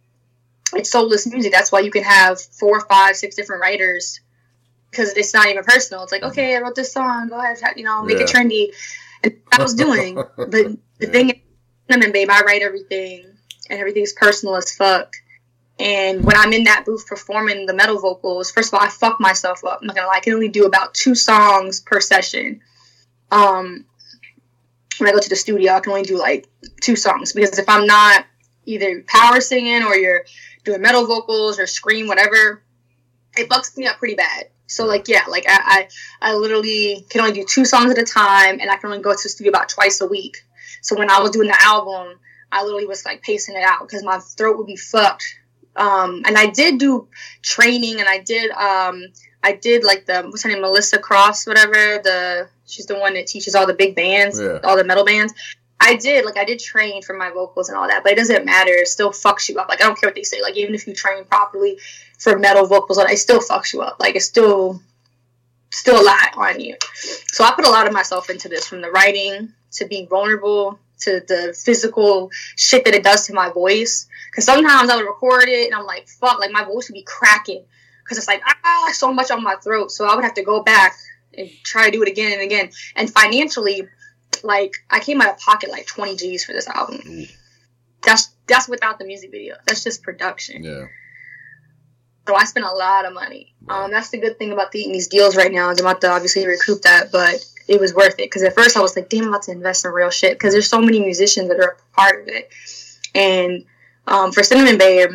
it's 0.74 0.90
soulless 0.90 1.28
music. 1.28 1.52
That's 1.52 1.72
why 1.72 1.82
you 1.82 1.92
can 1.92 2.04
have 2.04 2.42
four, 2.42 2.80
five, 2.82 3.16
six 3.16 3.36
different 3.36 3.62
writers 3.62 4.20
because 4.90 5.14
it's 5.14 5.34
not 5.34 5.48
even 5.48 5.64
personal. 5.64 6.04
It's 6.04 6.12
like, 6.12 6.22
mm-hmm. 6.22 6.32
okay, 6.32 6.56
I 6.56 6.60
wrote 6.60 6.76
this 6.76 6.92
song. 6.92 7.30
Go 7.30 7.40
ahead, 7.40 7.58
you 7.76 7.84
know, 7.84 8.04
make 8.04 8.18
it 8.20 8.28
trendy. 8.28 8.74
And 9.24 9.36
I 9.52 9.62
was 9.62 9.74
doing, 9.86 10.16
but 10.16 10.52
the 10.52 10.78
Yeah. 11.00 11.10
thing 11.10 11.30
is, 11.30 11.36
Cinnamon 11.90 12.12
Babe, 12.12 12.30
I 12.30 12.42
write 12.42 12.62
everything, 12.64 13.26
and 13.70 13.80
everything's 13.80 14.14
personal 14.14 14.56
as 14.56 14.72
fuck. 14.76 15.14
And 15.80 16.24
when 16.24 16.36
I'm 16.36 16.54
in 16.54 16.64
that 16.64 16.86
booth 16.86 17.06
performing 17.06 17.66
the 17.66 17.74
metal 17.74 18.00
vocals, 18.00 18.52
first 18.52 18.74
of 18.74 18.80
all, 18.80 18.86
I 18.86 18.90
fuck 18.90 19.20
myself 19.20 19.64
up. 19.64 19.80
I'm 19.82 19.88
not 19.88 19.96
gonna 19.96 20.08
lie, 20.08 20.16
I 20.18 20.20
can 20.22 20.34
only 20.34 20.50
do 20.50 20.66
about 20.66 20.94
two 20.94 21.14
songs 21.14 21.82
per 21.82 22.00
session. 22.00 22.62
Um, 23.30 23.86
when 24.98 25.10
I 25.10 25.14
go 25.14 25.20
to 25.20 25.30
the 25.30 25.36
studio, 25.36 25.74
I 25.74 25.80
can 25.80 25.92
only 25.92 26.04
do 26.04 26.18
like 26.18 26.48
two 26.82 26.96
songs 26.96 27.34
because 27.34 27.60
if 27.60 27.70
I'm 27.70 27.86
not 27.86 28.26
either 28.66 29.04
power 29.08 29.40
singing 29.40 29.84
or 29.84 29.96
you're 29.96 30.26
doing 30.64 30.82
metal 30.82 31.06
vocals 31.06 31.60
or 31.60 31.68
scream, 31.68 32.08
whatever, 32.08 32.64
it 33.38 33.50
fucks 33.50 33.78
me 33.78 33.86
up 33.86 33.98
pretty 33.98 34.16
bad. 34.16 34.50
So 34.66 34.86
like 34.86 35.08
yeah, 35.08 35.26
like 35.30 35.46
I, 35.48 35.88
I 36.22 36.32
I 36.32 36.34
literally 36.36 37.06
can 37.10 37.22
only 37.22 37.34
do 37.34 37.46
two 37.46 37.66
songs 37.66 37.92
at 37.92 37.98
a 37.98 38.04
time, 38.04 38.60
and 38.60 38.70
I 38.70 38.76
can 38.76 38.90
only 38.90 39.02
go 39.02 39.12
to 39.12 39.20
the 39.22 39.30
studio 39.30 39.50
about 39.50 39.70
twice 39.70 40.02
a 40.02 40.08
week. 40.08 40.38
So 40.82 40.98
when 40.98 41.10
I 41.10 41.20
was 41.22 41.32
doing 41.32 41.48
the 41.48 41.62
album, 41.62 42.20
I 42.52 42.64
literally 42.64 42.86
was 42.86 43.06
like 43.06 43.22
pacing 43.22 43.56
it 43.56 43.64
out 43.64 43.82
because 43.82 44.04
my 44.04 44.20
throat 44.20 44.58
would 44.58 44.68
be 44.68 44.76
fucked. 44.76 45.24
Um, 45.78 46.24
and 46.26 46.38
I 46.38 46.48
did 46.48 46.80
do 46.80 47.08
training, 47.42 48.00
and 48.00 48.10
I 48.10 48.20
did 48.20 48.52
um, 48.52 49.04
I 49.44 49.54
did 49.54 49.84
like 49.84 50.06
the 50.06 50.24
what's 50.24 50.44
her 50.44 50.50
name, 50.50 50.62
Melissa 50.62 50.98
Cross, 50.98 51.48
whatever. 51.48 51.74
The 51.74 52.50
she's 52.66 52.86
the 52.88 52.98
one 53.00 53.14
that 53.14 53.28
teaches 53.28 53.56
all 53.56 53.68
the 53.68 53.74
big 53.74 53.96
bands, 53.96 54.40
Yeah. 54.40 54.60
all 54.64 54.76
the 54.78 54.84
metal 54.84 55.06
bands. 55.06 55.34
I 55.80 55.96
did 55.96 56.26
like 56.26 56.38
I 56.38 56.44
did 56.46 56.60
train 56.60 57.04
for 57.04 57.16
my 57.16 57.30
vocals 57.30 57.70
and 57.70 57.78
all 57.78 57.88
that, 57.88 58.04
but 58.04 58.12
it 58.12 58.16
doesn't 58.16 58.46
matter. 58.46 58.72
It 58.72 58.88
still 58.88 59.12
fucks 59.12 59.48
you 59.48 59.60
up. 59.60 59.70
Like 59.70 59.82
I 59.82 59.86
don't 59.88 60.00
care 60.00 60.08
what 60.08 60.16
they 60.16 60.24
say. 60.24 60.42
Like 60.42 60.58
even 60.58 60.74
if 60.74 60.88
you 60.88 60.94
train 60.94 61.24
properly 61.26 61.78
for 62.18 62.38
metal 62.40 62.66
vocals, 62.66 62.98
it 62.98 63.18
still 63.20 63.40
fucks 63.40 63.74
you 63.74 63.82
up. 63.82 63.98
Like 64.00 64.16
it's 64.16 64.26
still 64.26 64.82
still 65.70 66.02
a 66.02 66.04
lot 66.04 66.36
on 66.36 66.60
you. 66.60 66.76
So 67.28 67.44
I 67.44 67.52
put 67.52 67.66
a 67.66 67.70
lot 67.70 67.86
of 67.88 67.94
myself 67.94 68.30
into 68.32 68.50
this, 68.50 68.66
from 68.68 68.82
the 68.82 68.90
writing 68.90 69.54
to 69.74 69.86
being 69.86 70.08
vulnerable 70.08 70.80
to 71.00 71.22
the 71.28 71.56
physical 71.58 72.32
shit 72.56 72.86
that 72.86 72.94
it 72.94 73.04
does 73.04 73.28
to 73.28 73.34
my 73.34 73.50
voice. 73.50 74.08
Because 74.32 74.46
sometimes 74.46 74.90
I 74.90 74.96
would 74.96 75.06
record 75.06 75.48
it 75.48 75.66
and 75.66 75.76
I'm 75.76 75.86
like, 75.86 76.08
fuck, 76.08 76.40
like 76.40 76.52
my 76.52 76.64
voice 76.64 76.90
would 76.90 76.94
be 76.96 77.04
cracking 77.04 77.66
because 78.04 78.18
it's 78.18 78.28
like 78.28 78.42
ah 78.46 78.90
so 78.94 79.14
much 79.14 79.32
on 79.32 79.44
my 79.44 79.56
throat. 79.56 79.92
So 79.92 80.06
I 80.06 80.16
would 80.16 80.24
have 80.24 80.36
to 80.36 80.44
go 80.44 80.64
back 80.64 80.96
and 81.38 81.50
try 81.64 81.86
to 81.86 81.92
do 81.92 82.02
it 82.04 82.10
again 82.10 82.34
and 82.34 82.42
again. 82.42 82.72
And 82.96 83.12
financially, 83.12 83.88
like 84.44 84.74
I 84.90 85.00
came 85.00 85.22
out 85.22 85.30
of 85.30 85.40
pocket 85.40 85.70
like 85.70 85.88
20 85.88 86.16
G's 86.16 86.46
for 86.46 86.54
this 86.54 86.68
album. 86.68 87.02
Ooh. 87.08 87.26
That's 88.04 88.30
that's 88.48 88.68
without 88.68 89.00
the 89.00 89.06
music 89.06 89.32
video. 89.32 89.56
That's 89.66 89.84
just 89.84 90.04
production. 90.04 90.64
yeah, 90.64 90.86
So 92.28 92.36
I 92.36 92.46
spent 92.46 92.66
a 92.66 92.72
lot 92.72 93.06
of 93.06 93.14
money. 93.14 93.54
Um, 93.68 93.92
that's 93.92 94.10
the 94.10 94.20
good 94.20 94.38
thing 94.38 94.54
about 94.54 94.72
the, 94.72 94.84
these 94.86 95.08
deals 95.08 95.36
right 95.36 95.52
now. 95.52 95.70
is 95.72 95.80
I'm 95.80 95.86
about 95.86 96.02
to 96.02 96.10
obviously 96.10 96.48
recoup 96.48 96.84
that, 96.84 97.12
but 97.12 97.44
it 97.68 97.80
was 97.80 97.94
worth 97.94 98.14
it 98.14 98.18
because 98.26 98.44
at 98.44 98.56
first 98.56 98.78
I 98.78 98.82
was 98.82 98.96
like, 98.96 99.10
damn, 99.10 99.24
I'm 99.24 99.30
about 99.30 99.44
to 99.44 99.52
invest 99.52 99.86
in 99.86 99.92
real 99.92 100.10
shit 100.10 100.34
because 100.34 100.54
there's 100.54 100.70
so 100.70 100.82
many 100.82 101.00
musicians 101.00 101.50
that 101.50 101.60
are 101.60 101.78
a 101.78 101.96
part 101.96 102.22
of 102.22 102.28
it. 102.28 102.50
And 103.14 103.66
um, 104.08 104.32
for 104.32 104.44
Cinnamon 104.44 104.78
Babe, 104.78 105.12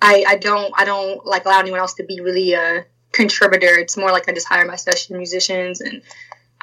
I, 0.00 0.24
I 0.26 0.36
don't 0.36 0.72
I 0.76 0.84
don't 0.84 1.24
like 1.24 1.44
allow 1.44 1.60
anyone 1.60 1.80
else 1.80 1.94
to 1.94 2.04
be 2.04 2.20
really 2.20 2.54
a 2.54 2.84
contributor. 3.12 3.78
It's 3.78 3.96
more 3.96 4.10
like 4.10 4.28
I 4.28 4.32
just 4.32 4.48
hire 4.48 4.66
my 4.66 4.76
session 4.76 5.16
musicians 5.16 5.80
and 5.80 6.02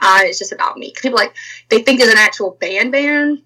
uh, 0.01 0.19
it's 0.23 0.39
just 0.39 0.51
about 0.51 0.78
me. 0.78 0.93
People 0.95 1.18
like 1.18 1.34
they 1.70 1.82
think 1.82 1.99
there's 1.99 2.11
an 2.11 2.18
actual 2.18 2.51
band 2.51 2.91
band. 2.91 3.41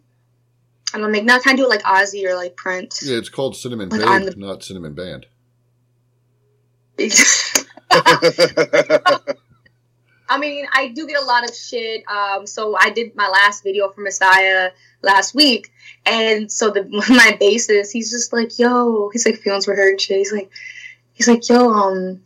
And 0.91 1.05
I'm 1.05 1.13
like, 1.13 1.23
no, 1.23 1.39
can 1.39 1.53
I 1.53 1.55
do 1.55 1.65
it 1.65 1.69
like 1.69 1.83
Ozzy 1.83 2.25
or 2.25 2.35
like 2.35 2.55
Prince? 2.55 3.03
yeah. 3.03 3.17
It's 3.17 3.29
called 3.29 3.55
Cinnamon 3.55 3.89
Like, 3.89 4.01
Babe, 4.01 4.33
the- 4.33 4.39
not 4.39 4.63
Cinnamon 4.63 4.95
Band. 4.95 5.27
I 10.29 10.37
mean, 10.37 10.67
I 10.71 10.89
do 10.89 11.07
get 11.07 11.21
a 11.21 11.25
lot 11.25 11.43
of 11.43 11.55
shit. 11.55 12.03
Um, 12.07 12.45
so 12.45 12.77
I 12.79 12.91
did 12.91 13.15
my 13.15 13.27
last 13.27 13.63
video 13.63 13.89
for 13.89 14.01
Messiah 14.01 14.71
last 15.01 15.33
week, 15.33 15.71
and 16.05 16.51
so 16.51 16.69
the 16.69 16.83
my 16.89 17.37
bassist, 17.41 17.91
he's 17.91 18.11
just 18.11 18.31
like, 18.31 18.59
"Yo," 18.59 19.09
he's 19.11 19.25
like, 19.25 19.39
"Feelings 19.39 19.67
were 19.67 19.75
hurt." 19.75 19.91
and 19.91 20.01
shit. 20.01 20.17
He's 20.17 20.31
like, 20.31 20.51
he's 21.13 21.27
like, 21.27 21.47
"Yo, 21.49 21.69
um." 21.71 22.21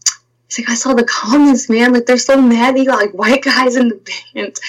He's 0.49 0.67
like, 0.67 0.69
I 0.69 0.75
saw 0.75 0.93
the 0.93 1.03
comments, 1.03 1.67
man. 1.67 1.93
Like, 1.93 2.05
they're 2.05 2.17
so 2.19 2.39
mad 2.39 2.75
that 2.75 2.79
you 2.79 2.85
got 2.85 3.01
like 3.01 3.13
white 3.13 3.41
guys 3.41 3.75
in 3.75 3.87
the 3.87 3.95
band. 4.35 4.59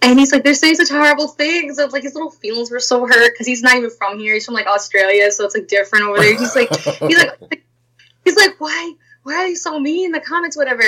And 0.00 0.18
he's 0.18 0.32
like, 0.32 0.44
they're 0.44 0.54
saying 0.54 0.76
such 0.76 0.88
horrible 0.88 1.28
things. 1.28 1.78
Of 1.78 1.92
like, 1.92 2.04
his 2.04 2.14
little 2.14 2.30
feelings 2.30 2.70
were 2.70 2.80
so 2.80 3.06
hurt 3.06 3.34
because 3.34 3.46
he's 3.46 3.62
not 3.62 3.76
even 3.76 3.90
from 3.90 4.18
here. 4.18 4.32
He's 4.32 4.46
from 4.46 4.54
like 4.54 4.66
Australia, 4.66 5.30
so 5.30 5.44
it's 5.44 5.54
like 5.54 5.68
different 5.68 6.06
over 6.06 6.20
there. 6.20 6.38
He's 6.38 6.56
like, 6.56 6.74
he's 6.74 7.18
like, 7.18 7.64
he's 8.24 8.36
like, 8.36 8.58
why? 8.58 8.94
Why 9.22 9.34
are 9.34 9.46
you 9.48 9.56
so 9.56 9.78
mean 9.78 10.06
in 10.06 10.12
the 10.12 10.20
comments, 10.20 10.56
whatever? 10.56 10.82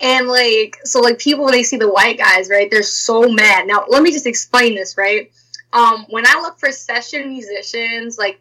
And 0.00 0.26
like, 0.26 0.78
so 0.84 1.00
like 1.00 1.18
people 1.18 1.44
when 1.44 1.52
they 1.52 1.62
see 1.62 1.76
the 1.76 1.90
white 1.90 2.16
guys, 2.16 2.48
right? 2.48 2.70
They're 2.70 2.82
so 2.82 3.28
mad. 3.28 3.66
Now, 3.66 3.84
let 3.88 4.02
me 4.02 4.10
just 4.10 4.26
explain 4.26 4.74
this, 4.74 4.96
right? 4.96 5.30
Um, 5.72 6.06
when 6.08 6.26
I 6.26 6.40
look 6.40 6.58
for 6.58 6.72
session 6.72 7.28
musicians, 7.28 8.16
like, 8.16 8.40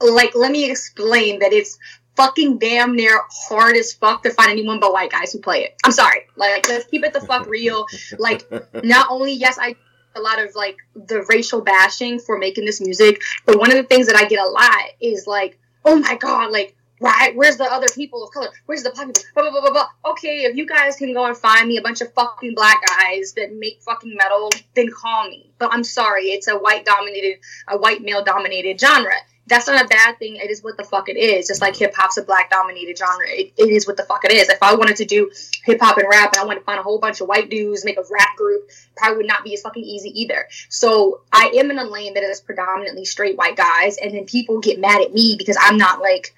like 0.00 0.34
let 0.34 0.50
me 0.50 0.70
explain 0.70 1.38
that 1.40 1.52
it's 1.52 1.78
fucking 2.16 2.58
damn 2.58 2.96
near 2.96 3.20
hard 3.30 3.76
as 3.76 3.92
fuck 3.92 4.22
to 4.22 4.30
find 4.30 4.50
anyone 4.50 4.80
but 4.80 4.92
white 4.92 5.12
guys 5.12 5.32
who 5.32 5.38
play 5.38 5.64
it. 5.64 5.74
I'm 5.84 5.92
sorry. 5.92 6.22
Like, 6.34 6.68
let's 6.68 6.86
keep 6.86 7.04
it 7.04 7.12
the 7.12 7.20
fuck 7.20 7.46
real. 7.46 7.86
Like, 8.18 8.50
not 8.82 9.10
only 9.10 9.32
yes, 9.32 9.58
I 9.60 9.76
a 10.14 10.20
lot 10.20 10.42
of 10.42 10.54
like 10.54 10.78
the 10.94 11.22
racial 11.28 11.60
bashing 11.60 12.18
for 12.18 12.38
making 12.38 12.64
this 12.64 12.80
music, 12.80 13.22
but 13.44 13.58
one 13.58 13.70
of 13.70 13.76
the 13.76 13.84
things 13.84 14.06
that 14.08 14.16
I 14.16 14.24
get 14.24 14.40
a 14.40 14.48
lot 14.48 14.84
is 15.00 15.26
like, 15.26 15.58
oh 15.84 15.96
my 15.96 16.16
god, 16.16 16.50
like. 16.50 16.75
Right, 17.00 17.36
where's 17.36 17.56
the 17.58 17.64
other 17.64 17.88
people 17.94 18.24
of 18.24 18.30
color? 18.30 18.48
Where's 18.64 18.82
the 18.82 18.90
black 18.90 19.06
people? 19.06 19.22
Blah, 19.34 19.42
blah, 19.42 19.52
blah, 19.52 19.60
blah, 19.60 19.70
blah. 19.70 20.12
Okay, 20.12 20.44
if 20.44 20.56
you 20.56 20.66
guys 20.66 20.96
can 20.96 21.12
go 21.12 21.26
and 21.26 21.36
find 21.36 21.68
me 21.68 21.76
a 21.76 21.82
bunch 21.82 22.00
of 22.00 22.12
fucking 22.14 22.54
black 22.54 22.80
guys 22.86 23.32
that 23.34 23.54
make 23.54 23.82
fucking 23.82 24.16
metal, 24.16 24.50
then 24.74 24.88
call 24.90 25.28
me. 25.28 25.50
But 25.58 25.72
I'm 25.72 25.84
sorry, 25.84 26.26
it's 26.26 26.48
a 26.48 26.56
white 26.56 26.84
dominated, 26.86 27.38
a 27.68 27.76
white 27.76 28.02
male 28.02 28.24
dominated 28.24 28.80
genre 28.80 29.12
that's 29.46 29.68
not 29.68 29.84
a 29.84 29.88
bad 29.88 30.18
thing. 30.18 30.36
It 30.36 30.50
is 30.50 30.62
what 30.62 30.76
the 30.76 30.84
fuck 30.84 31.08
it 31.08 31.16
is. 31.16 31.46
Just 31.46 31.60
like 31.60 31.76
hip 31.76 31.94
hop's 31.96 32.16
a 32.16 32.22
black 32.22 32.50
dominated 32.50 32.98
genre. 32.98 33.26
It, 33.28 33.52
it 33.56 33.70
is 33.70 33.86
what 33.86 33.96
the 33.96 34.02
fuck 34.02 34.24
it 34.24 34.32
is. 34.32 34.48
If 34.48 34.62
I 34.62 34.74
wanted 34.74 34.96
to 34.96 35.04
do 35.04 35.30
hip 35.64 35.78
hop 35.80 35.98
and 35.98 36.08
rap 36.10 36.32
and 36.32 36.42
I 36.42 36.44
wanted 36.44 36.60
to 36.60 36.64
find 36.64 36.80
a 36.80 36.82
whole 36.82 36.98
bunch 36.98 37.20
of 37.20 37.28
white 37.28 37.48
dudes, 37.48 37.84
make 37.84 37.98
a 37.98 38.04
rap 38.10 38.36
group, 38.36 38.70
probably 38.96 39.18
would 39.18 39.26
not 39.26 39.44
be 39.44 39.54
as 39.54 39.62
fucking 39.62 39.84
easy 39.84 40.20
either. 40.20 40.46
So 40.68 41.20
I 41.32 41.52
am 41.56 41.70
in 41.70 41.78
a 41.78 41.84
lane 41.84 42.14
that 42.14 42.24
is 42.24 42.40
predominantly 42.40 43.04
straight 43.04 43.36
white 43.36 43.56
guys, 43.56 43.98
and 43.98 44.12
then 44.12 44.24
people 44.24 44.60
get 44.60 44.80
mad 44.80 45.00
at 45.00 45.14
me 45.14 45.36
because 45.38 45.56
I'm 45.60 45.78
not 45.78 46.00
like 46.00 46.34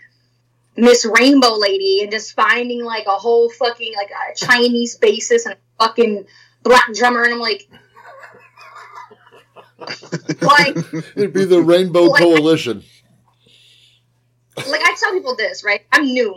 Miss 0.78 1.04
Rainbow 1.04 1.54
Lady 1.56 2.00
and 2.02 2.10
just 2.10 2.34
finding 2.34 2.84
like 2.84 3.06
a 3.06 3.16
whole 3.16 3.50
fucking 3.50 3.92
like 3.96 4.10
a 4.10 4.34
Chinese 4.36 4.98
bassist 4.98 5.44
and 5.46 5.54
a 5.54 5.84
fucking 5.84 6.26
black 6.62 6.92
drummer, 6.94 7.24
and 7.24 7.34
I'm 7.34 7.40
like. 7.40 7.68
like 10.42 10.76
It'd 11.16 11.32
be 11.32 11.44
the 11.44 11.62
Rainbow 11.62 12.02
Like- 12.04 12.22
Coalition. 12.22 12.82
like 14.56 14.80
I 14.82 14.94
tell 14.98 15.12
people 15.12 15.36
this, 15.36 15.62
right? 15.64 15.82
I'm 15.92 16.04
new. 16.06 16.34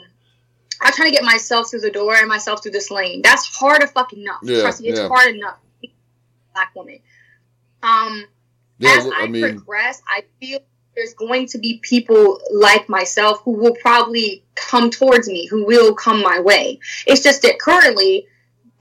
I'm 0.79 0.93
trying 0.93 1.09
to 1.09 1.15
get 1.15 1.23
myself 1.23 1.69
through 1.69 1.81
the 1.81 1.91
door 1.91 2.15
and 2.15 2.27
myself 2.27 2.63
through 2.63 2.71
this 2.71 2.89
lane. 2.91 3.21
That's 3.23 3.45
hard 3.55 3.81
to 3.81 3.87
fucking 3.87 4.21
enough. 4.21 4.39
Yeah, 4.43 4.61
Trust 4.61 4.81
me, 4.81 4.89
it's 4.89 4.99
yeah. 4.99 5.07
hard 5.07 5.35
enough. 5.35 5.57
Black 6.53 6.73
woman. 6.75 6.99
Um, 7.83 8.25
Yeah, 8.79 8.95
as 8.97 9.05
I, 9.07 9.11
I 9.23 9.27
mean, 9.27 9.41
progress, 9.57 10.01
I 10.07 10.23
feel 10.39 10.59
there's 10.95 11.13
going 11.13 11.47
to 11.47 11.57
be 11.57 11.79
people 11.81 12.39
like 12.51 12.89
myself 12.89 13.41
who 13.43 13.51
will 13.51 13.75
probably 13.75 14.43
come 14.55 14.89
towards 14.89 15.27
me, 15.27 15.47
who 15.47 15.65
will 15.65 15.93
come 15.95 16.21
my 16.21 16.39
way. 16.41 16.79
It's 17.07 17.23
just 17.23 17.41
that 17.43 17.59
currently, 17.59 18.27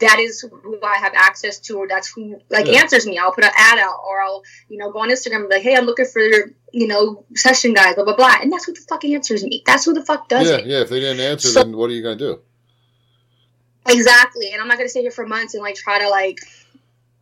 that 0.00 0.18
is 0.18 0.40
who 0.40 0.78
I 0.82 0.96
have 0.98 1.12
access 1.14 1.58
to, 1.61 1.76
or 1.78 1.86
that's 1.86 2.08
who 2.12 2.40
like 2.48 2.66
Yeah. 2.66 2.80
answers 2.80 3.06
me. 3.06 3.18
I'll 3.18 3.32
put 3.32 3.44
an 3.44 3.50
ad 3.56 3.78
out, 3.78 4.00
or 4.06 4.20
I'll 4.20 4.42
you 4.68 4.78
know 4.78 4.90
go 4.90 5.00
on 5.00 5.11
Instagram 5.11 5.36
and 5.40 5.48
be 5.48 5.54
like, 5.56 5.62
hey, 5.62 5.76
I'm 5.76 5.84
looking 5.84 6.06
for 6.06 6.20
you 6.72 6.86
know 6.88 7.24
session 7.36 7.74
guys, 7.74 7.94
blah 7.94 8.04
blah 8.04 8.16
blah, 8.16 8.36
and 8.42 8.50
that's 8.52 8.64
who 8.64 8.72
the 8.72 8.80
fuck 8.88 9.04
answers 9.04 9.44
me. 9.44 9.62
That's 9.66 9.84
who 9.84 9.92
the 9.92 10.04
fuck 10.04 10.28
does 10.28 10.48
yeah, 10.48 10.56
it. 10.56 10.66
yeah. 10.66 10.80
If 10.80 10.88
they 10.88 11.00
didn't 11.00 11.20
answer, 11.20 11.48
So- 11.48 11.62
then 11.62 11.76
what 11.76 11.90
are 11.90 11.92
you 11.92 12.02
gonna 12.02 12.16
do? 12.16 12.40
Exactly, 13.88 14.52
and 14.52 14.61
I'm 14.61 14.68
not 14.68 14.76
gonna 14.76 14.88
sit 14.88 15.02
here 15.02 15.11
for 15.11 15.26
months 15.26 15.54
and 15.54 15.62
like 15.62 15.74
try 15.74 15.98
to 16.00 16.08
like 16.08 16.38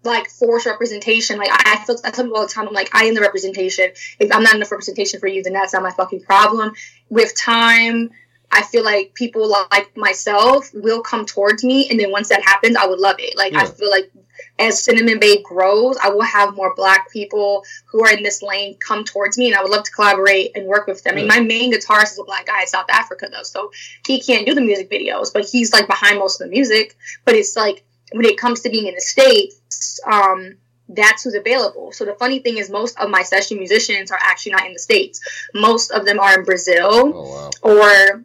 like 0.05 0.29
force 0.29 0.67
representation. 0.67 1.39
Like 1.39 1.51
I, 1.51 1.75
I 1.75 1.85
feel 1.85 1.97
I 2.05 2.11
tell 2.11 2.25
people 2.25 2.39
all 2.39 2.47
the 2.47 2.53
time, 2.53 2.69
I'm 2.69 2.75
like 2.75 2.95
I 2.95 3.05
am 3.05 3.15
the 3.15 3.21
representation. 3.21 3.91
If 4.19 4.35
I'm 4.35 4.43
not 4.43 4.55
enough 4.55 4.71
representation 4.71 5.21
for 5.21 5.27
you, 5.27 5.43
then 5.43 5.53
that's 5.53 5.73
not 5.73 5.83
my 5.83 5.91
fucking 5.91 6.23
problem. 6.23 6.73
With 7.09 7.37
time, 7.37 8.11
I 8.51 8.63
feel 8.63 8.85
like 8.85 9.15
people 9.15 9.49
like 9.49 9.97
myself 9.97 10.71
will 10.73 11.03
come 11.03 11.27
towards 11.27 11.65
me, 11.65 11.89
and 11.91 11.99
then 11.99 12.11
once 12.11 12.29
that 12.31 12.43
happens, 12.43 12.77
I 12.77 12.87
would 12.87 13.01
love 13.01 13.17
it. 13.19 13.37
Like 13.37 13.55
I 13.55 13.67
feel 13.67 13.91
like 13.91 14.11
as 14.59 14.83
Cinnamon 14.83 15.21
Babe 15.21 15.43
grows, 15.45 15.97
I 16.03 16.09
will 16.09 16.23
have 16.23 16.55
more 16.55 16.75
Black 16.75 17.11
people 17.13 17.65
who 17.87 18.05
are 18.05 18.13
in 18.13 18.23
this 18.23 18.43
lane 18.43 18.77
come 18.79 19.05
towards 19.05 19.39
me, 19.39 19.49
and 19.49 19.57
I 19.57 19.63
would 19.63 19.71
love 19.71 19.85
to 19.85 19.93
collaborate 19.93 20.53
and 20.57 20.67
work 20.67 20.87
with 20.87 21.03
them. 21.03 21.15
I 21.15 21.17
mean, 21.17 21.29
my 21.29 21.41
main 21.41 21.73
guitarist 21.73 22.13
is 22.13 22.19
a 22.19 22.25
Black 22.25 22.47
guy 22.47 22.63
in 22.63 22.67
South 22.67 22.89
Africa, 22.89 23.29
though, 23.31 23.43
so 23.43 23.71
he 24.07 24.21
can't 24.21 24.47
do 24.47 24.55
the 24.55 24.61
music 24.61 24.91
videos, 24.91 25.33
but 25.33 25.47
he's 25.47 25.73
like 25.73 25.87
behind 25.87 26.19
most 26.19 26.41
of 26.41 26.47
the 26.47 26.51
music. 26.51 26.97
But 27.25 27.35
it's 27.35 27.57
like 27.57 27.85
when 28.13 28.25
it 28.25 28.39
comes 28.39 28.61
to 28.63 28.71
being 28.71 28.87
in 28.87 28.95
the 28.95 29.01
states, 29.01 30.01
um, 30.07 30.57
that's 30.89 31.25
who's 31.25 31.35
available. 31.35 31.93
So 31.93 32.05
the 32.05 32.15
funny 32.15 32.39
thing 32.39 32.57
is, 32.59 32.71
most 32.71 32.99
of 32.99 33.11
my 33.11 33.23
session 33.23 33.59
musicians 33.59 34.11
are 34.11 34.19
actually 34.21 34.53
not 34.53 34.67
in 34.67 34.73
the 34.73 34.79
states. 34.79 35.21
Most 35.55 35.91
of 35.91 36.07
them 36.07 36.19
are 36.19 36.39
in 36.39 36.45
Brazil 36.45 37.13
Oh 37.15 37.51
wow. 37.51 37.51
or 37.63 38.25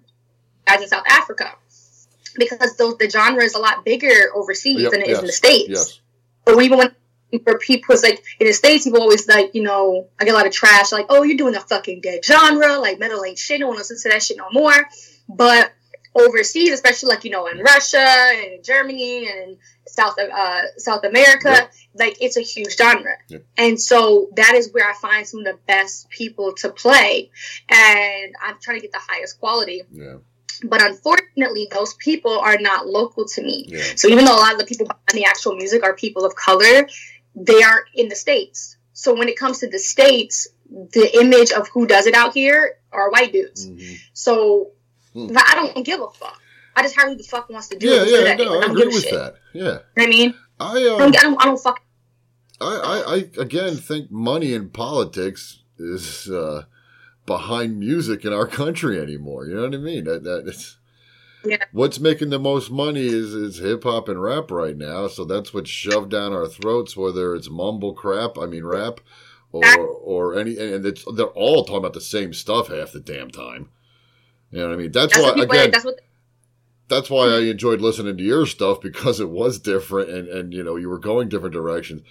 guys 0.66 0.82
in 0.82 0.88
South 0.88 1.04
Africa, 1.10 1.52
because 2.38 2.78
those 2.78 2.98
the 2.98 3.10
genre 3.10 3.44
is 3.44 3.56
a 3.56 3.60
lot 3.60 3.84
bigger 3.84 4.30
overseas 4.34 4.82
Yep, 4.82 4.92
than 4.92 5.02
it 5.02 5.08
is 5.10 5.20
in 5.20 5.26
the 5.26 5.32
states. 5.34 5.70
Yes. 5.70 6.00
But 6.46 6.62
even 6.62 6.78
when 6.78 6.96
for 7.44 7.58
people, 7.58 7.94
it's 7.94 8.04
like 8.04 8.24
in 8.40 8.48
the 8.48 8.54
states, 8.54 8.86
people 8.86 9.02
always 9.02 9.28
like, 9.28 9.56
you 9.56 9.64
know, 9.64 10.08
I 10.20 10.24
get 10.26 10.34
a 10.34 10.38
lot 10.38 10.46
of 10.46 10.54
trash, 10.54 10.92
like, 10.92 11.08
oh, 11.10 11.24
you're 11.24 11.36
doing 11.38 11.56
a 11.56 11.60
fucking 11.60 12.02
dead 12.02 12.24
genre, 12.24 12.78
like 12.78 13.00
metal 13.00 13.26
ain't 13.26 13.40
shit, 13.40 13.60
no 13.60 13.70
one 13.70 13.78
listens 13.78 14.04
to 14.04 14.10
that 14.10 14.22
shit 14.22 14.38
no 14.38 14.48
more. 14.52 14.74
But 15.28 15.74
overseas, 16.16 16.72
especially 16.72 17.10
like 17.10 17.24
you 17.24 17.32
know 17.32 17.48
in 17.48 17.60
Russia 17.60 17.98
and 18.00 18.54
in 18.54 18.64
Germany 18.64 19.28
and 19.30 19.58
South 19.88 20.16
uh, 20.20 20.62
South 20.78 21.04
America, 21.04 21.50
Yep. 21.50 21.74
like 21.96 22.18
it's 22.22 22.38
a 22.38 22.42
huge 22.42 22.76
genre, 22.78 23.16
Yep. 23.30 23.46
and 23.58 23.80
so 23.82 24.30
that 24.36 24.54
is 24.56 24.72
where 24.74 24.90
I 24.90 24.94
find 24.94 25.28
some 25.28 25.40
of 25.42 25.46
the 25.46 25.60
best 25.68 26.10
people 26.10 26.54
to 26.58 26.70
play, 26.70 27.32
and 27.70 28.34
I'm 28.42 28.58
trying 28.62 28.78
to 28.78 28.82
get 28.82 28.92
the 28.92 29.00
highest 29.02 29.40
quality. 29.40 29.84
Yeah. 29.92 30.18
But 30.66 30.82
unfortunately, 30.82 31.68
those 31.72 31.94
people 31.96 32.40
are 32.40 32.58
not 32.58 32.88
local 32.88 33.26
to 33.28 33.42
me. 33.42 33.66
Yeah. 33.68 33.84
So 33.96 34.08
even 34.08 34.24
though 34.26 34.36
a 34.36 34.40
lot 34.40 34.54
of 34.54 34.60
the 34.60 34.66
people 34.66 34.86
behind 34.86 35.02
the 35.14 35.26
actual 35.26 35.56
music 35.56 35.84
are 35.84 35.94
people 35.94 36.26
of 36.26 36.36
color, 36.36 36.88
they 37.36 37.62
aren't 37.64 37.88
in 37.96 38.08
the 38.08 38.16
states. 38.16 38.78
So 38.94 39.14
when 39.14 39.28
it 39.28 39.38
comes 39.38 39.60
to 39.60 39.68
the 39.70 39.80
states, 39.80 40.48
the 40.70 41.10
image 41.20 41.52
of 41.52 41.68
who 41.70 41.86
does 41.86 42.06
it 42.08 42.14
out 42.14 42.34
here 42.34 42.76
are 42.94 43.10
white 43.12 43.34
dudes. 43.34 43.68
Mhm. 43.68 43.98
So 44.14 44.72
Hmm. 45.14 45.28
I 45.38 45.56
don't 45.74 45.86
give 45.86 46.02
a 46.02 46.10
fuck. 46.10 46.40
I 46.76 46.82
just 46.82 46.96
hire 46.96 47.10
who 47.10 47.16
the 47.16 47.24
fuck 47.24 47.50
wants 47.50 47.68
to 47.70 47.78
do 47.78 47.88
Yeah, 47.88 48.02
it. 48.02 48.10
yeah, 48.10 48.18
Like, 48.30 48.38
no, 48.40 48.58
I 48.58 48.62
don't 48.62 48.72
agree 48.72 48.86
with 48.88 49.04
shit. 49.04 49.12
that. 49.14 49.36
Yeah. 49.54 49.62
You 49.62 49.68
know 49.68 49.80
what 49.94 50.04
I 50.04 50.08
mean, 50.08 50.34
I 50.60 50.66
I 50.66 50.90
um, 50.90 50.98
don't, 51.00 51.18
I 51.18 51.22
don't, 51.22 51.42
I 51.42 51.46
don't 51.46 51.60
fuck. 51.60 51.82
I, 52.62 52.66
I, 52.66 53.14
I 53.16 53.42
again 53.42 53.76
think 53.76 54.10
money 54.12 54.54
in 54.54 54.70
politics 54.70 55.60
is 55.78 56.30
uh, 56.30 56.64
behind 57.26 57.80
music 57.80 58.26
in 58.26 58.34
our 58.34 58.48
country 58.48 59.00
anymore. 59.00 59.46
You 59.46 59.56
know 59.56 59.64
what 59.64 59.76
I 59.76 59.78
mean? 59.78 60.06
That, 60.06 60.24
that 60.24 60.48
it's 60.48 60.78
Yeah. 61.46 61.58
what's 61.74 62.00
making 62.00 62.30
the 62.30 62.40
most 62.40 62.72
money 62.72 63.06
is 63.06 63.34
is 63.34 63.58
hip 63.60 63.84
hop 63.84 64.08
and 64.10 64.22
rap 64.22 64.50
right 64.50 64.78
now. 64.78 65.08
So 65.08 65.26
that's 65.26 65.54
what's 65.54 65.70
shoved 65.70 66.10
down 66.12 66.32
our 66.34 66.48
throats. 66.48 66.96
Whether 66.98 67.36
it's 67.36 67.50
mumble 67.50 67.94
crap, 67.94 68.38
I 68.40 68.46
mean 68.46 68.64
rap, 68.64 69.00
or 69.52 69.66
or 69.78 70.40
any, 70.40 70.58
and 70.58 70.86
it's 70.86 71.04
they're 71.16 71.26
all 71.28 71.66
talking 71.66 71.78
about 71.78 71.94
the 71.94 72.02
same 72.02 72.34
stuff 72.34 72.70
half 72.70 72.94
the 72.94 73.00
damn 73.00 73.30
time. 73.30 73.70
You 74.54 74.60
know 74.60 74.68
what 74.68 74.74
I 74.76 74.78
mean? 74.78 74.92
That's, 74.92 75.14
That's 75.14 75.26
why 75.26 75.34
people. 75.34 75.52
again 75.52 75.72
that's 75.72 75.84
what. 75.84 76.00
that's 76.88 77.10
why 77.10 77.26
I 77.26 77.40
enjoyed 77.40 77.82
listening 77.82 78.18
to 78.18 78.24
your 78.24 78.46
stuff 78.46 78.82
because 78.82 79.20
it 79.20 79.30
was 79.30 79.58
different 79.58 80.12
and, 80.12 80.28
and 80.28 80.54
you 80.54 80.64
know 80.64 80.76
you 80.76 80.90
were 80.90 81.00
going 81.00 81.28
different 81.28 81.56
directions. 81.56 82.04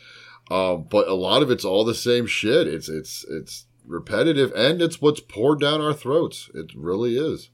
Um, 0.50 0.82
but 0.90 1.06
a 1.06 1.14
lot 1.14 1.42
of 1.42 1.52
it's 1.52 1.64
all 1.64 1.84
the 1.84 1.94
same 1.94 2.26
shit. 2.26 2.66
It's 2.66 2.88
it's 2.88 3.24
it's 3.30 3.66
repetitive 3.86 4.52
and 4.56 4.82
it's 4.82 5.00
what's 5.00 5.20
poured 5.20 5.60
down 5.60 5.80
our 5.80 5.94
throats. 5.94 6.50
It 6.52 6.72
really 6.74 7.16
is. 7.16 7.48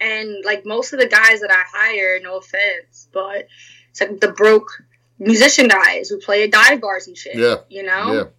And 0.00 0.44
like 0.44 0.66
most 0.66 0.92
of 0.92 0.98
the 0.98 1.08
guys 1.08 1.40
that 1.40 1.50
I 1.50 1.62
hire, 1.66 2.20
no 2.22 2.36
offense, 2.36 3.08
but 3.10 3.46
it's 3.88 4.02
like 4.02 4.20
the 4.20 4.32
broke 4.32 4.82
musician 5.18 5.68
guys 5.68 6.10
who 6.10 6.18
play 6.18 6.42
at 6.42 6.50
dive 6.50 6.82
bars 6.82 7.06
and 7.06 7.16
shit. 7.16 7.36
Yeah. 7.36 7.56
You 7.70 7.84
know. 7.84 8.30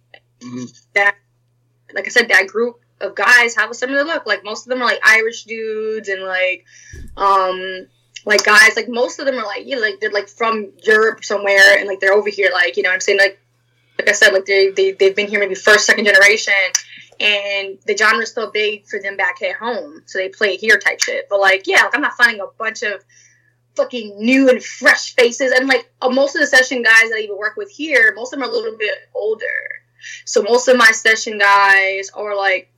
Yeah. 0.42 0.64
that 0.94 1.16
like 1.92 2.06
I 2.06 2.10
said, 2.10 2.28
that 2.28 2.46
group 2.46 2.84
of 3.00 3.14
guys 3.14 3.54
have 3.56 3.70
a 3.70 3.74
similar 3.74 4.04
look. 4.04 4.26
Like 4.26 4.44
most 4.44 4.66
of 4.66 4.70
them 4.70 4.82
are 4.82 4.86
like 4.86 5.00
Irish 5.04 5.44
dudes 5.44 6.08
and 6.08 6.22
like 6.22 6.64
um 7.16 7.86
like 8.24 8.44
guys 8.44 8.76
like 8.76 8.88
most 8.88 9.18
of 9.18 9.26
them 9.26 9.36
are 9.36 9.46
like 9.46 9.66
you 9.66 9.76
know, 9.76 9.82
like 9.82 10.00
they're 10.00 10.10
like 10.10 10.28
from 10.28 10.72
Europe 10.82 11.24
somewhere 11.24 11.78
and 11.78 11.86
like 11.86 12.00
they're 12.00 12.14
over 12.14 12.30
here 12.30 12.50
like 12.52 12.76
you 12.76 12.82
know 12.82 12.88
what 12.88 12.94
I'm 12.94 13.00
saying 13.00 13.18
like 13.18 13.38
like 13.98 14.08
I 14.08 14.12
said 14.12 14.32
like 14.32 14.46
they, 14.46 14.70
they 14.70 14.92
they've 14.92 15.16
been 15.16 15.28
here 15.28 15.40
maybe 15.40 15.54
first 15.54 15.86
second 15.86 16.04
generation 16.06 16.52
and 17.18 17.78
the 17.86 17.96
genre's 17.96 18.30
still 18.30 18.50
big 18.50 18.86
for 18.86 18.98
them 18.98 19.16
back 19.16 19.40
at 19.42 19.56
home 19.56 20.02
so 20.06 20.18
they 20.18 20.28
play 20.28 20.56
here 20.56 20.78
type 20.78 21.00
shit 21.00 21.28
but 21.30 21.40
like 21.40 21.66
yeah 21.66 21.82
like 21.82 21.94
I'm 21.94 22.02
not 22.02 22.12
finding 22.14 22.40
a 22.40 22.46
bunch 22.58 22.82
of 22.82 23.02
fucking 23.76 24.18
new 24.18 24.48
and 24.48 24.62
fresh 24.62 25.14
faces. 25.14 25.52
And 25.52 25.68
like 25.68 25.90
uh, 26.02 26.08
most 26.08 26.34
of 26.34 26.40
the 26.40 26.46
session 26.46 26.82
guys 26.82 27.10
that 27.10 27.16
I 27.18 27.20
even 27.20 27.38
work 27.38 27.56
with 27.56 27.70
here, 27.70 28.12
most 28.16 28.32
of 28.32 28.40
them 28.40 28.48
are 28.48 28.50
a 28.50 28.54
little 28.54 28.76
bit 28.76 28.94
older. 29.14 29.44
So 30.24 30.42
most 30.42 30.66
of 30.68 30.76
my 30.76 30.90
session 30.90 31.38
guys 31.38 32.10
are 32.10 32.34
like 32.34 32.72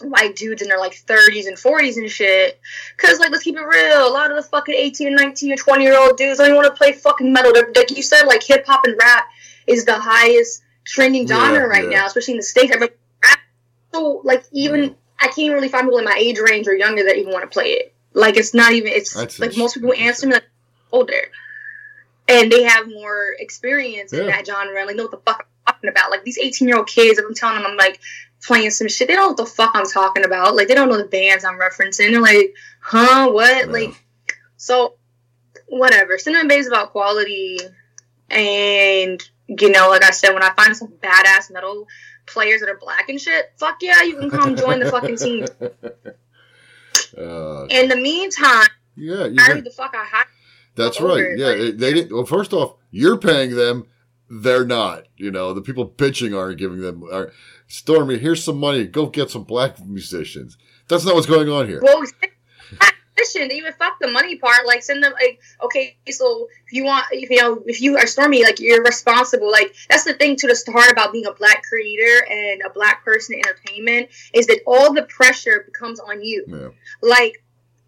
white 0.00 0.36
dudes 0.36 0.62
in 0.62 0.68
their 0.68 0.78
like 0.78 0.94
30s 0.94 1.46
and 1.46 1.56
40s 1.56 1.96
and 1.96 2.10
shit. 2.10 2.60
Cause 2.96 3.18
like 3.18 3.30
let's 3.30 3.44
keep 3.44 3.56
it 3.56 3.60
real, 3.62 4.08
a 4.08 4.10
lot 4.10 4.30
of 4.30 4.36
the 4.36 4.42
fucking 4.42 4.74
18 4.74 5.08
and 5.08 5.16
19 5.16 5.50
and 5.52 5.60
20 5.60 5.84
year 5.84 5.98
old 5.98 6.16
dudes 6.16 6.38
don't 6.38 6.46
even 6.46 6.56
want 6.56 6.68
to 6.68 6.74
play 6.76 6.92
fucking 6.92 7.32
metal. 7.32 7.52
They're, 7.52 7.70
like 7.74 7.94
you 7.96 8.02
said, 8.02 8.24
like 8.24 8.42
hip 8.42 8.66
hop 8.66 8.84
and 8.84 8.96
rap 9.00 9.26
is 9.66 9.84
the 9.84 9.98
highest 9.98 10.62
trending 10.84 11.26
genre 11.26 11.58
Yeah, 11.58 11.64
right 11.64 11.84
yeah. 11.84 11.98
now, 12.00 12.06
especially 12.06 12.34
in 12.34 12.38
the 12.38 12.44
states. 12.44 12.72
Everybody 12.74 12.92
rap. 13.24 13.38
So 13.92 14.20
like 14.24 14.44
even 14.52 14.96
I 15.18 15.28
can't 15.28 15.52
really 15.54 15.68
find 15.68 15.86
people 15.86 15.98
in 15.98 16.04
my 16.04 16.16
age 16.18 16.38
range 16.38 16.68
or 16.68 16.74
younger 16.74 17.04
that 17.04 17.16
even 17.16 17.32
want 17.32 17.42
to 17.44 17.48
play 17.52 17.70
it. 17.72 17.92
Like 18.12 18.36
it's 18.36 18.54
not 18.54 18.72
even 18.72 18.92
it's 18.92 19.14
That's 19.14 19.38
like 19.38 19.56
most 19.56 19.74
people 19.74 19.92
answer 19.92 20.26
me 20.26 20.34
like 20.34 20.48
older. 20.92 21.30
And 22.28 22.50
they 22.50 22.64
have 22.64 22.88
more 22.88 23.36
experience 23.38 24.12
in 24.12 24.26
that 24.26 24.46
genre 24.46 24.76
and 24.76 24.86
like 24.86 24.96
know 24.96 25.04
what 25.04 25.12
the 25.12 25.18
fuck 25.18 25.46
I'm 25.66 25.74
talking 25.74 25.90
about. 25.90 26.10
Like 26.10 26.24
these 26.24 26.38
18 26.38 26.66
year 26.66 26.76
old 26.76 26.88
kids, 26.88 27.18
if 27.18 27.24
I'm 27.24 27.34
telling 27.34 27.62
them 27.62 27.70
I'm 27.70 27.76
like 27.76 28.00
playing 28.46 28.70
some 28.70 28.88
shit, 28.88 29.08
they 29.08 29.14
don't 29.14 29.22
know 29.22 29.28
what 29.28 29.36
the 29.36 29.46
fuck 29.46 29.72
I'm 29.74 29.86
talking 29.86 30.24
about. 30.24 30.54
Like 30.54 30.68
they 30.68 30.74
don't 30.74 30.88
know 30.88 30.98
the 30.98 31.04
bands 31.04 31.44
I'm 31.44 31.58
referencing. 31.58 32.12
They're 32.12 32.20
like, 32.20 32.54
huh, 32.80 33.30
what? 33.30 33.68
Like 33.68 33.90
so 34.56 34.94
whatever. 35.66 36.18
Cinnamon 36.18 36.48
Babe 36.48 36.60
is 36.60 36.68
about 36.68 36.92
quality 36.92 37.58
and 38.30 39.22
you 39.48 39.70
know, 39.70 39.88
like 39.90 40.04
I 40.04 40.10
said, 40.10 40.32
when 40.32 40.42
I 40.42 40.52
find 40.54 40.76
some 40.76 40.88
badass 40.88 41.52
metal 41.52 41.86
players 42.26 42.60
that 42.60 42.68
are 42.68 42.78
black 42.78 43.08
and 43.08 43.20
shit, 43.20 43.52
fuck 43.56 43.78
yeah, 43.80 44.02
you 44.02 44.16
can 44.16 44.30
come 44.30 44.56
join 44.56 44.80
the 44.80 44.90
fucking 44.90 45.16
team. 45.16 45.46
Uh, 47.16 47.66
In 47.70 47.88
the 47.88 47.96
meantime, 47.96 48.66
yeah, 48.94 49.24
you 49.26 49.36
hire 49.38 49.60
the 49.60 49.70
fuck 49.70 49.94
I 49.94 50.04
hire. 50.04 50.26
That's 50.74 51.00
right. 51.00 51.24
Yeah, 51.36 51.54
they 51.54 51.94
didn't. 51.94 52.12
Well, 52.12 52.26
first 52.26 52.52
off, 52.52 52.74
you're 52.90 53.16
paying 53.16 53.54
them; 53.54 53.86
they're 54.28 54.64
not. 54.64 55.04
You 55.16 55.30
know, 55.30 55.52
the 55.52 55.62
people 55.62 55.88
bitching 55.88 56.36
aren't 56.36 56.58
giving 56.58 56.80
them. 56.80 57.04
Are, 57.10 57.32
Stormy, 57.68 58.18
here's 58.18 58.44
some 58.44 58.58
money. 58.58 58.86
Go 58.86 59.06
get 59.06 59.30
some 59.30 59.44
black 59.44 59.84
musicians. 59.84 60.56
That's 60.88 61.04
not 61.04 61.14
what's 61.14 61.26
going 61.26 61.48
on 61.48 61.68
here. 61.68 61.80
Well, 61.82 62.02
listen, 63.18 63.50
even 63.50 63.72
fuck 63.74 63.98
the 64.00 64.08
money 64.08 64.36
part. 64.36 64.66
Like, 64.66 64.82
send 64.82 65.02
them 65.02 65.12
like, 65.12 65.40
okay, 65.62 65.96
so 66.10 66.48
if 66.66 66.72
you 66.72 66.84
want, 66.84 67.06
if 67.10 67.30
you 67.30 67.40
know, 67.40 67.62
if 67.66 67.80
you 67.80 67.96
are 67.96 68.06
Stormy, 68.06 68.42
like 68.44 68.60
you're 68.60 68.82
responsible. 68.82 69.50
Like 69.50 69.74
that's 69.88 70.04
the 70.04 70.14
thing 70.14 70.36
to 70.36 70.46
the 70.46 70.72
hard 70.72 70.90
about 70.92 71.12
being 71.12 71.26
a 71.26 71.32
black 71.32 71.62
creator 71.64 72.26
and 72.30 72.62
a 72.62 72.70
black 72.70 73.04
person 73.04 73.36
in 73.36 73.40
entertainment 73.40 74.10
is 74.32 74.46
that 74.46 74.60
all 74.66 74.92
the 74.92 75.02
pressure 75.04 75.64
becomes 75.66 76.00
on 76.00 76.22
you. 76.22 76.44
Yeah. 76.46 76.68
Like 77.02 77.42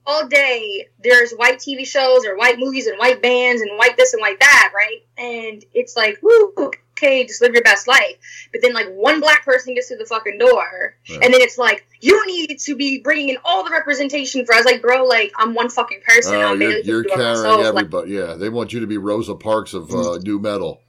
all 0.08 0.26
day, 0.26 0.88
there's 1.04 1.32
white 1.32 1.58
TV 1.58 1.86
shows 1.86 2.24
or 2.24 2.34
white 2.36 2.58
movies 2.58 2.86
and 2.86 2.98
white 2.98 3.20
bands 3.22 3.60
and 3.60 3.76
white 3.76 3.96
this 3.98 4.14
and 4.14 4.20
white 4.22 4.40
that, 4.40 4.72
right? 4.74 5.00
And 5.18 5.62
it's 5.74 5.96
like, 5.96 6.18
woo, 6.22 6.54
okay, 6.96 7.26
just 7.26 7.42
live 7.42 7.52
your 7.52 7.62
best 7.62 7.86
life. 7.86 8.16
But 8.50 8.62
then 8.62 8.72
like 8.72 8.88
one 8.88 9.20
black 9.20 9.44
person 9.44 9.74
gets 9.74 9.88
through 9.88 9.98
the 9.98 10.06
fucking 10.06 10.38
door, 10.38 10.96
Yeah. 11.06 11.16
and 11.22 11.24
then 11.34 11.42
it's 11.42 11.58
like 11.58 11.86
you 12.00 12.26
need 12.26 12.58
to 12.60 12.74
be 12.74 13.00
bringing 13.00 13.28
in 13.28 13.36
all 13.44 13.64
the 13.64 13.70
representation 13.70 14.46
for 14.46 14.54
us. 14.54 14.64
Like, 14.64 14.80
bro, 14.80 15.04
like 15.04 15.30
I'm 15.36 15.54
one 15.54 15.68
fucking 15.68 16.00
person. 16.06 16.36
Oh, 16.36 16.52
I'm 16.52 16.60
you're, 16.62 16.78
you're 16.78 17.04
carrying 17.04 17.28
myself. 17.28 17.58
Like, 17.74 17.84
everybody. 17.84 18.12
yeah, 18.12 18.34
they 18.34 18.48
want 18.48 18.72
you 18.72 18.80
to 18.80 18.86
be 18.86 18.96
Rosa 18.96 19.34
Parks 19.34 19.74
of 19.74 19.92
uh, 19.94 20.18
nu 20.22 20.38
metal. 20.38 20.80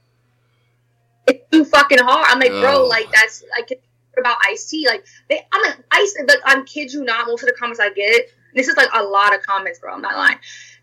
it's 1.26 1.44
too 1.52 1.64
fucking 1.66 1.98
hard. 1.98 2.26
I'm 2.28 2.38
like, 2.40 2.50
bro, 2.50 2.84
Oh. 2.84 2.86
like 2.86 3.10
that's 3.12 3.44
like 3.58 3.80
about 4.18 4.38
Ice 4.48 4.66
T. 4.68 4.86
Like, 4.86 5.04
they, 5.28 5.40
I'm 5.52 5.62
like 5.62 5.76
Ice. 5.90 6.16
Like, 6.26 6.38
I'm 6.44 6.64
kid 6.64 6.92
you 6.92 7.04
not. 7.04 7.26
Most 7.26 7.42
of 7.42 7.48
the 7.48 7.54
comments 7.54 7.80
I 7.80 7.90
get, 7.90 8.28
this 8.54 8.68
is 8.68 8.76
like 8.76 8.88
a 8.94 9.02
lot 9.02 9.34
of 9.34 9.42
comments, 9.44 9.78
bro. 9.78 9.94
I'm 9.94 10.02
not 10.02 10.16
lying. 10.16 10.38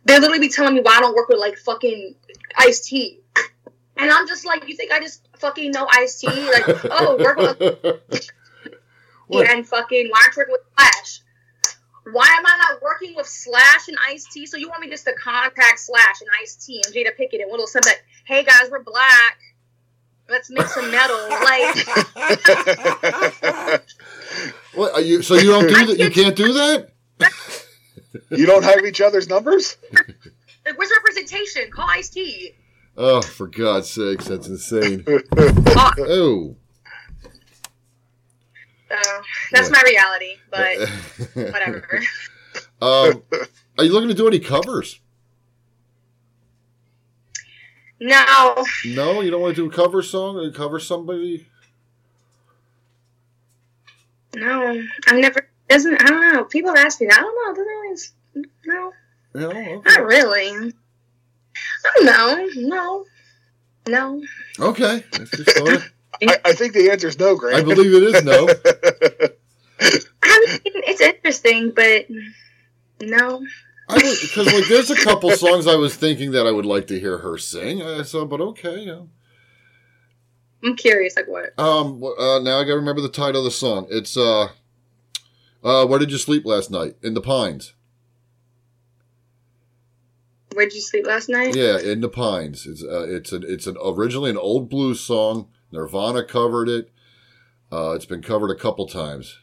They 0.06 0.20
literally 0.20 0.40
be 0.40 0.50
telling 0.50 0.76
me 0.76 0.82
why 0.82 0.98
I 0.98 1.02
don't 1.02 1.16
work 1.16 1.30
with 1.30 1.40
like 1.40 1.58
fucking 1.58 2.16
Ice 2.58 2.82
T. 2.88 3.20
And 3.98 4.12
I'm 4.12 4.28
just 4.28 4.46
like, 4.46 4.68
you 4.68 4.76
think 4.76 4.92
I 4.92 5.00
just 5.00 5.28
fucking 5.38 5.72
know 5.72 5.88
Ice 5.92 6.20
T? 6.20 6.28
Like, 6.28 6.64
oh, 6.92 7.18
work 7.20 7.38
with 7.38 7.60
What? 9.28 9.50
and 9.50 9.68
fucking 9.68 10.08
why 10.10 10.22
aren't 10.24 10.36
you 10.36 10.42
working 10.42 10.54
with 10.54 10.62
Slash? 10.78 11.20
Why 12.14 12.28
am 12.38 12.46
I 12.46 12.58
not 12.70 12.82
working 12.82 13.14
with 13.16 13.28
Slash 13.28 13.90
and 13.90 13.98
Ice 14.08 14.26
T? 14.32 14.46
So 14.46 14.56
you 14.56 14.70
want 14.70 14.82
me 14.82 14.90
just 14.90 15.04
to 15.06 15.14
contact 15.14 15.80
Slash 15.80 16.22
and 16.22 16.30
Ice 16.42 16.56
T 16.56 16.82
and 16.86 16.94
Jada 16.94 17.16
Pickett 17.18 17.42
and 17.42 17.52
Little 17.52 17.68
something? 17.68 17.94
Hey 18.26 18.44
guys, 18.46 18.70
we're 18.72 18.84
black. 18.84 19.38
Let's 20.30 20.50
make 20.50 20.68
some 20.68 20.90
metal. 20.92 21.18
Like, 21.48 21.88
what 24.74 24.94
are 24.94 25.02
you? 25.02 25.22
So 25.22 25.36
you 25.36 25.52
don't 25.52 25.68
do 25.68 25.86
that? 25.86 25.98
You 25.98 26.10
can't 26.12 26.36
do 26.36 26.54
that? 26.54 26.90
You 28.32 28.46
don't 28.46 28.64
have 28.64 28.86
each 28.86 29.02
other's 29.02 29.28
numbers? 29.30 29.78
like 30.66 30.78
where's 30.78 30.92
representation? 30.98 31.70
Call 31.72 31.90
Ice 31.90 32.10
T. 32.10 32.54
Oh, 32.98 33.22
for 33.22 33.48
God's 33.48 33.90
sakes, 33.90 34.26
that's 34.28 34.48
insane. 34.48 35.06
Uh, 35.38 35.92
Oh, 36.00 36.56
so 38.90 39.22
that's 39.52 39.70
Yeah. 39.70 39.74
my 39.74 39.82
reality. 39.86 40.36
But 40.50 40.78
whatever. 41.54 42.02
um, 42.82 43.24
are 43.78 43.84
you 43.84 43.92
looking 43.94 44.08
to 44.10 44.14
do 44.16 44.28
any 44.28 44.40
covers? 44.40 45.00
No, 48.00 48.66
No, 48.86 49.22
you 49.22 49.30
don't 49.32 49.42
want 49.42 49.56
to 49.56 49.62
do 49.64 49.70
a 49.70 49.74
cover 49.74 50.02
song 50.04 50.38
or 50.38 50.52
cover 50.52 50.80
somebody. 50.80 51.48
no, 54.36 54.82
I've 55.08 55.18
never. 55.20 55.50
Doesn't 55.70 56.02
I 56.02 56.08
don't 56.08 56.34
know. 56.34 56.44
People 56.46 56.74
have 56.76 56.86
asked 56.86 57.02
me 57.02 57.08
that. 57.08 57.20
I 57.20 57.22
don't 57.22 57.36
know. 57.36 57.54
Doesn't 57.54 57.66
really. 57.66 58.52
No, 58.66 58.94
No, 59.34 59.50
okay. 59.50 59.76
not 59.86 60.06
really. 60.06 60.74
I 61.86 61.92
don't 61.96 62.06
know. 62.06 62.50
No, 62.68 63.06
no. 63.88 64.24
Okay, 64.60 65.04
That's 65.12 65.30
just 65.32 65.52
thought 65.58 65.68
it- 66.22 66.30
I, 66.30 66.50
I 66.50 66.54
think 66.54 66.74
the 66.74 66.90
answer 66.90 67.08
is 67.10 67.20
no, 67.20 67.36
Grant. 67.36 67.58
I 67.58 67.62
believe 67.64 67.94
it 67.94 68.04
is 68.16 68.24
no. 68.24 68.48
I 70.24 70.60
mean, 70.64 70.84
it's 70.88 71.02
interesting, 71.02 71.72
but 71.72 72.08
no. 73.02 73.46
I 73.90 73.96
because 74.00 74.48
like 74.52 74.68
there's 74.68 74.90
a 74.90 74.96
couple 74.96 75.30
songs 75.32 75.68
I 75.68 75.76
was 75.76 75.96
thinking 75.96 76.32
that 76.32 76.48
I 76.48 76.52
would 76.52 76.66
like 76.66 76.88
to 76.88 77.00
hear 77.00 77.20
her 77.20 77.38
sing. 77.38 77.82
I 77.82 78.02
saw, 78.02 78.26
but 78.26 78.42
okay, 78.42 78.80
yeah. 78.80 79.02
I'm 80.64 80.76
curious, 80.76 81.16
like 81.16 81.28
what? 81.28 81.58
Um, 81.60 82.04
uh, 82.04 82.40
now 82.40 82.60
I 82.60 82.64
gotta 82.64 82.78
remember 82.78 83.02
the 83.02 83.10
title 83.10 83.42
of 83.42 83.46
the 83.46 83.52
song. 83.52 83.88
It's 83.92 84.18
uh, 84.18 84.50
uh, 85.64 85.86
where 85.86 86.00
did 86.00 86.12
you 86.12 86.18
sleep 86.18 86.46
last 86.46 86.72
night? 86.72 86.96
In 87.02 87.14
the 87.14 87.22
Pines. 87.22 87.74
Where'd 90.54 90.74
you 90.74 90.82
sleep 90.82 91.06
last 91.06 91.30
night? 91.30 91.56
Yeah, 91.56 91.78
in 91.80 92.02
the 92.02 92.10
Pines. 92.10 92.66
It's 92.66 92.84
uh, 92.84 93.06
it's 93.08 93.32
an 93.32 93.44
it's 93.48 93.68
an 93.68 93.78
originally 93.84 94.32
an 94.32 94.38
old 94.38 94.70
blues 94.70 95.00
song. 95.00 95.50
Nirvana 95.72 96.24
covered 96.24 96.68
it. 96.68 96.92
Uh, 97.72 97.92
it's 97.92 98.06
been 98.06 98.22
covered 98.22 98.50
a 98.50 98.56
couple 98.56 98.88
times, 98.88 99.38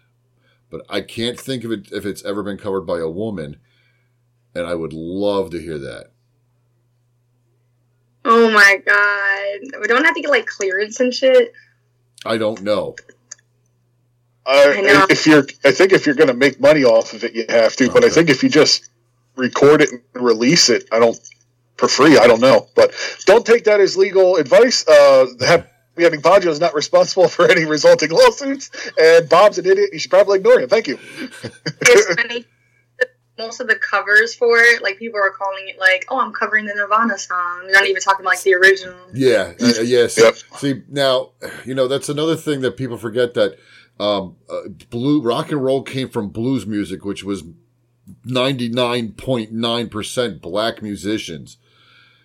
but 0.70 0.80
I 0.88 1.02
can't 1.02 1.38
think 1.38 1.62
of 1.62 1.70
it 1.70 1.92
if 1.92 2.04
it's 2.04 2.24
ever 2.24 2.42
been 2.42 2.58
covered 2.58 2.82
by 2.82 2.98
a 2.98 3.08
woman. 3.08 3.58
And 4.56 4.66
I 4.66 4.74
would 4.74 4.92
love 4.92 5.50
to 5.50 5.60
hear 5.60 5.78
that. 5.78 6.10
Oh 8.24 8.50
my 8.50 8.80
god. 8.84 9.80
We 9.80 9.86
don't 9.86 10.04
have 10.04 10.14
to 10.14 10.20
get 10.20 10.30
like 10.30 10.46
clearance 10.46 10.98
and 10.98 11.12
shit. 11.12 11.52
I 12.24 12.38
don't 12.38 12.62
know. 12.62 12.96
Uh, 14.46 14.52
I 14.52 15.06
if 15.08 15.26
you're, 15.26 15.46
I 15.64 15.70
think 15.70 15.92
if 15.92 16.06
you're 16.06 16.14
going 16.14 16.28
to 16.28 16.34
make 16.34 16.60
money 16.60 16.84
off 16.84 17.14
of 17.14 17.24
it, 17.24 17.34
you 17.34 17.46
have 17.48 17.76
to. 17.76 17.90
But 17.90 18.04
I 18.04 18.10
think 18.10 18.28
if 18.28 18.42
you 18.42 18.50
just 18.50 18.88
record 19.36 19.80
it 19.80 19.90
and 19.90 20.02
release 20.24 20.68
it, 20.68 20.88
I 20.92 20.98
don't 20.98 21.18
for 21.76 21.88
free. 21.88 22.18
I 22.18 22.26
don't 22.26 22.40
know, 22.40 22.68
but 22.74 22.94
don't 23.24 23.44
take 23.44 23.64
that 23.64 23.80
as 23.80 23.96
legal 23.96 24.36
advice. 24.36 24.86
Uh, 24.86 25.26
the 25.38 25.46
Happy 25.46 25.68
Having 25.98 26.22
Baggio 26.22 26.46
is 26.46 26.60
not 26.60 26.74
responsible 26.74 27.28
for 27.28 27.50
any 27.50 27.64
resulting 27.64 28.10
lawsuits, 28.10 28.70
and 28.98 29.28
Bob's 29.28 29.58
an 29.58 29.66
idiot. 29.66 29.90
You 29.92 29.98
should 29.98 30.10
probably 30.10 30.38
ignore 30.38 30.60
him. 30.60 30.68
Thank 30.68 30.88
you. 30.88 30.98
It's 31.80 32.14
funny. 32.14 32.44
Most 33.36 33.58
of 33.58 33.66
the 33.66 33.74
covers 33.74 34.32
for 34.32 34.58
it, 34.58 34.80
like 34.80 34.96
people 34.96 35.18
are 35.18 35.30
calling 35.30 35.66
it 35.66 35.76
like, 35.76 36.04
"Oh, 36.08 36.20
I'm 36.20 36.32
covering 36.32 36.66
the 36.66 36.74
Nirvana 36.74 37.18
song." 37.18 37.62
They're 37.64 37.72
not 37.72 37.86
even 37.86 38.00
talking 38.00 38.24
like 38.24 38.40
the 38.42 38.54
original. 38.54 38.94
Yeah, 39.12 39.54
uh, 39.60 39.80
yes. 39.80 40.16
Yep. 40.16 40.36
See, 40.58 40.82
now, 40.88 41.30
you 41.64 41.74
know, 41.74 41.88
that's 41.88 42.08
another 42.08 42.36
thing 42.36 42.60
that 42.60 42.76
people 42.76 42.96
forget 42.96 43.34
that 43.34 43.58
um, 44.00 44.36
uh, 44.50 44.68
blue 44.90 45.20
rock 45.22 45.52
and 45.52 45.62
roll 45.62 45.82
came 45.82 46.08
from 46.08 46.28
blues 46.28 46.66
music, 46.66 47.04
which 47.04 47.22
was 47.24 47.44
99.9% 48.26 50.40
black 50.40 50.82
musicians. 50.82 51.58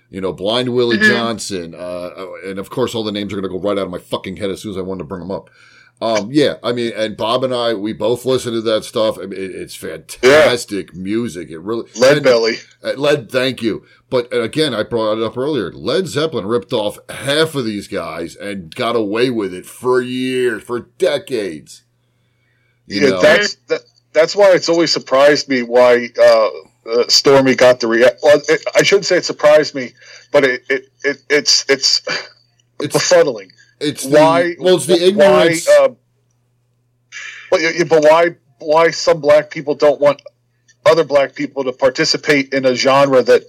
You 0.09 0.22
know, 0.22 0.34
Blind 0.34 0.74
Willie 0.74 0.97
Mhm. 0.97 1.07
Johnson, 1.07 1.76
uh, 1.76 2.09
and 2.43 2.57
of 2.57 2.72
course, 2.72 2.95
all 2.95 3.03
the 3.03 3.11
names 3.11 3.32
are 3.32 3.36
going 3.39 3.43
to 3.43 3.49
go 3.49 3.59
right 3.63 3.78
out 3.78 3.86
of 3.86 3.91
my 3.91 3.99
fucking 3.99 4.38
head 4.38 4.49
as 4.49 4.59
soon 4.61 4.72
as 4.72 4.78
I 4.78 4.82
wanted 4.82 4.99
to 4.99 5.03
bring 5.03 5.22
them 5.22 5.30
up. 5.30 5.51
Um, 6.01 6.29
yeah, 6.31 6.55
I 6.63 6.71
mean, 6.71 6.93
and 6.95 7.17
Bob 7.17 7.43
and 7.43 7.53
I, 7.53 7.73
we 7.73 7.91
both 7.91 8.23
listen 8.23 8.53
to 8.53 8.61
that 8.61 8.85
stuff. 8.85 9.17
I 9.17 9.23
mean, 9.25 9.33
it, 9.33 9.51
it's 9.51 9.75
fantastic 9.75 10.95
music. 10.95 11.49
It 11.49 11.59
really, 11.59 11.89
Lead 11.97 12.17
and- 12.17 12.23
belly. 12.23 12.55
uh, 12.81 12.93
Led, 12.95 13.29
thank 13.29 13.61
you. 13.61 13.85
But 14.09 14.31
uh, 14.33 14.39
again, 14.41 14.73
I 14.73 14.83
brought 14.83 15.17
it 15.17 15.23
up 15.23 15.37
earlier. 15.37 15.71
Led 15.73 16.07
Zeppelin 16.07 16.45
ripped 16.47 16.71
off 16.71 16.97
half 17.09 17.53
of 17.53 17.65
these 17.65 17.87
guys 17.89 18.35
and 18.37 18.73
got 18.73 18.95
away 18.95 19.29
with 19.29 19.53
it 19.53 19.65
for 19.65 20.01
years, 20.01 20.63
for 20.63 20.79
decades. 20.97 21.83
You 22.87 23.01
Yeah, 23.01 23.09
know, 23.09 23.21
that's 23.21 23.55
that, 23.67 23.81
that's 24.13 24.35
why 24.35 24.53
it's 24.53 24.69
always 24.69 24.91
surprised 24.93 25.49
me 25.49 25.63
why 25.63 26.07
uh, 26.17 26.49
uh, 26.89 27.03
Stormy 27.09 27.55
got 27.55 27.81
the 27.81 27.87
react. 27.87 28.21
Well, 28.23 28.41
it, 28.47 28.63
I 28.73 28.83
shouldn't 28.83 29.05
say 29.05 29.17
it 29.17 29.25
surprised 29.25 29.75
me, 29.75 29.91
but 30.31 30.43
it, 30.45 30.63
it, 30.69 30.85
it 31.03 31.17
it's 31.29 31.65
it's 31.69 32.01
It's 32.79 32.95
befuddling. 32.95 33.51
It's 33.80 34.03
the, 34.03 34.17
why? 34.17 34.55
well, 34.59 34.75
it's 34.75 34.86
the 34.86 34.93
why, 34.93 35.45
ignorance. 35.45 35.69
uh, 35.69 35.89
but, 37.49 37.59
but 37.89 38.03
why? 38.03 38.36
Why 38.59 38.91
some 38.91 39.21
black 39.21 39.49
people 39.49 39.75
don't 39.75 40.01
want 40.01 40.21
other 40.86 41.03
black 41.03 41.34
people 41.34 41.63
to 41.63 41.71
participate 41.71 42.53
in 42.53 42.65
a 42.65 42.75
genre 42.75 43.23
that 43.23 43.43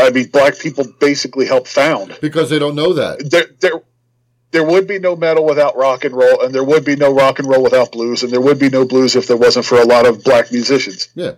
I 0.00 0.10
mean, 0.10 0.28
black 0.28 0.58
people 0.58 0.84
basically 0.98 1.46
helped 1.46 1.68
found. 1.68 2.16
because 2.20 2.50
they 2.50 2.58
don't 2.58 2.74
know 2.74 2.94
that. 2.94 3.30
There, 3.30 3.44
there, 3.60 3.82
there 4.50 4.64
would 4.64 4.86
be 4.86 4.98
no 4.98 5.14
metal 5.14 5.44
without 5.44 5.76
rock 5.76 6.04
and 6.04 6.14
roll, 6.14 6.42
and 6.42 6.54
there 6.54 6.64
would 6.64 6.84
be 6.84 6.96
no 6.96 7.14
rock 7.14 7.38
and 7.38 7.48
roll 7.48 7.62
without 7.62 7.92
blues, 7.92 8.22
and 8.22 8.32
there 8.32 8.40
would 8.40 8.58
be 8.58 8.70
no 8.70 8.84
blues 8.84 9.14
if 9.14 9.26
there 9.26 9.36
wasn't 9.36 9.66
for 9.66 9.78
a 9.78 9.84
lot 9.84 10.06
of 10.06 10.24
black 10.24 10.50
musicians. 10.52 11.08
Yeah. 11.14 11.32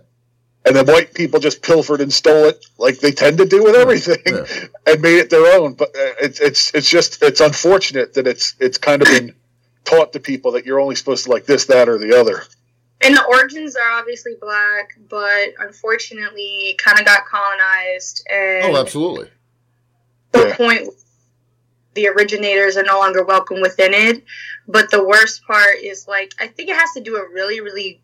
And 0.65 0.75
then 0.75 0.85
white 0.85 1.13
people 1.13 1.41
just 1.41 1.61
pilfered 1.61 1.99
and 1.99 2.11
stole 2.13 2.45
it, 2.45 2.65
like 2.77 2.99
they 2.99 3.11
tend 3.11 3.37
to 3.39 3.45
do 3.45 3.63
with 3.63 3.75
everything, 3.75 4.21
Yeah. 4.25 4.45
and 4.87 5.01
made 5.01 5.17
it 5.19 5.29
their 5.29 5.59
own. 5.59 5.73
But 5.73 5.89
uh, 5.89 6.15
it's 6.21 6.39
it's 6.39 6.73
it's 6.73 6.89
just 6.89 7.21
it's 7.21 7.41
unfortunate 7.41 8.13
that 8.13 8.27
it's 8.27 8.55
it's 8.59 8.77
kind 8.77 9.01
of 9.01 9.09
been 9.09 9.35
taught 9.83 10.13
to 10.13 10.19
people 10.21 10.53
that 10.53 10.65
you're 10.65 10.79
only 10.79 10.95
supposed 10.95 11.25
to 11.25 11.31
like 11.31 11.45
this, 11.45 11.65
that, 11.65 11.89
or 11.89 11.97
the 11.97 12.17
other. 12.17 12.43
And 13.01 13.13
the 13.17 13.25
origins 13.25 13.75
are 13.75 13.91
obviously 13.91 14.35
black, 14.39 14.97
but 15.09 15.49
unfortunately, 15.59 16.75
kind 16.81 16.97
of 16.97 17.05
got 17.05 17.25
colonized. 17.25 18.25
And 18.31 18.63
Oh, 18.73 18.77
absolutely. 18.79 19.29
the 20.31 20.47
Yeah. 20.47 20.55
point 20.55 20.89
the 21.95 22.07
originators 22.07 22.77
are 22.77 22.83
no 22.83 22.97
longer 22.99 23.23
welcome 23.25 23.59
within 23.61 23.93
it. 23.93 24.23
But 24.67 24.89
the 24.89 25.03
worst 25.03 25.43
part 25.45 25.79
is 25.83 26.07
like 26.07 26.31
I 26.39 26.47
think 26.47 26.69
it 26.69 26.77
has 26.77 26.93
to 26.93 27.01
do 27.01 27.17
a 27.17 27.27
really, 27.29 27.59
really 27.59 28.01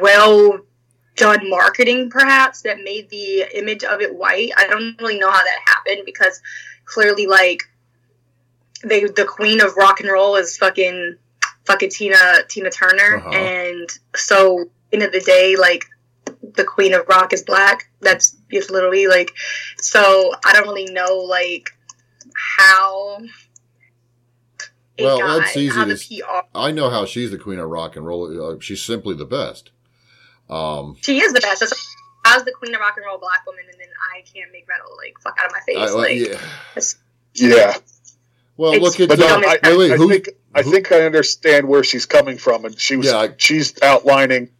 well 0.00 0.58
done 1.16 1.48
marketing 1.48 2.10
perhaps 2.10 2.62
that 2.62 2.82
made 2.84 3.08
the 3.10 3.46
image 3.58 3.82
of 3.84 4.00
it 4.00 4.14
white. 4.14 4.50
I 4.56 4.66
don't 4.66 5.00
really 5.00 5.18
know 5.18 5.30
how 5.30 5.42
that 5.42 5.58
happened 5.66 6.02
because 6.04 6.40
clearly 6.84 7.26
like 7.26 7.62
they 8.84 9.04
the 9.04 9.24
queen 9.24 9.60
of 9.60 9.76
rock 9.76 10.00
and 10.00 10.10
roll 10.10 10.36
is 10.36 10.56
fucking 10.56 11.16
fucking 11.64 11.90
Tina 11.90 12.16
Tina 12.48 12.70
Turner 12.70 13.16
Uh-huh. 13.18 13.30
and 13.30 13.88
so 14.14 14.66
end 14.92 15.02
of 15.02 15.12
the 15.12 15.20
day 15.20 15.56
like 15.56 15.84
the 16.54 16.64
queen 16.64 16.94
of 16.94 17.08
rock 17.08 17.32
is 17.32 17.42
black. 17.42 17.88
That's 18.00 18.36
it's 18.50 18.70
literally 18.70 19.06
like 19.08 19.32
so 19.78 20.32
I 20.44 20.52
don't 20.52 20.68
really 20.68 20.92
know 20.92 21.16
like 21.18 21.70
how 22.58 23.18
Well, 24.98 25.18
got- 25.18 25.38
that's 25.40 25.56
easy 25.56 25.72
to 25.84 26.22
PR 26.22 26.40
I 26.54 26.70
know 26.72 26.90
how 26.90 27.04
she's 27.06 27.30
the 27.30 27.38
queen 27.38 27.58
of 27.58 27.68
rock 27.68 27.96
and 27.96 28.06
roll. 28.06 28.52
Uh, 28.54 28.56
she's 28.60 28.82
simply 28.82 29.14
the 29.14 29.24
best. 29.26 29.70
Um, 30.48 30.96
She 31.00 31.18
is 31.20 31.32
the 31.32 31.40
best. 31.40 31.60
That's, 31.60 31.96
I 32.24 32.34
was 32.36 32.44
the 32.44 32.52
queen 32.52 32.74
of 32.74 32.80
rock 32.80 32.94
and 32.96 33.04
roll 33.06 33.18
black 33.18 33.44
woman, 33.46 33.64
and 33.70 33.80
then 33.80 33.88
I 34.14 34.20
can't 34.22 34.50
make 34.52 34.66
metal. 34.68 34.96
Like 34.96 35.14
fuck 35.22 35.36
out 35.40 35.46
of 35.46 35.52
my 35.52 35.60
face. 35.60 35.76
I, 35.78 35.84
well, 35.86 35.98
like 35.98 36.16
yeah. 36.16 36.40
Yeah, 37.34 37.76
well 38.56 38.72
It's- 38.72 38.82
look 38.82 39.00
at 39.00 39.08
but 39.08 39.18
the, 39.18 39.26
no, 39.26 39.48
I, 39.48 39.76
wait, 39.76 39.78
wait, 39.78 39.92
I 39.92 39.96
who, 39.96 40.08
think 40.08 40.28
I 40.54 40.62
think 40.62 40.90
I 40.92 41.02
understand 41.02 41.68
where 41.68 41.84
she's 41.84 42.06
coming 42.06 42.38
from, 42.38 42.64
and 42.64 42.78
she 42.80 42.96
was 42.96 43.06
Yeah, 43.08 43.18
I- 43.18 43.34
she's 43.36 43.80
outlining 43.82 44.50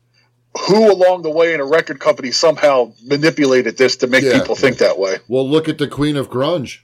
who 0.69 0.91
along 0.93 1.23
the 1.23 1.31
way 1.31 1.53
in 1.55 1.61
a 1.61 1.65
record 1.65 2.01
company 2.01 2.31
somehow 2.33 2.93
manipulated 3.05 3.77
this 3.77 3.97
to 3.99 4.07
make 4.07 4.25
Yeah. 4.25 4.39
people 4.41 4.55
think 4.57 4.79
that 4.79 4.99
way. 4.99 5.19
well, 5.29 5.49
look 5.49 5.69
at 5.69 5.77
the 5.79 5.87
queen 5.89 6.17
of 6.17 6.31
grunge. 6.31 6.79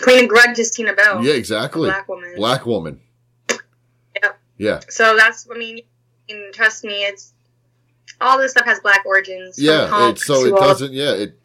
queen 0.00 0.24
of 0.24 0.30
grunge 0.30 0.58
is 0.58 0.70
Tina 0.70 0.92
Bell. 0.92 1.24
Yeah, 1.24 1.34
exactly. 1.34 1.88
black 1.88 2.08
woman. 2.08 2.32
Black 2.36 2.66
woman. 2.66 3.00
Yeah, 4.56 4.80
So 4.88 5.16
that's 5.16 5.48
I 5.52 5.58
mean, 5.58 5.80
trust 6.52 6.84
me, 6.84 7.04
it's 7.04 7.32
all 8.20 8.38
this 8.38 8.52
stuff 8.52 8.66
has 8.66 8.80
black 8.80 9.04
origins. 9.04 9.60
yeah. 9.60 10.10
It, 10.10 10.18
so 10.18 10.44
it 10.46 10.56
doesn't. 10.56 10.92
Yeah, 10.92 11.12
it. 11.12 11.38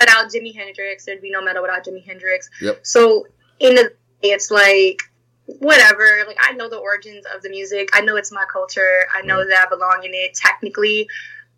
without 0.00 0.30
Jimi 0.32 0.54
Hendrix, 0.54 1.04
there'd 1.04 1.20
be 1.20 1.30
no 1.30 1.42
metal 1.42 1.62
without 1.62 1.84
Jimi 1.84 2.04
Hendrix. 2.04 2.48
Yep. 2.60 2.80
So 2.86 3.26
in 3.60 3.74
the 3.74 3.92
it's 4.22 4.50
like 4.50 5.02
whatever. 5.46 6.24
Like 6.26 6.38
I 6.40 6.52
know 6.52 6.68
the 6.68 6.78
origins 6.78 7.24
of 7.34 7.42
the 7.42 7.50
music. 7.50 7.90
I 7.92 8.00
know 8.00 8.16
it's 8.16 8.32
my 8.32 8.44
culture. 8.50 9.06
I 9.14 9.22
know 9.22 9.38
mm-hmm. 9.38 9.50
that 9.50 9.66
I 9.66 9.68
belong 9.68 10.02
in 10.04 10.12
it 10.14 10.34
technically. 10.34 11.08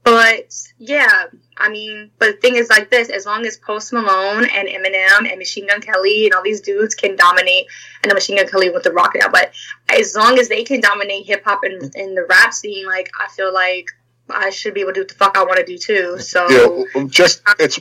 But 0.03 0.55
yeah, 0.79 1.27
I 1.57 1.69
mean, 1.69 2.11
but 2.19 2.27
the 2.27 2.33
thing 2.41 2.57
is 2.57 2.71
like 2.71 2.91
this: 2.91 3.11
as 3.11 3.27
long 3.27 3.45
as 3.47 3.59
Post 3.59 3.93
Malone 3.93 4.47
and 4.47 4.67
Eminem 4.67 5.31
and 5.31 5.39
Machine 5.39 5.67
Gun 5.67 5.81
Kelly 5.81 6.25
and 6.25 6.35
all 6.35 6.43
these 6.43 6.63
dudes 6.63 6.95
can 6.95 7.17
dominate, 7.17 7.67
and 8.03 8.11
the 8.11 8.15
Machine 8.15 8.37
Gun 8.37 8.49
Kelly 8.49 8.71
with 8.71 8.83
the 8.83 8.93
rock 8.93 9.13
now, 9.15 9.29
but 9.29 9.53
as 9.89 10.17
long 10.17 10.39
as 10.39 10.49
they 10.49 10.65
can 10.65 10.81
dominate 10.81 11.27
hip 11.27 11.45
hop 11.45 11.61
and, 11.65 11.95
and 11.95 12.17
the 12.17 12.25
rap 12.29 12.55
scene, 12.55 12.87
like 12.87 13.11
I 13.19 13.29
feel 13.29 13.53
like 13.53 13.91
I 14.31 14.51
should 14.51 14.75
be 14.75 14.81
able 14.81 14.93
to 14.93 14.95
do 14.95 15.01
what 15.01 15.09
the 15.09 15.15
fuck 15.15 15.37
I 15.37 15.45
want 15.45 15.59
to 15.59 15.67
do 15.67 15.77
too. 15.77 16.19
So 16.19 16.49
You 16.49 16.87
know, 16.95 17.09
just 17.09 17.43
it's 17.59 17.79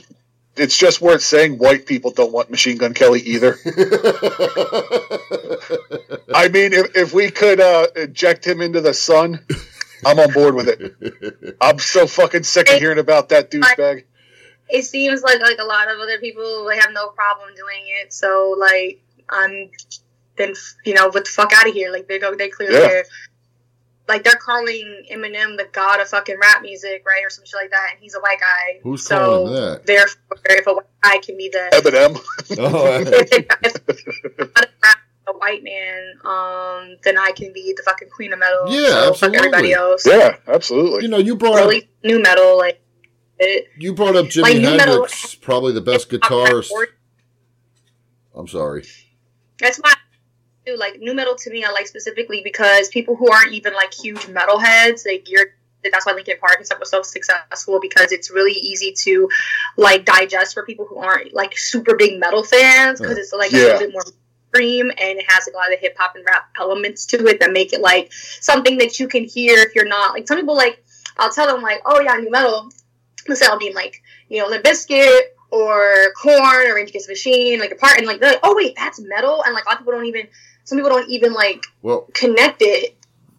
it's 0.56 0.76
just 0.76 1.00
worth 1.00 1.22
saying 1.22 1.58
white 1.58 1.86
people 1.86 2.10
don't 2.10 2.32
want 2.32 2.50
Machine 2.50 2.76
Gun 2.76 2.92
Kelly 2.92 3.20
either. 3.20 3.56
I 6.34 6.48
mean, 6.48 6.72
if, 6.74 6.96
if 6.96 7.14
we 7.14 7.30
could 7.30 7.60
uh, 7.60 7.86
eject 7.96 8.46
him 8.46 8.60
into 8.60 8.80
the 8.80 8.92
sun, 8.92 9.40
I'm 10.04 10.18
on 10.18 10.30
board 10.32 10.54
with 10.54 10.68
it. 10.68 11.56
I'm 11.60 11.78
so 11.78 12.06
fucking 12.06 12.42
sick 12.44 12.68
of 12.70 12.78
hearing 12.78 12.98
about 12.98 13.28
that 13.30 13.50
douchebag. 13.50 14.04
it 14.68 14.84
seems 14.84 15.22
like 15.22 15.40
like 15.40 15.58
a 15.58 15.64
lot 15.64 15.90
of 15.90 15.98
other 16.00 16.18
people 16.18 16.66
they 16.68 16.76
have 16.78 16.92
no 16.92 17.08
problem 17.08 17.50
doing 17.54 17.82
it. 18.02 18.12
So 18.12 18.54
like 18.58 19.02
I'm 19.28 19.70
then 20.36 20.54
you 20.84 20.94
know 20.94 21.08
what 21.08 21.24
the 21.24 21.30
fuck 21.30 21.52
out 21.54 21.68
of 21.68 21.74
here. 21.74 21.90
Like 21.92 22.08
they 22.08 22.18
go 22.18 22.34
they 22.34 22.48
clearly 22.48 22.76
Yeah. 22.78 23.02
like 24.08 24.24
they're 24.24 24.34
calling 24.40 25.04
Eminem 25.12 25.56
the 25.56 25.68
god 25.72 26.00
of 26.00 26.08
fucking 26.08 26.38
rap 26.40 26.62
music, 26.62 27.02
right, 27.06 27.22
or 27.24 27.30
some 27.30 27.44
shit 27.44 27.54
like 27.60 27.70
that, 27.70 27.90
and 27.92 28.00
he's 28.00 28.14
a 28.14 28.20
white 28.20 28.40
guy. 28.40 28.80
Who's 28.82 29.04
so 29.06 29.16
calling 29.18 29.46
him 29.48 29.54
that? 29.54 29.86
Therefore, 29.86 30.38
if 30.46 30.66
a 30.66 30.72
white 30.74 30.86
guy 31.02 31.18
can 31.18 31.36
be 31.36 31.48
the 31.50 31.68
Eminem. 31.72 32.18
oh, 32.58 34.54
if, 35.30 35.36
it, 35.36 35.44
if 35.44 35.44
not 35.44 35.52
a 35.52 35.58
white 35.58 35.62
man, 35.62 36.14
um, 36.24 36.96
then 37.04 37.18
I 37.18 37.32
can 37.32 37.52
be 37.52 37.72
the 37.76 37.82
fucking 37.82 38.08
queen 38.10 38.32
of 38.32 38.38
metal. 38.38 38.66
Yeah, 38.68 39.06
so 39.06 39.14
fuck 39.14 39.34
everybody 39.34 39.74
absolutely. 39.74 39.74
else. 39.74 40.06
Yeah, 40.06 40.36
absolutely. 40.54 41.02
you 41.02 41.08
know, 41.08 41.18
you 41.18 41.36
brought 41.36 41.60
Or 41.60 41.70
at 41.72 41.76
up 41.76 41.84
nu 42.04 42.20
metal, 42.20 42.58
like 42.58 42.80
it. 43.38 43.66
you 43.78 43.94
brought 43.94 44.16
up 44.16 44.26
Jimi 44.26 44.42
Like, 44.42 44.56
nu 44.58 44.76
metal- 44.76 44.94
Hendrix, 44.94 45.34
probably 45.36 45.72
the 45.72 45.80
best 45.80 46.08
guitarist. 46.10 46.70
I'm 48.34 48.48
sorry. 48.48 48.84
That's 49.58 49.78
why 49.78 49.92
I 49.92 49.96
do 50.66 50.76
like 50.76 51.00
nu 51.00 51.14
metal 51.14 51.34
to 51.36 51.50
me. 51.50 51.64
I 51.64 51.70
like 51.70 51.86
specifically 51.86 52.40
because 52.44 52.88
people 52.88 53.16
who 53.16 53.30
aren't 53.30 53.52
even 53.52 53.74
like 53.74 53.92
huge 53.92 54.20
metalheads, 54.26 55.02
they 55.02 55.18
gear. 55.18 55.54
That's 55.82 56.04
why 56.04 56.12
Linkin 56.12 56.36
Park 56.38 56.56
and 56.58 56.66
stuff 56.66 56.78
was 56.78 56.90
so 56.90 57.00
successful 57.02 57.80
because 57.80 58.12
it's 58.12 58.30
really 58.30 58.52
easy 58.52 58.92
to 59.04 59.30
like 59.78 60.04
digest 60.04 60.52
for 60.52 60.62
people 60.64 60.84
who 60.86 60.98
aren't 60.98 61.32
like 61.32 61.56
super 61.56 61.96
big 61.96 62.20
metal 62.20 62.44
fans 62.44 63.00
because 63.00 63.16
it's 63.16 63.32
like 63.32 63.50
a 63.52 63.56
little 63.56 63.78
bit 63.78 63.92
more 63.92 64.02
and 64.54 65.18
it 65.18 65.24
has 65.30 65.46
like, 65.46 65.54
a 65.54 65.56
lot 65.56 65.72
of 65.72 65.78
the 65.78 65.86
hip 65.86 65.96
hop 65.98 66.16
and 66.16 66.24
rap 66.26 66.48
elements 66.58 67.06
to 67.06 67.26
it 67.26 67.40
that 67.40 67.52
make 67.52 67.72
it 67.72 67.80
like 67.80 68.12
something 68.12 68.78
that 68.78 68.98
you 68.98 69.08
can 69.08 69.24
hear 69.24 69.58
if 69.58 69.74
you're 69.74 69.86
not 69.86 70.12
like 70.12 70.26
some 70.26 70.36
people 70.38 70.56
like 70.56 70.82
I'll 71.18 71.30
tell 71.30 71.46
them 71.46 71.62
like 71.62 71.80
oh 71.84 72.00
yeah 72.00 72.16
nu 72.16 72.30
metal. 72.30 72.70
Let's 73.28 73.40
say 73.40 73.46
I'll 73.46 73.58
be 73.58 73.72
like 73.72 74.02
you 74.28 74.40
know 74.40 74.48
Limp 74.48 74.64
Bizkit 74.64 75.20
or 75.50 76.12
Korn 76.20 76.66
or 76.66 76.74
Rage 76.74 76.90
Against 76.90 77.06
the 77.06 77.12
Machine 77.12 77.60
like 77.60 77.72
a 77.72 77.76
part 77.76 77.98
and 77.98 78.06
like 78.06 78.20
they're 78.20 78.32
like 78.32 78.40
oh 78.42 78.54
wait 78.56 78.74
that's 78.76 79.00
metal 79.00 79.42
and 79.44 79.54
like 79.54 79.64
a 79.64 79.68
lot 79.68 79.74
of 79.74 79.80
people 79.80 79.92
don't 79.92 80.06
even 80.06 80.26
some 80.64 80.78
people 80.78 80.90
don't 80.90 81.08
even 81.08 81.32
like 81.32 81.62
Well, 81.82 82.08
connect 82.14 82.62
it 82.62 82.96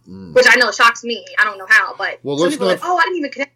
mm, 0.08 0.34
which 0.34 0.46
I 0.50 0.56
know 0.56 0.72
shocks 0.72 1.04
me 1.04 1.26
I 1.40 1.44
don't 1.44 1.58
know 1.58 1.68
how 1.70 1.96
but 1.98 2.20
Well, 2.24 2.38
some 2.38 2.50
people 2.52 2.68
are 2.68 2.76
not- 2.76 2.82
like 2.82 2.90
oh 2.90 2.98
I 2.98 3.04
didn't 3.04 3.18
even 3.18 3.32
connect 3.32 3.54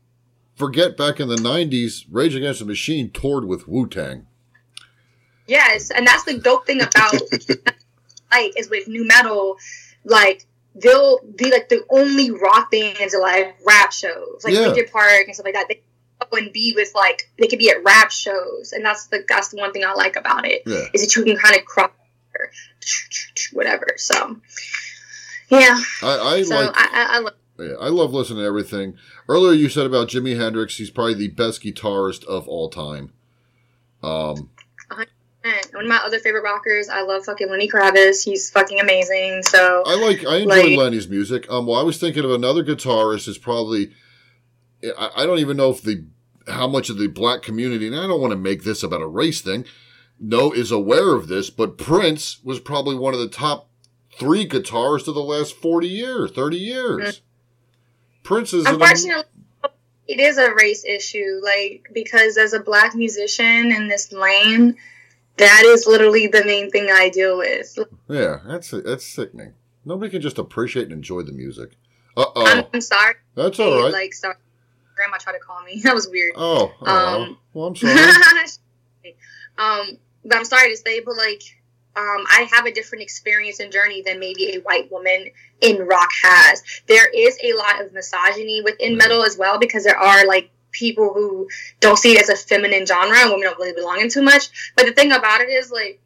forget 0.56 0.95
back 0.97 1.20
in 1.20 1.28
the 1.28 1.36
'90s, 1.36 2.06
Rage 2.10 2.34
Against 2.36 2.60
the 2.60 2.66
Machine 2.66 3.10
toured 3.12 3.45
with 3.45 3.68
Wu 3.68 3.88
Tang. 3.88 4.26
Yes 5.48 5.91
and 5.91 6.06
that's 6.08 6.24
the 6.24 6.38
dope 6.39 6.66
thing 6.66 6.82
about 6.82 7.14
like 8.32 8.54
is 8.58 8.70
with 8.70 8.88
nu 8.88 9.06
metal 9.06 9.58
like 10.04 10.46
they'll 10.76 11.20
be 11.36 11.52
like 11.52 11.70
the 11.70 11.84
only 11.89 12.32
rock 12.32 12.72
bands 12.72 13.14
at 13.14 13.20
like 13.22 13.56
rap 13.66 13.91
shows 13.91 14.41
like 14.43 14.54
Yeah. 14.54 14.62
Linkin 14.62 14.86
Park 14.91 15.24
and 15.28 15.34
stuff 15.36 15.46
like 15.46 15.54
that 15.54 15.68
they 15.70 15.82
go 16.32 16.38
and 16.38 16.52
be 16.52 16.74
with 16.76 16.91
like 16.96 17.30
they 17.39 17.48
could 17.48 17.60
be 17.60 17.70
at 17.70 17.84
rap 17.84 18.12
shows 18.12 18.72
and 18.74 18.84
that's 18.84 19.08
the 19.08 19.24
that's 19.28 19.50
the 19.50 19.58
one 19.58 19.72
thing 19.72 19.84
I 19.86 19.93
like 19.93 20.16
about 20.16 20.46
it 20.46 20.64
Yeah. 20.66 20.86
is 20.93 21.02
that 21.02 21.16
you 21.16 21.24
can 21.24 21.38
kind 21.38 21.56
of 21.56 21.66
cross 21.66 21.91
whatever 23.54 23.88
so 23.98 24.38
yeah 25.50 25.80
I, 26.02 26.18
I 26.38 26.43
so 26.43 26.56
like. 26.60 26.72
I, 26.76 26.88
I, 26.91 27.16
I 27.16 27.20
love 27.20 27.34
Yeah, 27.60 27.74
I 27.80 27.88
love 27.89 28.12
listening 28.14 28.39
to 28.39 28.46
everything. 28.46 28.98
Earlier, 29.30 29.54
you 29.54 29.70
said 29.70 29.86
about 29.86 30.10
Jimi 30.10 30.36
Hendrix, 30.38 30.76
he's 30.78 30.89
probably 30.89 31.14
the 31.14 31.30
best 31.30 31.62
guitarist 31.64 32.26
of 32.26 32.48
all 32.50 32.70
time. 32.70 33.14
Um, 34.04 34.50
one 35.74 35.84
of 35.84 35.89
my 35.89 35.98
other 35.98 36.20
favorite 36.20 36.43
rockers 36.43 36.89
I 36.89 37.02
love 37.02 37.26
fucking 37.26 37.50
Lenny 37.50 37.70
Kravitz 37.70 38.24
he's 38.24 38.50
fucking 38.50 38.80
amazing 38.80 39.43
so 39.43 39.84
I 39.86 39.96
like, 39.96 40.26
I 40.26 40.38
enjoy 40.38 40.48
Like- 40.48 40.78
Lenny's 40.78 41.08
music. 41.08 41.50
Um, 41.52 41.66
well, 41.68 41.80
I 41.80 41.84
was 41.84 41.98
thinking 41.98 42.24
of 42.24 42.32
another 42.32 42.64
guitarist 42.64 43.28
is 43.28 43.38
probably, 43.38 43.91
I, 44.98 45.12
I 45.18 45.26
don't 45.26 45.39
even 45.39 45.58
know 45.58 45.70
if 45.70 45.82
the, 45.82 46.06
how 46.48 46.68
much 46.68 46.89
of 46.89 46.98
the 46.98 47.08
black 47.08 47.41
community, 47.41 47.88
and 47.88 47.96
I 47.96 48.08
don't 48.08 48.22
want 48.22 48.32
to 48.32 48.38
make 48.38 48.64
this 48.64 48.84
about 48.84 49.02
a 49.02 49.08
race 49.08 49.41
thing, 49.41 49.66
no, 50.20 50.52
is 50.52 50.72
aware 50.72 51.14
of 51.16 51.28
this, 51.28 51.50
but 51.50 51.78
Prince 51.78 52.39
was 52.43 52.60
probably 52.60 52.96
one 52.96 53.14
of 53.14 53.20
the 53.20 53.28
top 53.28 53.70
three 54.18 54.48
guitarists 54.48 55.08
of 55.08 55.16
the 55.16 55.22
last 55.22 55.56
40 55.56 55.88
years, 55.88 56.32
30 56.32 56.58
years. 56.58 57.22
Prince 58.24 58.54
is 58.54 58.66
an, 58.66 58.74
Unfortunately, 58.74 59.24
it 60.08 60.20
is 60.20 60.38
a 60.38 60.54
race 60.54 60.86
issue. 60.86 61.41
Like 61.43 61.89
because 61.93 62.38
as 62.38 62.54
a 62.54 62.60
black 62.60 62.96
musician 62.96 63.72
in 63.72 63.88
this 63.88 64.12
lane, 64.12 64.78
that 65.38 65.63
is 65.65 65.86
literally 65.88 66.27
the 66.27 66.43
main 66.45 66.69
thing 66.69 66.89
I 66.91 67.09
deal 67.09 67.38
with. 67.38 67.77
yeah, 68.07 68.39
that's 68.45 68.71
that's 68.71 69.05
sickening. 69.05 69.53
Nobody 69.83 70.09
can 70.09 70.21
just 70.21 70.38
appreciate 70.38 70.83
and 70.83 70.93
enjoy 70.93 71.21
the 71.21 71.31
music. 71.31 71.71
Uh 72.17 72.25
I'm, 72.36 72.59
oh, 72.63 72.69
I'm 72.73 72.81
sorry. 72.81 73.15
that's 73.36 73.59
all 73.59 73.83
right. 73.83 73.91
Like 73.91 74.13
sorry, 74.13 74.36
grandma 74.95 75.17
tried 75.17 75.33
to 75.33 75.39
call 75.39 75.61
me. 75.63 75.81
That 75.83 75.93
was 75.93 76.07
weird. 76.09 76.33
oh, 76.36 76.71
oh, 76.81 77.21
um, 77.21 77.38
well, 77.53 77.67
I'm 77.67 77.75
sorry. 77.75 77.93
um, 79.57 79.97
but 80.23 80.38
I'm 80.38 80.45
sorry 80.45 80.71
to 80.71 80.77
say, 80.77 81.01
but 81.01 81.15
like, 81.15 81.43
um, 81.95 82.25
I 82.29 82.47
have 82.51 82.65
a 82.65 82.71
different 82.71 83.03
experience 83.03 83.59
and 83.59 83.71
journey 83.71 84.01
than 84.01 84.19
maybe 84.19 84.55
a 84.55 84.59
white 84.61 84.91
woman 84.91 85.29
in 85.61 85.86
rock 85.86 86.09
has. 86.23 86.63
There 86.88 87.07
is 87.07 87.38
a 87.43 87.53
lot 87.53 87.81
of 87.81 87.93
misogyny 87.93 88.61
within 88.61 88.97
metal 88.97 89.23
as 89.23 89.38
well 89.38 89.59
because 89.59 89.83
there 89.83 89.97
are 89.97 90.25
like 90.25 90.49
people 90.78 91.13
who 91.13 91.47
don't 91.80 91.97
see 91.97 92.13
it 92.13 92.21
as 92.21 92.30
a 92.30 92.36
feminine 92.36 92.86
genre 92.86 93.17
and 93.17 93.30
women 93.30 93.43
don't 93.43 93.59
really 93.59 93.73
belong 93.73 94.01
in 94.01 94.09
too 94.09 94.21
much. 94.21 94.49
But 94.76 94.86
the 94.86 94.93
thing 94.93 95.11
about 95.11 95.41
it 95.41 95.49
is 95.49 95.71
like. 95.71 96.01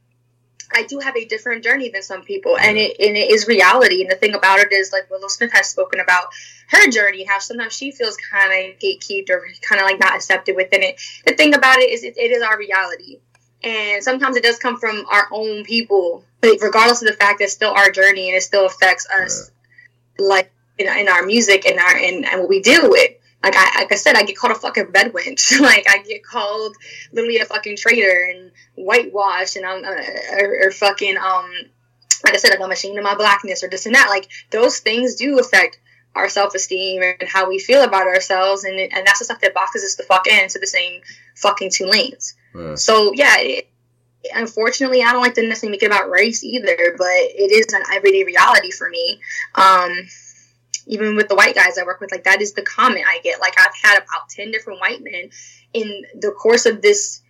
I 0.71 0.83
do 0.83 0.99
have 0.99 1.17
a 1.17 1.25
different 1.25 1.63
journey 1.63 1.89
than 1.89 2.03
some 2.03 2.21
people, 2.21 2.55
and 2.55 2.77
it 2.77 2.95
and 2.99 3.17
it 3.17 3.31
is 3.31 3.47
reality. 3.47 4.03
And 4.03 4.11
the 4.11 4.15
thing 4.15 4.35
about 4.35 4.59
it 4.59 4.71
is, 4.71 4.93
like 4.93 5.09
Willow 5.09 5.27
Smith 5.27 5.51
has 5.51 5.67
spoken 5.67 5.99
about 5.99 6.25
her 6.67 6.87
journey, 6.91 7.23
how 7.23 7.39
sometimes 7.39 7.73
she 7.73 7.89
feels 7.89 8.15
kind 8.31 8.53
of 8.53 8.77
gatekeeped 8.77 9.31
or 9.31 9.47
kind 9.67 9.81
of 9.81 9.87
like 9.87 9.99
not 9.99 10.13
accepted 10.13 10.55
within 10.55 10.83
it. 10.83 11.01
The 11.25 11.35
thing 11.35 11.55
about 11.55 11.79
it 11.79 11.89
is, 11.89 12.03
it, 12.03 12.15
it 12.19 12.29
is 12.29 12.43
our 12.43 12.55
reality 12.55 13.17
and 13.63 14.03
sometimes 14.03 14.35
it 14.35 14.43
does 14.43 14.57
come 14.57 14.77
from 14.77 15.05
our 15.11 15.27
own 15.31 15.63
people 15.63 16.23
but 16.41 16.57
regardless 16.61 17.01
of 17.01 17.07
the 17.07 17.13
fact 17.13 17.39
that 17.39 17.45
it's 17.45 17.53
still 17.53 17.71
our 17.71 17.91
journey 17.91 18.29
and 18.29 18.37
it 18.37 18.41
still 18.41 18.65
affects 18.65 19.07
us 19.09 19.51
like 20.17 20.51
in, 20.77 20.87
in 20.87 21.07
our 21.07 21.25
music 21.25 21.65
and 21.65 21.79
our 21.79 21.95
and, 21.95 22.25
and 22.25 22.39
what 22.41 22.49
we 22.49 22.61
deal 22.61 22.89
with 22.89 23.11
like 23.43 23.55
I, 23.55 23.79
like 23.79 23.91
I 23.91 23.95
said, 23.95 24.15
I 24.15 24.23
get 24.23 24.37
called 24.37 24.51
a 24.51 24.59
fucking 24.59 24.91
bed 24.91 25.13
wench. 25.13 25.59
like 25.61 25.85
I 25.89 25.99
get 25.99 26.23
called 26.23 26.75
literally 27.11 27.39
a 27.39 27.45
fucking 27.45 27.77
traitor 27.77 28.29
and 28.33 28.51
whitewash 28.75 29.55
and 29.55 29.65
I'm 29.65 29.83
uh, 29.83 30.41
or, 30.41 30.67
or 30.67 30.71
fucking 30.71 31.17
um 31.17 31.51
like 32.23 32.33
I 32.33 32.37
said, 32.37 32.59
I'm 32.59 32.71
ashamed 32.71 32.97
of 32.97 33.03
my 33.03 33.15
blackness 33.15 33.63
or 33.63 33.69
this 33.69 33.85
and 33.85 33.95
that. 33.95 34.09
Like 34.09 34.29
those 34.51 34.79
things 34.79 35.15
do 35.15 35.39
affect 35.39 35.79
our 36.15 36.29
self 36.29 36.55
esteem 36.55 37.01
and 37.01 37.29
how 37.29 37.47
we 37.47 37.59
feel 37.59 37.83
about 37.83 38.07
ourselves, 38.07 38.63
and 38.63 38.79
and 38.79 39.07
that's 39.07 39.19
the 39.19 39.25
stuff 39.25 39.41
that 39.41 39.53
boxes 39.53 39.83
us 39.83 39.95
the 39.95 40.03
fuck 40.03 40.27
into 40.27 40.59
the 40.59 40.67
same 40.67 41.01
fucking 41.35 41.71
two 41.71 41.85
lanes. 41.85 42.35
So 42.75 43.13
yeah, 43.13 43.35
it, 43.37 43.69
unfortunately, 44.33 45.01
I 45.01 45.11
don't 45.11 45.21
like 45.21 45.35
to 45.35 45.47
necessarily 45.47 45.71
make 45.71 45.83
it 45.83 45.87
about 45.87 46.09
race 46.09 46.43
either, 46.43 46.95
but 46.97 47.07
it 47.07 47.51
is 47.51 47.73
an 47.73 47.83
everyday 47.93 48.23
reality 48.23 48.71
for 48.71 48.89
me. 48.89 49.21
Um, 49.55 50.07
even 50.89 51.15
with 51.15 51.29
the 51.29 51.35
white 51.35 51.55
guys 51.55 51.77
I 51.77 51.83
work 51.83 52.01
with, 52.01 52.11
like 52.11 52.25
that 52.25 52.41
is 52.41 52.53
the 52.53 52.63
comment 52.63 53.05
I 53.07 53.19
get. 53.19 53.39
Like 53.39 53.53
I've 53.57 53.75
had 53.81 53.97
about 53.97 54.27
ten 54.29 54.51
different 54.51 54.81
white 54.81 55.01
men 55.01 55.29
in 55.73 56.03
the 56.15 56.31
course 56.31 56.65
of 56.65 56.81
this 56.81 57.21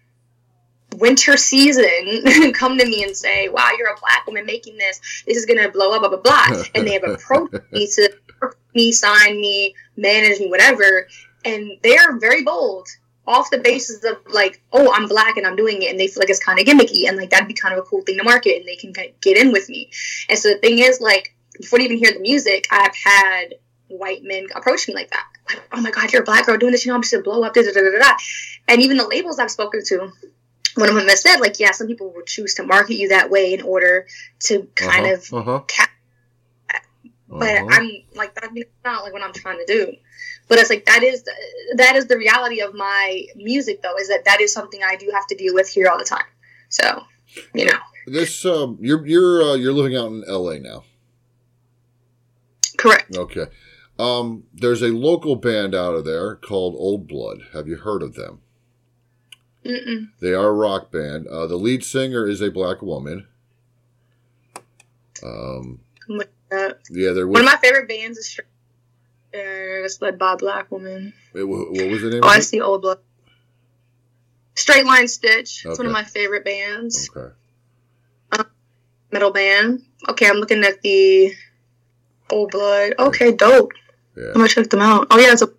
winter 0.95 1.37
season 1.37 2.53
come 2.53 2.77
to 2.77 2.85
me 2.85 3.03
and 3.03 3.15
say, 3.15 3.49
"Wow, 3.49 3.69
you're 3.77 3.89
a 3.89 3.99
black 3.99 4.25
woman 4.25 4.45
making 4.45 4.77
this. 4.77 5.23
This 5.27 5.37
is 5.37 5.45
gonna 5.45 5.69
blow 5.69 5.91
up, 5.91 6.01
blah 6.01 6.09
blah 6.09 6.19
blah." 6.19 6.63
and 6.75 6.87
they 6.87 6.93
have 6.93 7.03
approached 7.03 7.71
me 7.71 7.87
to 7.87 8.13
work 8.41 8.57
me, 8.73 8.91
sign 8.91 9.39
me, 9.39 9.75
manage 9.97 10.39
me, 10.39 10.49
whatever, 10.49 11.07
and 11.43 11.71
they 11.83 11.97
are 11.97 12.17
very 12.17 12.43
bold 12.43 12.87
off 13.27 13.51
the 13.51 13.59
basis 13.59 14.03
of 14.05 14.17
like, 14.33 14.61
"Oh, 14.71 14.91
I'm 14.93 15.07
black 15.07 15.35
and 15.35 15.45
I'm 15.45 15.57
doing 15.57 15.81
it," 15.81 15.91
and 15.91 15.99
they 15.99 16.07
feel 16.07 16.21
like 16.21 16.29
it's 16.29 16.43
kind 16.43 16.59
of 16.59 16.65
gimmicky, 16.65 17.07
and 17.09 17.17
like 17.17 17.29
that'd 17.29 17.47
be 17.47 17.53
kind 17.53 17.73
of 17.73 17.79
a 17.79 17.87
cool 17.87 18.03
thing 18.03 18.17
to 18.17 18.23
market, 18.23 18.57
and 18.57 18.65
they 18.65 18.77
can 18.77 18.93
get 19.21 19.37
in 19.37 19.51
with 19.51 19.67
me. 19.67 19.91
And 20.29 20.39
so 20.39 20.49
the 20.49 20.59
thing 20.59 20.79
is, 20.79 21.01
like, 21.01 21.35
before 21.59 21.79
they 21.79 21.85
even 21.85 21.97
hear 21.97 22.13
the 22.13 22.19
music, 22.19 22.67
I've 22.71 22.95
had 22.95 23.55
white 23.87 24.23
men 24.23 24.47
approach 24.55 24.87
me 24.87 24.93
like 24.93 25.09
that. 25.11 25.25
Like, 25.49 25.61
oh 25.71 25.81
my 25.81 25.91
god, 25.91 26.11
you're 26.13 26.21
a 26.21 26.25
black 26.25 26.45
girl 26.45 26.57
doing 26.57 26.71
this, 26.71 26.85
you 26.85 26.91
know, 26.91 26.95
I'm 26.95 27.01
just 27.01 27.11
gonna 27.11 27.23
blow 27.23 27.43
up, 27.43 27.53
da 27.53 27.61
da 27.63 27.71
da 27.71 27.81
da 27.81 27.99
da. 27.99 28.13
And 28.67 28.81
even 28.81 28.97
the 28.97 29.07
labels 29.07 29.39
I've 29.39 29.49
spoken 29.51 29.81
to, 29.85 30.11
one 30.75 30.89
of 30.89 30.95
them 30.95 31.07
has 31.07 31.21
said, 31.21 31.37
like, 31.37 31.59
yeah, 31.59 31.71
some 31.71 31.87
people 31.87 32.13
will 32.13 32.21
choose 32.23 32.53
to 32.55 32.63
market 32.63 32.95
you 32.95 33.09
that 33.09 33.29
way 33.31 33.53
in 33.53 33.61
order 33.63 34.05
to 34.41 34.67
kind 34.75 35.05
Uh-huh, 35.05 35.13
of 35.15 35.33
uh-huh, 35.33 35.59
cap. 35.67 35.89
But 37.27 37.57
uh-huh. 37.57 37.67
I'm 37.71 37.91
like, 38.15 38.33
that's 38.33 38.51
not 38.83 39.03
like 39.03 39.13
what 39.13 39.21
I'm 39.21 39.33
trying 39.33 39.59
to 39.59 39.65
do. 39.65 39.93
But 40.47 40.57
it's 40.57 40.69
like 40.71 40.85
that 40.85 41.03
is 41.03 41.23
that 41.75 41.95
is 41.95 42.07
the 42.07 42.17
reality 42.17 42.61
of 42.61 42.73
my 42.73 43.23
music, 43.35 43.83
though, 43.83 43.95
is 43.97 44.07
that 44.07 44.25
that 44.25 44.41
is 44.41 44.51
something 44.51 44.81
I 44.83 44.95
do 44.95 45.11
have 45.13 45.27
to 45.27 45.35
deal 45.35 45.53
with 45.53 45.69
here 45.69 45.87
all 45.89 45.99
the 45.99 46.05
time. 46.05 46.25
So, 46.69 47.03
you 47.53 47.65
know, 47.65 47.77
this 48.07 48.45
um, 48.45 48.79
you're 48.81 49.05
you're 49.05 49.43
uh, 49.43 49.53
you're 49.55 49.73
living 49.73 49.95
out 49.95 50.07
in 50.07 50.23
L.A. 50.27 50.59
now. 50.59 50.83
Correct. 52.79 53.15
Okay. 53.15 53.45
Um, 53.99 54.43
there's 54.53 54.81
a 54.81 54.87
local 54.87 55.35
band 55.35 55.75
out 55.75 55.93
of 55.93 56.05
there 56.05 56.35
called 56.35 56.75
Old 56.77 57.07
Blood. 57.07 57.41
Have 57.53 57.67
you 57.67 57.75
heard 57.75 58.01
of 58.01 58.15
them? 58.15 58.39
Mm-mm. 59.65 60.09
They 60.21 60.33
are 60.33 60.47
a 60.47 60.53
rock 60.53 60.89
band. 60.91 61.27
Uh, 61.27 61.45
the 61.47 61.57
lead 61.57 61.83
singer 61.83 62.25
is 62.27 62.41
a 62.41 62.49
black 62.49 62.81
woman. 62.81 63.27
Um, 65.21 65.81
I'm 66.09 66.17
with 66.17 66.29
that. 66.49 66.79
yeah, 66.89 67.11
they're 67.11 67.27
One 67.27 67.41
of 67.41 67.45
my 67.45 67.57
favorite 67.57 67.89
bands 67.89 68.17
is 68.17 68.29
Straight. 68.29 68.45
Uh, 69.33 69.83
it's 69.85 70.01
led 70.01 70.17
by 70.17 70.33
a 70.33 70.37
black 70.37 70.71
woman. 70.71 71.13
wait, 71.33 71.43
what 71.43 71.71
was 71.71 72.01
the 72.01 72.09
name 72.09 72.21
Oh, 72.23 72.27
I 72.29 72.39
see 72.39 72.61
Old 72.61 72.81
Blood. 72.81 72.99
Straight 74.55 74.85
Line 74.85 75.07
Stitch. 75.07 75.65
It's 75.65 75.77
one 75.77 75.85
of 75.85 75.93
my 75.93 76.03
favorite 76.03 76.45
bands. 76.45 77.09
Okay. 77.15 77.33
Metal 79.11 79.31
band. 79.31 79.81
Okay, 80.07 80.27
I'm 80.29 80.37
looking 80.37 80.63
at 80.63 80.81
the 80.81 81.33
Old 82.31 82.51
Blood. 82.51 82.93
Okay, 82.99 83.31
dope. 83.31 83.71
Yeah. 84.17 84.27
I'm 84.29 84.33
gonna 84.33 84.47
check 84.47 84.69
them 84.69 84.81
out. 84.81 85.07
Oh 85.11 85.19
yeah, 85.19 85.33
it's 85.33 85.41
a 85.41 85.49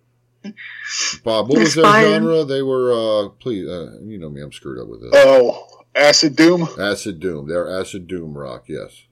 Bob, 1.23 1.49
what 1.49 1.59
was 1.59 1.75
their 1.75 1.85
genre? 1.85 2.43
They 2.43 2.63
were, 2.63 2.91
uh, 3.25 3.29
please, 3.29 3.67
uh, 3.69 3.99
you 4.03 4.17
know 4.17 4.29
me, 4.29 4.41
I'm 4.41 4.51
screwed 4.51 4.79
up 4.79 4.87
with 4.87 5.01
this. 5.01 5.11
Oh, 5.13 5.67
Acid 5.95 6.35
Doom. 6.35 6.67
Acid 6.79 7.19
Doom. 7.19 7.47
They're 7.47 7.69
Acid 7.69 8.07
Doom 8.07 8.35
rock, 8.35 8.63
yes. 8.67 9.03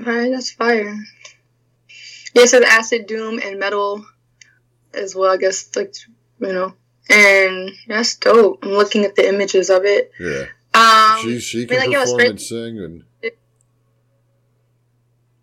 Alright, 0.00 0.30
that's 0.30 0.52
fire. 0.52 0.96
Yeah, 2.34 2.42
so 2.44 2.60
says 2.60 2.64
acid 2.68 3.06
doom 3.06 3.40
and 3.42 3.58
metal 3.58 4.06
as 4.94 5.14
well, 5.14 5.32
I 5.32 5.36
guess 5.36 5.74
like 5.76 5.94
you 6.38 6.52
know. 6.52 6.74
And 7.10 7.70
that's 7.88 8.16
dope. 8.16 8.60
I'm 8.62 8.70
looking 8.70 9.04
at 9.04 9.16
the 9.16 9.28
images 9.28 9.68
of 9.68 9.84
it. 9.84 10.12
Yeah. 10.20 10.44
Um 10.74 11.22
she 11.24 11.40
she 11.40 11.58
I 11.58 11.60
mean, 11.60 11.68
can 11.68 11.78
like, 11.78 11.90
perform 11.90 12.06
straight- 12.08 12.30
and 12.30 12.40
sing 12.40 12.78
and 12.78 13.04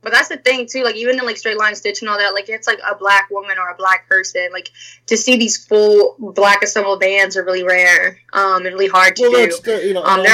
but 0.07 0.13
that's 0.13 0.29
the 0.29 0.37
thing 0.37 0.65
too, 0.67 0.85
like 0.85 0.95
even 0.95 1.19
in 1.19 1.25
like 1.25 1.35
straight 1.35 1.57
line 1.57 1.75
stitch 1.75 2.01
and 2.01 2.07
all 2.07 2.17
that, 2.17 2.33
like 2.33 2.47
it's 2.47 2.65
like 2.65 2.79
a 2.89 2.95
black 2.95 3.29
woman 3.29 3.57
or 3.57 3.67
a 3.67 3.75
black 3.75 4.07
person. 4.07 4.47
Like 4.53 4.71
to 5.07 5.17
see 5.17 5.35
these 5.35 5.57
full 5.65 6.15
black 6.17 6.63
assembled 6.63 7.01
bands 7.01 7.35
are 7.35 7.43
really 7.43 7.63
rare. 7.63 8.17
Um 8.31 8.65
and 8.65 8.67
really 8.67 8.87
hard 8.87 9.17
to 9.17 9.23
well, 9.23 9.47
do. 9.47 9.59
the, 9.65 9.85
you 9.85 9.93
know, 9.93 10.03
Um, 10.05 10.25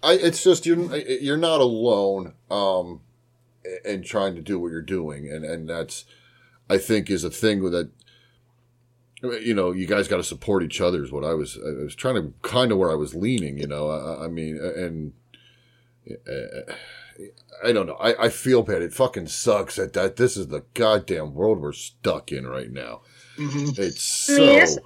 I, 0.00 0.12
it's 0.12 0.44
just 0.44 0.64
you're 0.64 0.96
you're 0.96 1.36
not 1.36 1.60
alone 1.60 2.34
um 2.52 3.00
in 3.84 4.04
trying 4.04 4.36
to 4.36 4.42
do 4.42 4.60
what 4.60 4.70
you're 4.70 4.80
doing 4.80 5.28
and 5.28 5.44
and 5.44 5.68
that's 5.68 6.04
I 6.68 6.78
think 6.78 7.10
is 7.10 7.24
a 7.24 7.30
thing 7.30 7.68
that 7.72 7.90
you 9.22 9.54
know 9.54 9.72
you 9.72 9.86
guys 9.88 10.06
got 10.06 10.18
to 10.18 10.22
support 10.22 10.62
each 10.62 10.80
other 10.80 11.02
is 11.02 11.10
what 11.10 11.24
I 11.24 11.34
was 11.34 11.58
I 11.58 11.82
was 11.82 11.96
trying 11.96 12.14
to 12.14 12.32
kind 12.42 12.70
of 12.70 12.78
where 12.78 12.92
I 12.92 12.94
was 12.94 13.16
leaning 13.16 13.58
you 13.58 13.66
know 13.66 13.90
I, 13.90 14.26
I 14.26 14.28
mean 14.28 14.56
and 14.56 15.14
uh, 16.08 16.72
I 17.64 17.72
don't 17.72 17.86
know 17.86 17.94
I, 18.00 18.24
I 18.26 18.28
feel 18.30 18.62
bad 18.62 18.82
it 18.82 18.92
fucking 18.94 19.28
sucks 19.28 19.76
that 19.76 19.92
that 19.94 20.16
this 20.16 20.36
is 20.36 20.48
the 20.48 20.64
goddamn 20.74 21.34
world 21.34 21.60
we're 21.60 21.72
stuck 21.72 22.32
in 22.32 22.46
right 22.46 22.70
now 22.70 23.02
Mhm. 23.36 23.78
it's 23.78 24.28
I 24.30 24.32
so 24.34 24.46
mean, 24.46 24.56
it's- 24.56 24.76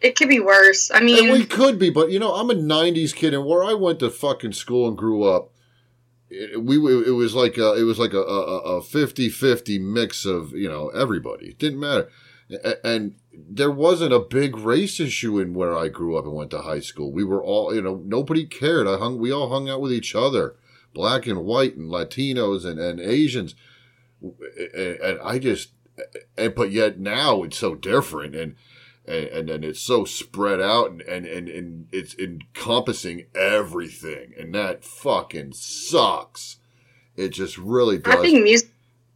it 0.00 0.14
could 0.14 0.28
be 0.28 0.40
worse. 0.40 0.90
I 0.92 1.00
mean 1.00 1.24
and 1.24 1.32
we 1.32 1.44
could 1.46 1.78
be, 1.78 1.88
but 1.90 2.10
you 2.10 2.18
know, 2.18 2.34
I'm 2.34 2.50
a 2.50 2.54
'90s 2.54 3.14
kid, 3.14 3.32
and 3.34 3.44
where 3.46 3.64
I 3.64 3.72
went 3.72 3.98
to 4.00 4.10
fucking 4.10 4.52
school 4.52 4.86
and 4.88 4.96
grew 4.96 5.24
up, 5.24 5.50
it, 6.28 6.62
we 6.62 6.76
it 6.76 7.12
was 7.14 7.34
like 7.34 7.56
a, 7.56 7.72
it 7.74 7.82
was 7.84 7.98
like 7.98 8.12
a, 8.12 8.20
a, 8.20 8.76
a 8.76 8.80
50-50 8.82 9.80
mix 9.80 10.26
of 10.26 10.52
you 10.52 10.68
know 10.68 10.88
everybody. 10.90 11.46
It 11.48 11.58
didn't 11.58 11.80
matter, 11.80 12.10
A- 12.50 12.86
and 12.86 13.14
there 13.32 13.70
wasn't 13.70 14.12
a 14.12 14.20
big 14.20 14.56
race 14.58 15.00
issue 15.00 15.38
in 15.40 15.54
where 15.54 15.74
I 15.76 15.88
grew 15.88 16.16
up 16.16 16.24
and 16.26 16.34
went 16.34 16.50
to 16.50 16.60
high 16.60 16.80
school. 16.80 17.10
We 17.10 17.24
were 17.24 17.42
all 17.42 17.74
you 17.74 17.80
know 17.82 18.00
nobody 18.04 18.44
cared. 18.44 18.86
I 18.86 18.98
hung 18.98 19.18
we 19.18 19.32
all 19.32 19.48
hung 19.48 19.68
out 19.68 19.80
with 19.80 19.92
each 19.94 20.14
other, 20.14 20.56
black 20.96 21.26
and 21.26 21.44
white 21.44 21.76
and 21.76 21.90
Latinos 21.90 22.64
and 22.64 22.80
and 22.80 22.98
Asians, 22.98 23.54
and, 24.22 25.18
I 25.22 25.38
just 25.38 25.72
and 26.38 26.54
but 26.54 26.70
yet 26.72 26.98
now 26.98 27.42
it's 27.42 27.58
so 27.58 27.74
different 27.74 28.34
and 28.34 28.56
and, 29.06 29.26
and 29.26 29.48
then 29.50 29.62
it's 29.62 29.78
so 29.80 30.04
spread 30.04 30.60
out 30.60 30.90
and, 30.90 31.00
and, 31.02 31.26
and, 31.26 31.48
and 31.48 31.86
it's 31.92 32.14
encompassing 32.18 33.26
everything 33.34 34.32
and 34.38 34.54
that 34.54 34.84
fucking 34.84 35.52
sucks 35.52 36.56
it 37.14 37.28
just 37.28 37.56
really 37.58 37.98
does. 37.98 38.14
I 38.14 38.22
think 38.22 38.42
music 38.42 38.70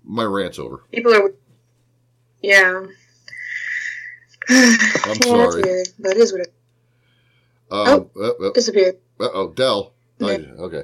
my 0.04 0.24
rant's 0.24 0.58
over 0.58 0.84
people 0.92 1.14
are 1.14 1.32
yeah. 2.42 2.84
i'm 4.48 4.56
Yeah, 4.56 4.96
that's 5.06 5.26
sorry 5.26 5.62
weird, 5.62 5.88
but 5.98 6.10
it 6.12 6.16
is 6.18 6.32
what 6.32 6.42
it 6.42 6.52
um, 7.72 8.10
uh, 8.16 8.28
uh, 8.48 8.52
disappeared. 8.52 8.96
oh 9.18 9.48
dell 9.54 9.92
I- 10.20 10.36
Yeah. 10.36 10.38
okay 10.58 10.82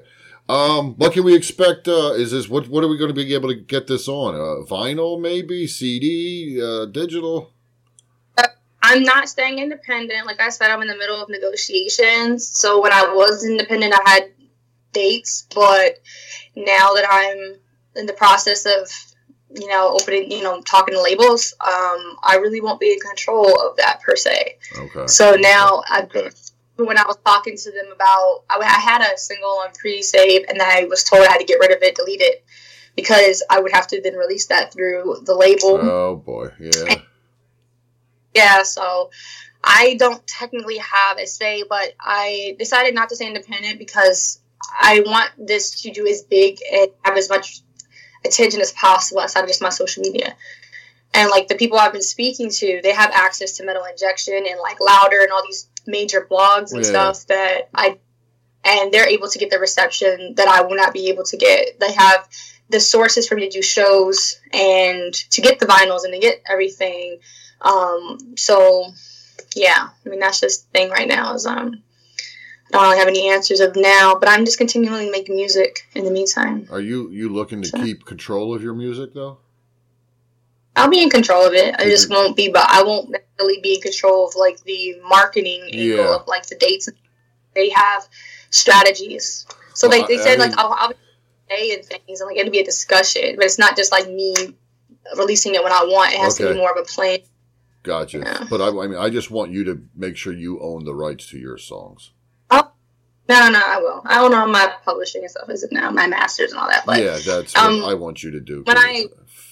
Um, 0.49 0.94
what 0.94 1.12
can 1.12 1.24
we 1.24 1.34
expect? 1.34 1.88
Uh, 1.88 2.12
is 2.12 2.30
this 2.30 2.49
what? 2.49 2.68
What 2.68 2.84
are 2.84 2.88
we 2.88 2.97
going 2.97 3.12
to 3.12 3.14
be 3.14 3.34
able 3.34 3.49
to 3.49 3.55
get 3.55 3.86
this 3.86 4.07
on? 4.07 4.34
Uh, 4.34 4.64
vinyl, 4.64 5.20
maybe 5.20 5.66
CD, 5.66 6.61
uh, 6.62 6.86
digital. 6.86 7.53
I'm 8.82 9.03
not 9.03 9.28
staying 9.28 9.59
independent. 9.59 10.26
Like 10.26 10.40
I 10.40 10.49
said, 10.51 10.70
I'm 10.70 10.80
in 10.80 10.86
the 10.86 10.97
middle 10.97 11.20
of 11.20 11.28
negotiations. 11.28 12.47
So 12.47 12.80
when 12.80 12.92
I 12.92 13.12
was 13.12 13.44
independent, 13.44 13.92
I 13.92 14.11
had 14.11 14.30
dates, 14.92 15.47
but 15.53 16.01
now 16.55 16.94
that 16.94 17.05
I'm 17.11 17.59
in 17.97 18.07
the 18.07 18.12
process 18.12 18.64
of, 18.64 18.88
you 19.61 19.66
know, 19.66 19.97
opening, 20.01 20.30
you 20.30 20.42
know, 20.44 20.61
talking 20.61 20.94
to 20.94 21.03
labels, 21.03 21.53
um, 21.61 22.16
I 22.22 22.38
really 22.40 22.61
won't 22.61 22.78
be 22.78 22.92
in 22.92 23.01
control 23.01 23.61
of 23.61 23.76
that 23.78 24.03
per 24.03 24.14
se. 24.14 24.57
Okay. 24.78 25.07
So 25.09 25.34
now 25.34 25.82
I 25.88 26.03
Okay. 26.03 26.30
When 26.77 26.99
I 26.99 27.05
was 27.07 27.16
talking 27.24 27.57
to 27.57 27.70
them 27.70 27.93
about, 27.93 28.45
I, 28.51 28.59
I 28.59 28.81
had 28.81 29.01
a 29.01 29.16
single 29.16 29.61
on 29.64 29.72
pre-save, 29.72 30.45
and 30.49 30.61
I 30.61 30.85
was 30.85 31.05
told 31.05 31.24
I 31.24 31.31
had 31.31 31.39
to 31.39 31.45
get 31.45 31.59
rid 31.59 31.72
of 31.72 31.83
it, 31.83 31.95
delete 31.95 32.20
it, 32.20 32.45
because 32.95 33.43
I 33.49 33.61
would 33.61 33.72
have 33.72 33.87
to 33.89 34.01
then 34.03 34.14
release 34.14 34.47
that 34.47 34.72
through 34.72 35.22
the 35.24 35.35
label. 35.35 35.79
Oh 35.81 36.16
boy, 36.16 36.51
yeah. 36.59 36.97
Yeah, 38.35 38.62
so 38.64 39.11
I 39.64 39.97
don't 39.99 40.24
technically 40.27 40.77
have 40.77 41.18
a 41.18 41.27
say, 41.27 41.64
but 41.68 41.95
I 41.99 42.55
decided 42.59 42.95
not 42.95 43.09
to 43.09 43.16
stay 43.16 43.27
independent 43.27 43.79
because 43.79 44.41
I 44.79 45.01
want 45.01 45.31
this 45.39 45.83
to 45.83 45.91
do 45.91 46.07
as 46.07 46.22
big 46.22 46.59
and 46.70 46.89
have 47.03 47.16
as 47.16 47.31
much 47.31 47.61
attention 48.24 48.61
as 48.61 48.72
possible 48.72 49.22
outside 49.22 49.43
of 49.43 49.49
just 49.49 49.62
my 49.62 49.70
social 49.70 50.03
media. 50.03 50.37
And 51.14 51.31
like 51.31 51.49
the 51.49 51.55
people 51.55 51.79
I've 51.79 51.93
been 51.93 52.03
speaking 52.03 52.51
to, 52.51 52.81
they 52.83 52.93
have 52.93 53.11
access 53.12 53.53
to 53.53 53.64
metal 53.64 53.85
injection 53.85 54.45
and 54.47 54.61
like 54.61 54.81
louder 54.81 55.22
and 55.22 55.33
all 55.33 55.43
these 55.47 55.68
major 55.87 56.26
blogs 56.30 56.72
and 56.72 56.82
Yeah. 56.82 56.91
stuff 56.91 57.26
that 57.26 57.68
I 57.74 57.99
and 58.64 58.93
they're 58.93 59.09
able 59.09 59.28
to 59.28 59.39
get 59.39 59.51
the 59.51 59.61
reception 59.61 60.34
that 60.37 60.49
I 60.49 60.62
will 60.62 60.74
not 60.74 60.93
be 60.93 61.09
able 61.09 61.22
to 61.24 61.37
get. 61.37 61.78
They 61.78 61.93
have 61.93 62.28
the 62.68 62.80
sources 62.80 63.28
for 63.28 63.37
me 63.37 63.43
to 63.43 63.49
do 63.49 63.62
shows 63.62 64.41
and 64.53 65.14
to 65.14 65.41
get 65.41 65.61
the 65.61 65.66
vinyls 65.66 66.03
and 66.05 66.12
to 66.12 66.18
get 66.18 66.43
everything. 66.51 67.18
Um, 67.61 68.34
so 68.37 68.87
yeah, 69.55 69.89
I 70.05 70.09
mean 70.09 70.18
that's 70.20 70.41
just 70.41 70.70
the 70.72 70.78
thing 70.78 70.91
right 70.91 71.07
now 71.09 71.34
is 71.34 71.47
um 71.47 71.82
I 72.68 72.78
don't 72.78 72.82
really 72.82 72.99
have 72.99 73.09
any 73.09 73.28
answers 73.30 73.61
of 73.61 73.76
now, 73.76 74.16
but 74.18 74.28
I'm 74.28 74.45
just 74.45 74.59
continually 74.59 75.09
making 75.09 75.37
music 75.37 75.87
in 75.95 76.05
the 76.05 76.11
meantime. 76.11 76.66
Are 76.70 76.80
you 76.80 77.09
you 77.11 77.28
looking 77.28 77.62
to 77.62 77.68
Sure. 77.68 77.84
keep 77.84 78.05
control 78.05 78.53
of 78.55 78.62
your 78.62 78.74
music 78.74 79.14
though? 79.14 79.39
I'll 80.77 80.89
be 80.91 81.03
in 81.03 81.11
control 81.11 81.47
of 81.47 81.55
it. 81.55 81.74
I 81.79 81.85
just 81.85 82.09
Mhm. 82.09 82.14
won't 82.14 82.37
be, 82.37 82.49
but 82.49 82.66
I 82.68 82.83
won't 82.83 83.11
necessarily 83.11 83.61
be 83.62 83.74
in 83.77 83.81
control 83.81 84.29
of 84.29 84.35
like 84.37 84.62
the 84.64 84.97
marketing 85.09 85.62
angle 85.72 85.79
Yeah. 85.79 86.14
of 86.16 86.27
like 86.29 86.47
the 86.47 86.55
dates. 86.57 86.89
They 87.55 87.70
have 87.70 88.07
strategies, 88.51 89.47
so 89.74 89.89
Well, 89.89 90.07
they, 90.07 90.16
they 90.16 90.20
I- 90.20 90.24
said 90.24 90.39
I 90.39 90.43
like 90.43 90.51
mean- 90.51 90.59
I'll, 90.59 90.72
I'll 90.72 90.89
be 90.91 90.95
saying 91.51 91.83
things 91.85 92.20
and 92.20 92.29
like 92.29 92.37
it'll 92.37 92.53
be 92.53 92.59
a 92.61 92.64
discussion, 92.64 93.37
but 93.37 93.45
it's 93.45 93.59
not 93.59 93.77
just 93.77 93.93
like 93.93 94.09
me 94.09 94.35
releasing 95.16 95.55
it 95.55 95.62
when 95.62 95.72
I 95.72 95.85
want. 95.85 96.12
It 96.12 96.18
has 96.18 96.35
to 96.37 96.49
be 96.53 96.59
more 96.59 96.70
of 96.72 96.79
a 96.79 96.83
plan. 96.85 97.18
Gotcha. 97.83 98.18
Yeah. 98.18 98.45
But 98.51 98.61
I, 98.61 98.66
I 98.68 98.87
mean, 98.89 98.99
I 98.99 99.11
just 99.11 99.31
want 99.31 99.53
you 99.53 99.62
to 99.64 99.81
make 99.95 100.16
sure 100.16 100.33
you 100.33 100.61
own 100.61 100.85
the 100.85 100.95
rights 100.95 101.29
to 101.31 101.39
your 101.39 101.57
songs. 101.57 102.11
Oh 102.51 102.68
no, 103.29 103.49
no, 103.49 103.61
I 103.64 103.79
will. 103.81 104.03
I 104.05 104.16
don't 104.16 104.33
know 104.33 104.47
my 104.47 104.72
publishing 104.85 105.22
and 105.22 105.31
stuff 105.31 105.49
is 105.51 105.62
it 105.62 105.70
now, 105.72 105.91
my 105.91 106.07
masters 106.09 106.51
and 106.53 106.61
all 106.61 106.68
that, 106.68 106.85
but 106.85 107.01
yeah, 107.03 107.18
that's 107.24 107.57
um, 107.57 107.81
what 107.83 107.91
I 107.91 107.95
want 107.95 108.22
you 108.22 108.33
to 108.33 108.41
do. 108.41 108.62
when 108.64 108.77
I- 108.77 109.07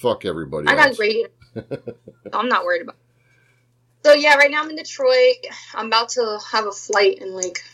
fuck 0.05 0.25
everybody 0.25 0.69
I 0.69 0.75
got 0.75 0.89
else. 0.89 0.97
great. 0.99 1.27
I'm 2.33 2.49
not 2.49 2.65
worried 2.65 2.83
about. 2.83 2.97
It. 2.97 4.07
So 4.07 4.13
yeah, 4.13 4.35
right 4.37 4.51
now 4.51 4.63
I'm 4.63 4.71
in 4.71 4.77
Detroit. 4.77 5.37
I'm 5.75 5.87
about 5.87 6.11
to 6.11 6.39
have 6.53 6.67
a 6.67 6.73
flight 6.73 7.19
in 7.21 7.33
like 7.33 7.65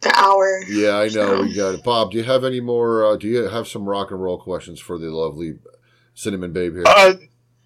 the 0.00 0.12
hour. 0.18 0.60
Yeah, 0.68 0.96
I 0.98 1.04
know. 1.04 1.10
So- 1.10 1.42
We 1.42 1.54
got 1.54 1.74
it. 1.74 1.84
Bob, 1.84 2.10
do 2.10 2.18
you 2.18 2.24
have 2.24 2.44
any 2.44 2.60
more? 2.60 3.04
Uh, 3.06 3.16
do 3.16 3.28
you 3.28 3.44
have 3.48 3.68
some 3.68 3.88
rock 3.88 4.10
and 4.10 4.20
roll 4.22 4.38
questions 4.38 4.80
for 4.80 4.98
the 4.98 5.06
lovely 5.10 5.58
Cinnamon 6.14 6.52
Babe 6.52 6.74
here? 6.74 6.84
Uh, 6.86 7.14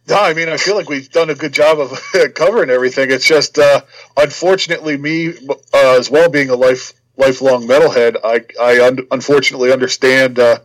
no, 0.09 0.17
I 0.21 0.35
mean, 0.35 0.49
I 0.49 0.57
feel 0.57 0.75
like 0.77 0.89
we've 0.89 1.11
done 1.11 1.31
a 1.31 1.35
good 1.35 1.53
job 1.53 1.79
of 1.79 1.91
covering 2.35 2.69
everything. 2.71 3.11
It's 3.11 3.25
just, 3.27 3.59
uh, 3.59 3.83
unfortunately, 4.17 4.97
me 4.99 5.29
uh, 5.73 5.99
as 5.99 6.11
well 6.11 6.29
being 6.29 6.51
a 6.51 6.57
life 6.57 6.93
lifelong 7.17 7.67
metalhead, 7.67 8.17
I 8.25 8.45
I 8.61 8.87
un- 8.87 9.07
unfortunately 9.11 9.73
understand 9.73 10.39
uh, 10.39 10.59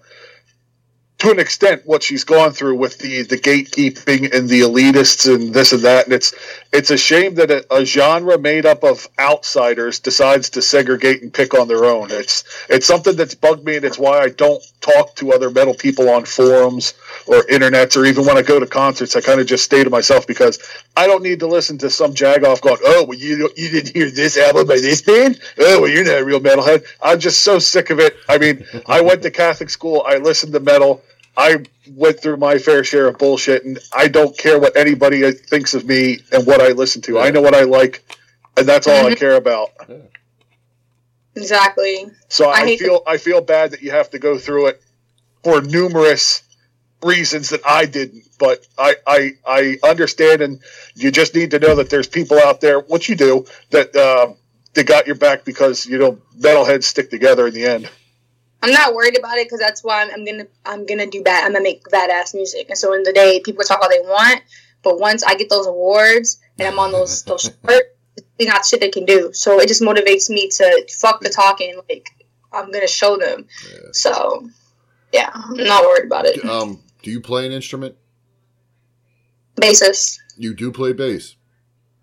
to 1.26 1.32
an 1.32 1.39
extent 1.39 1.82
what 1.86 2.03
she's 2.03 2.23
gone 2.23 2.51
through 2.51 2.76
with 2.76 2.97
the 2.99 3.23
the 3.23 3.38
gatekeeping 3.38 4.34
and 4.34 4.47
the 4.47 4.61
elitists 4.61 5.34
and 5.34 5.53
this 5.53 5.73
and 5.73 5.84
that. 5.84 6.05
And 6.05 6.13
it's 6.13 6.34
it's 6.71 6.91
a 6.91 6.97
shame 6.97 7.36
that 7.36 7.51
a, 7.51 7.73
a 7.73 7.86
genre 7.86 8.38
made 8.38 8.65
up 8.65 8.84
of 8.84 9.07
outsiders 9.17 9.99
decides 9.99 10.51
to 10.51 10.61
segregate 10.61 11.21
and 11.21 11.34
pick 11.34 11.53
on 11.53 11.67
their 11.67 11.86
own. 11.86 12.11
It's 12.11 12.43
it's 12.69 12.86
something 12.86 13.15
that's 13.15 13.36
bugged 13.36 13.65
me, 13.65 13.78
and 13.78 13.86
it's 13.86 13.97
why 13.97 14.19
I 14.19 14.30
don't 14.30 14.63
talk 14.82 15.15
to 15.15 15.34
other 15.34 15.49
metal 15.49 15.73
people 15.73 16.09
on 16.09 16.26
forums 16.26 16.93
or 17.26 17.41
internets 17.43 17.97
or 17.97 18.05
even 18.05 18.26
when 18.26 18.38
I 18.38 18.43
go 18.43 18.59
to 18.59 18.67
concerts. 18.67 19.15
I 19.15 19.21
kind 19.21 19.39
of 19.39 19.47
just 19.47 19.63
stay 19.63 19.84
to 19.84 19.89
myself 19.89 20.28
because 20.28 20.59
I 20.95 21.07
don't 21.07 21.23
need 21.23 21.39
to 21.39 21.47
listen 21.47 21.80
to 21.80 21.89
some 21.89 22.13
jagoff 22.13 22.61
going, 22.61 22.78
"Oh, 22.84 23.05
well, 23.05 23.17
you 23.17 23.49
you 23.55 23.69
didn't 23.69 23.93
hear 23.93 24.11
this 24.11 24.38
album 24.38 24.67
by 24.67 24.76
this 24.76 25.01
band? 25.01 25.39
Oh, 25.57 25.82
well, 25.82 25.89
you're 25.89 26.05
not 26.05 26.19
a 26.19 26.26
real 26.26 26.39
metalhead." 26.39 26.86
I'm 27.01 27.19
just 27.19 27.41
so 27.41 27.57
sick 27.57 27.89
of 27.89 27.99
it. 27.99 28.15
I 28.30 28.38
mean, 28.38 28.65
I 28.86 29.01
went 29.01 29.23
to 29.23 29.32
Catholic 29.32 29.71
school. 29.71 30.05
I 30.07 30.17
listened 30.17 30.53
to 30.53 30.59
metal. 30.59 31.01
I 31.38 31.66
went 31.90 32.20
through 32.20 32.38
my 32.38 32.58
fair 32.58 32.84
share 32.84 33.08
of 33.08 33.18
bullshit, 33.18 33.66
and 33.66 33.80
I 33.94 34.08
don't 34.08 34.38
care 34.38 34.60
what 34.60 34.78
anybody 34.78 35.30
thinks 35.32 35.74
of 35.74 35.86
me 35.86 36.20
and 36.32 36.48
what 36.48 36.62
I 36.62 36.70
listen 36.70 37.02
to. 37.04 37.20
I 37.20 37.32
know 37.32 37.42
what 37.42 37.54
I 37.54 37.64
like, 37.64 38.04
and 38.58 38.68
that's 38.68 38.88
all 38.88 39.06
I 39.06 39.16
care 39.16 39.36
about. 39.36 39.70
Exactly. 41.36 42.06
So 42.30 42.50
I 42.50 42.54
I, 42.54 42.66
hate 42.66 42.80
feel 42.80 43.04
I 43.06 43.18
feel 43.18 43.42
bad 43.42 43.72
that 43.72 43.82
you 43.82 43.92
have 43.92 44.10
to 44.12 44.20
go 44.20 44.38
through 44.38 44.68
it 44.68 44.82
for 45.44 45.62
numerous 45.62 46.44
reasons 47.04 47.50
that 47.50 47.62
I 47.68 47.86
didn't. 47.86 48.24
But 48.40 48.66
I 48.78 48.96
I, 49.06 49.32
I 49.46 49.78
understand, 49.84 50.42
and 50.42 50.62
you 50.96 51.12
just 51.12 51.36
need 51.36 51.52
to 51.52 51.60
know 51.60 51.76
that 51.76 51.90
there's 51.90 52.08
people 52.08 52.40
out 52.40 52.62
there, 52.62 52.80
what 52.80 53.10
you 53.10 53.16
do, 53.16 53.46
that 53.72 53.96
uh, 53.96 54.34
they 54.74 54.84
got 54.84 55.08
your 55.08 55.16
back 55.16 55.44
because 55.44 55.86
you 55.86 55.98
know 55.98 56.20
metalheads 56.40 56.84
stick 56.84 57.10
together 57.10 57.48
in 57.48 57.54
the 57.54 57.66
end. 57.66 57.90
I'm 58.66 58.72
not 58.74 58.95
worried 58.95 59.18
about 59.18 59.38
it 59.38 59.45
because 59.45 59.59
that's 59.59 59.84
why 59.84 60.01
I'm, 60.01 60.11
I'm 60.11 60.26
gonna 60.26 60.47
I'm 60.66 60.86
gonna 60.88 61.05
do 61.05 61.22
bad. 61.22 61.45
I'm 61.45 61.51
gonna 61.53 61.63
make 61.63 61.84
badass 61.84 62.34
music. 62.34 62.68
And 62.70 62.78
so 62.78 62.93
in 62.93 63.03
the 63.03 63.13
day, 63.13 63.39
people 63.45 63.63
talk 63.63 63.80
all 63.82 63.89
they 63.89 63.99
want, 63.99 64.41
but 64.82 64.99
once 64.99 65.24
I 65.24 65.36
get 65.36 65.49
those 65.49 65.68
awards 65.68 66.39
and 66.57 66.68
I'm 66.68 66.80
on 66.80 66.91
those 66.91 67.24
those 67.26 67.43
shirts, 67.43 67.88
it's 68.39 68.49
not 68.49 68.66
shit 68.66 68.80
they 68.80 68.89
can 68.89 69.05
do. 69.05 69.32
So 69.34 69.59
it 69.59 69.68
just 69.68 69.84
motivates 69.84 70.30
me 70.32 70.49
to 70.49 70.88
fuck 70.99 71.22
the 71.22 71.30
talking. 71.30 71.80
Like 71.88 72.09
I'm 72.51 72.72
gonna 72.72 72.88
show 72.88 73.18
them. 73.18 73.45
Yeah. 73.72 73.78
So 73.91 74.49
yeah, 75.13 75.30
I'm 75.34 75.55
not 75.57 75.84
worried 75.84 76.05
about 76.05 76.26
it. 76.26 76.43
Um, 76.43 76.82
do 77.03 77.11
you 77.11 77.22
play 77.22 77.45
an 77.45 77.51
instrument? 77.51 77.95
Basis. 79.55 80.20
You 80.38 80.53
do 80.55 80.72
play 80.72 80.93
bass. 80.93 81.36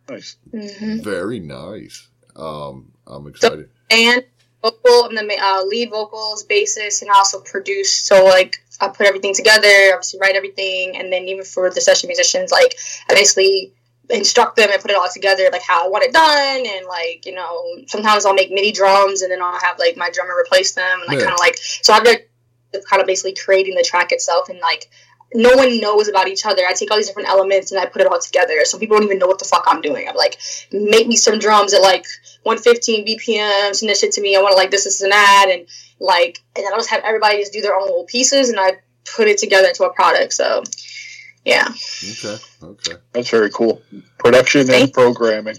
Nice. 0.09 0.37
hmm 0.51 1.01
Very 1.01 1.41
nice. 1.41 2.09
Um, 2.37 2.93
I'm 3.07 3.27
excited. 3.27 3.69
and 3.91 4.25
vocal 4.63 5.05
I'm 5.05 5.15
the 5.15 5.39
uh, 5.41 5.65
lead 5.65 5.91
vocals, 5.91 6.45
bassist, 6.47 7.03
and 7.03 7.11
I 7.11 7.15
also 7.17 7.41
produce. 7.41 7.93
So 7.95 8.25
like 8.25 8.57
I 8.81 8.89
put 8.89 9.07
everything 9.07 9.35
together, 9.35 9.93
obviously 9.93 10.21
write 10.21 10.37
everything, 10.37 10.97
and 10.97 11.13
then 11.13 11.25
even 11.29 11.45
for 11.45 11.71
the 11.71 11.81
session 11.81 12.09
musicians, 12.09 12.51
like 12.51 12.75
I 13.09 13.15
basically 13.15 13.73
instruct 14.11 14.57
them 14.57 14.69
and 14.73 14.81
put 14.83 14.91
it 14.91 14.97
all 14.97 15.09
together, 15.13 15.49
like 15.53 15.63
how 15.63 15.87
I 15.87 15.89
want 15.89 16.05
it 16.05 16.13
done, 16.13 16.67
and 16.67 16.87
like 16.87 17.27
you 17.27 17.35
know 17.35 17.63
sometimes 17.87 18.25
I'll 18.25 18.35
make 18.35 18.51
MIDI 18.51 18.73
drums, 18.73 19.23
and 19.23 19.31
then 19.31 19.43
I'll 19.43 19.61
have 19.61 19.79
like 19.79 19.97
my 19.97 20.11
drummer 20.11 20.35
replace 20.39 20.75
them, 20.75 21.01
and 21.01 21.09
like 21.09 21.19
Yeah. 21.19 21.27
kind 21.27 21.35
of 21.35 21.41
like 21.41 21.57
so 21.59 21.93
I'm 21.93 22.05
like 22.05 22.31
kind 22.89 23.01
of 23.03 23.07
basically 23.07 23.35
creating 23.35 23.75
the 23.75 23.83
track 23.85 24.13
itself, 24.13 24.49
and 24.49 24.59
like. 24.61 24.89
No 25.35 25.57
one 25.57 25.81
knows 25.81 26.09
about 26.09 26.29
each 26.29 26.45
other. 26.45 26.61
I 26.69 26.75
take 26.75 26.91
all 26.91 26.99
these 26.99 27.07
different 27.07 27.31
elements 27.31 27.73
and 27.73 27.81
I 27.81 27.87
put 27.87 28.03
it 28.03 28.07
all 28.07 28.21
together. 28.21 28.67
So 28.67 28.79
people 28.79 28.99
don't 28.99 29.07
even 29.07 29.19
know 29.19 29.27
what 29.27 29.39
the 29.39 29.47
fuck 29.47 29.65
I'm 29.67 29.81
doing. 29.81 30.07
I'm 30.07 30.15
like, 30.15 30.37
make 30.71 31.09
me 31.09 31.17
some 31.17 31.39
drums 31.39 31.73
that 31.73 31.81
like 31.81 32.05
115 32.45 33.07
BPM, 33.07 33.75
send 33.75 33.91
that 33.91 33.97
shit 33.97 34.13
to 34.13 34.21
me. 34.21 34.37
I 34.37 34.41
want 34.43 34.53
to 34.53 34.57
like 34.57 34.71
this, 34.71 34.85
this, 34.85 35.01
and 35.03 35.13
that, 35.13 35.47
and 35.51 35.67
like, 36.01 36.39
and 36.57 36.65
then 36.65 36.73
I'll 36.73 36.79
just 36.79 36.91
have 36.91 37.03
everybody 37.05 37.39
just 37.39 37.53
do 37.53 37.61
their 37.61 37.75
own 37.77 37.83
little 37.83 38.05
pieces, 38.05 38.49
and 38.49 38.59
I 38.59 38.73
put 39.17 39.29
it 39.29 39.39
together 39.39 39.69
into 39.69 39.85
a 39.85 39.93
product. 39.93 40.33
So, 40.33 40.63
yeah, 41.45 41.69
Okay. 41.69 42.37
Okay. 42.63 42.93
That's 43.13 43.31
very 43.31 43.51
cool. 43.51 43.83
Production 44.19 44.71
and 44.71 44.93
programming. 44.93 45.57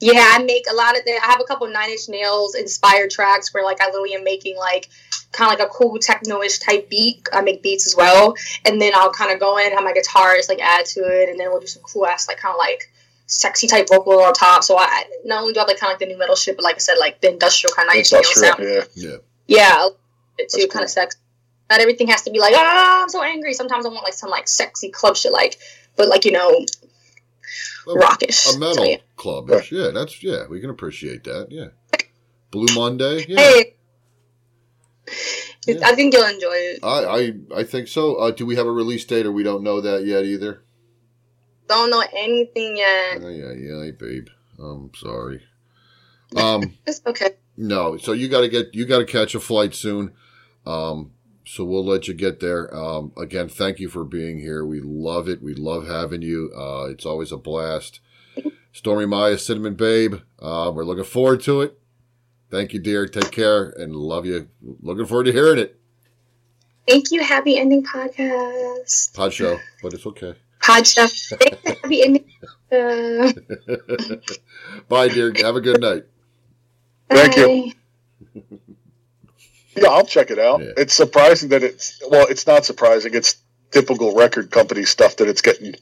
yeah. 0.00 0.34
I 0.34 0.42
make 0.44 0.64
a 0.70 0.74
lot 0.74 0.96
of 0.96 1.04
the. 1.04 1.12
I 1.12 1.26
have 1.26 1.40
a 1.40 1.44
couple 1.44 1.66
Nine 1.68 1.90
Inch 1.90 2.08
Nails 2.08 2.54
inspired 2.54 3.10
tracks 3.10 3.52
where 3.52 3.64
like 3.64 3.80
I 3.80 3.86
literally 3.86 4.14
am 4.14 4.24
making 4.24 4.56
like 4.56 4.88
kind 5.32 5.52
of 5.52 5.58
like 5.58 5.68
a 5.68 5.70
cool 5.70 5.98
techno-ish 5.98 6.58
type 6.60 6.88
beat. 6.88 7.28
I 7.32 7.40
make 7.42 7.62
beats 7.62 7.86
as 7.86 7.96
well, 7.96 8.34
and 8.64 8.80
then 8.80 8.92
I'll 8.94 9.12
kind 9.12 9.32
of 9.32 9.40
go 9.40 9.58
in, 9.58 9.72
have 9.72 9.82
my 9.84 9.92
guitarist 9.92 10.48
like 10.48 10.60
add 10.60 10.86
to 10.86 11.00
it, 11.00 11.28
and 11.28 11.38
then 11.38 11.50
we'll 11.50 11.60
do 11.60 11.66
some 11.66 11.82
cool 11.82 12.06
ass 12.06 12.28
like 12.28 12.38
kind 12.38 12.52
of 12.54 12.58
like 12.58 12.90
sexy 13.28 13.66
type 13.68 13.86
vocal 13.88 14.20
on 14.22 14.32
top. 14.34 14.64
So 14.64 14.76
I 14.76 15.04
not 15.24 15.42
only 15.42 15.52
do 15.52 15.60
I 15.60 15.62
have 15.62 15.68
like 15.68 15.78
kind 15.78 15.92
of 15.92 16.00
like 16.00 16.08
the 16.08 16.12
nu 16.12 16.18
metal 16.18 16.34
shit, 16.34 16.56
but 16.56 16.64
like 16.64 16.74
I 16.76 16.78
said, 16.78 16.94
like 16.98 17.20
the 17.20 17.30
industrial 17.30 17.74
kind 17.74 17.86
of 17.88 17.94
Nine 17.94 17.98
Industrial, 17.98 18.34
sound. 18.34 18.64
yeah. 18.64 18.84
Yeah. 18.94 19.16
Yeah, 19.46 19.88
it 20.38 20.50
too 20.50 20.58
That's 20.62 20.72
kind 20.72 20.84
of 20.84 20.90
sex. 20.90 21.16
Not 21.70 21.80
everything 21.80 22.08
has 22.08 22.22
to 22.22 22.30
be 22.30 22.38
like, 22.40 22.54
ah, 22.56 23.02
I'm 23.02 23.08
so 23.10 23.22
angry. 23.22 23.52
Sometimes 23.54 23.86
I 23.86 23.90
want 23.90 24.02
like 24.02 24.14
some 24.14 24.30
like 24.30 24.48
sexy 24.48 24.90
club 24.90 25.16
shit, 25.16 25.32
like, 25.32 25.56
but 25.96 26.08
like 26.08 26.24
you 26.24 26.32
know, 26.32 26.64
Well, 27.86 27.96
rockish. 27.96 28.54
A 28.54 28.58
metal 28.58 28.74
So, 28.74 28.84
yeah. 28.84 28.96
club. 29.16 29.50
Yeah, 29.70 29.90
that's 29.90 30.22
yeah. 30.22 30.46
We 30.48 30.60
can 30.60 30.70
appreciate 30.70 31.24
that. 31.24 31.48
Yeah. 31.50 31.68
Blue 32.50 32.66
Monday. 32.74 33.24
Yeah. 33.28 33.38
Hey, 33.40 33.74
Yeah. 35.66 35.76
I 35.84 35.94
think 35.94 36.14
you'll 36.14 36.24
enjoy 36.26 36.54
it. 36.54 36.80
I 36.82 37.04
I, 37.04 37.32
I 37.60 37.64
think 37.64 37.88
so. 37.88 38.14
Uh, 38.16 38.30
do 38.30 38.46
we 38.46 38.56
have 38.56 38.66
a 38.66 38.72
release 38.72 39.04
date, 39.04 39.26
or 39.26 39.32
we 39.32 39.42
don't 39.42 39.62
know 39.62 39.80
that 39.82 40.04
yet 40.06 40.24
either? 40.24 40.62
Don't 41.68 41.90
know 41.90 42.02
anything 42.16 42.76
yet. 42.76 43.20
Yeah, 43.20 43.28
yeah, 43.28 43.52
yeah, 43.52 43.90
babe. 43.98 44.28
I'm 44.58 44.90
sorry. 44.94 45.42
Um, 46.36 46.74
It's 46.86 47.00
okay. 47.06 47.30
no. 47.56 47.96
So 47.96 48.12
you 48.12 48.28
got 48.28 48.40
to 48.42 48.48
get 48.48 48.74
you 48.74 48.86
got 48.86 48.98
to 48.98 49.04
catch 49.04 49.34
a 49.34 49.40
flight 49.40 49.74
soon. 49.74 50.12
Um, 50.66 51.12
so 51.46 51.64
we'll 51.64 51.84
let 51.84 52.08
you 52.08 52.14
get 52.14 52.40
there. 52.40 52.74
Um, 52.74 53.12
again, 53.16 53.48
thank 53.48 53.78
you 53.78 53.88
for 53.88 54.04
being 54.04 54.38
here. 54.38 54.64
We 54.66 54.80
love 54.80 55.28
it. 55.28 55.42
We 55.42 55.54
love 55.54 55.86
having 55.86 56.20
you. 56.22 56.52
Uh, 56.54 56.88
it's 56.90 57.06
always 57.06 57.32
a 57.32 57.38
blast. 57.38 58.00
Stormy 58.72 59.06
Maya, 59.06 59.38
Cinnamon 59.38 59.74
Babe. 59.74 60.16
Uh, 60.38 60.70
we're 60.74 60.84
looking 60.84 61.04
forward 61.04 61.40
to 61.42 61.62
it. 61.62 61.78
Thank 62.50 62.72
you, 62.72 62.78
dear. 62.78 63.06
Take 63.06 63.30
care 63.30 63.70
and 63.70 63.94
love 63.96 64.26
you. 64.26 64.48
Looking 64.82 65.06
forward 65.06 65.24
to 65.24 65.32
hearing 65.32 65.58
it. 65.58 65.78
Thank 66.86 67.10
you. 67.10 67.22
Happy 67.22 67.58
ending 67.58 67.82
podcast. 67.84 69.14
Pod 69.14 69.32
show, 69.32 69.58
but 69.82 69.92
it's 69.94 70.06
okay. 70.06 70.34
Pod 70.68 70.86
stuff. 70.86 71.12
Happy 71.64 72.02
ending. 72.02 72.24
Uh, 72.70 73.32
Bye, 74.88 75.08
dear. 75.08 75.32
Have 75.38 75.56
a 75.56 75.62
good 75.62 75.80
night. 75.80 76.04
Thank 77.08 77.36
you. 77.36 77.72
Yeah, 79.74 79.88
I'll 79.88 80.04
check 80.04 80.30
it 80.30 80.38
out. 80.38 80.60
Yeah. 80.60 80.72
It's 80.76 80.92
surprising 80.92 81.48
that 81.50 81.62
it's 81.62 82.02
well, 82.10 82.26
it's 82.28 82.46
not 82.46 82.66
surprising. 82.66 83.14
It's 83.14 83.36
typical 83.70 84.14
record 84.14 84.50
company 84.50 84.84
stuff 84.84 85.16
that 85.16 85.28
it's 85.28 85.40
getting 85.40 85.74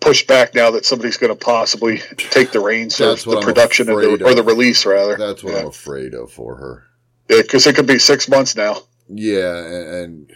pushed 0.00 0.26
back 0.26 0.54
now 0.54 0.72
that 0.72 0.84
somebody's 0.84 1.16
going 1.16 1.36
to 1.36 1.44
possibly 1.44 1.98
take 2.16 2.50
the 2.50 2.60
reins 2.60 2.98
That's 2.98 3.24
of 3.24 3.30
the 3.30 3.38
I'm 3.38 3.44
production 3.44 3.88
and 3.88 3.98
afraid 3.98 4.20
the, 4.20 4.24
or 4.24 4.34
the 4.34 4.42
release 4.42 4.84
rather. 4.84 5.16
That's 5.16 5.44
what 5.44 5.54
yeah. 5.54 5.60
I'm 5.60 5.66
afraid 5.68 6.14
of 6.14 6.32
for 6.32 6.56
her. 6.56 6.84
Yeah, 7.28 7.42
because 7.42 7.66
it 7.66 7.76
could 7.76 7.86
be 7.86 7.98
six 7.98 8.28
months 8.28 8.56
now. 8.56 8.78
Yeah, 9.08 9.58
and, 9.58 9.88
and 9.94 10.32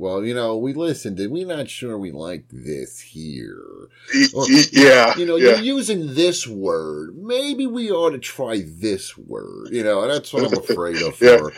well, 0.00 0.24
you 0.24 0.32
know, 0.34 0.56
we 0.56 0.72
listened 0.72 1.20
and 1.20 1.30
we're 1.30 1.46
not 1.46 1.68
sure 1.68 1.98
we 1.98 2.10
like 2.10 2.44
this 2.50 3.00
here. 3.00 3.60
Or- 4.34 4.48
yeah, 4.72 5.14
You 5.18 5.26
know, 5.26 5.36
yeah. 5.36 5.56
you're 5.56 5.76
using 5.76 6.14
this 6.14 6.46
word. 6.46 7.16
Maybe 7.16 7.66
we 7.66 7.90
ought 7.90 8.10
to 8.10 8.18
try 8.18 8.62
this 8.66 9.18
word. 9.18 9.68
You 9.72 9.84
know, 9.84 10.00
and 10.02 10.10
that's 10.10 10.32
what 10.32 10.44
I'm 10.50 10.58
afraid 10.58 11.02
of 11.02 11.16
for 11.16 11.24
Yeah. 11.26 11.38
her. 11.38 11.52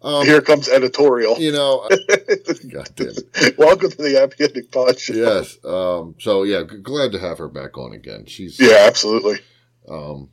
Um, 0.00 0.24
Here 0.24 0.40
comes 0.40 0.68
editorial. 0.68 1.38
you 1.40 1.50
know, 1.50 1.88
God 1.88 2.88
damn 2.94 3.08
it. 3.34 3.58
Welcome 3.58 3.90
to 3.90 3.96
the 3.96 4.30
Ending 4.38 4.68
Pod 4.70 4.96
Show. 5.00 5.14
Yes. 5.14 5.58
Um, 5.64 6.14
so 6.20 6.44
yeah, 6.44 6.62
glad 6.62 7.10
to 7.12 7.18
have 7.18 7.38
her 7.38 7.48
back 7.48 7.76
on 7.76 7.92
again. 7.92 8.26
She's 8.26 8.60
Yeah, 8.60 8.84
absolutely. 8.86 9.40
Um, 9.88 10.30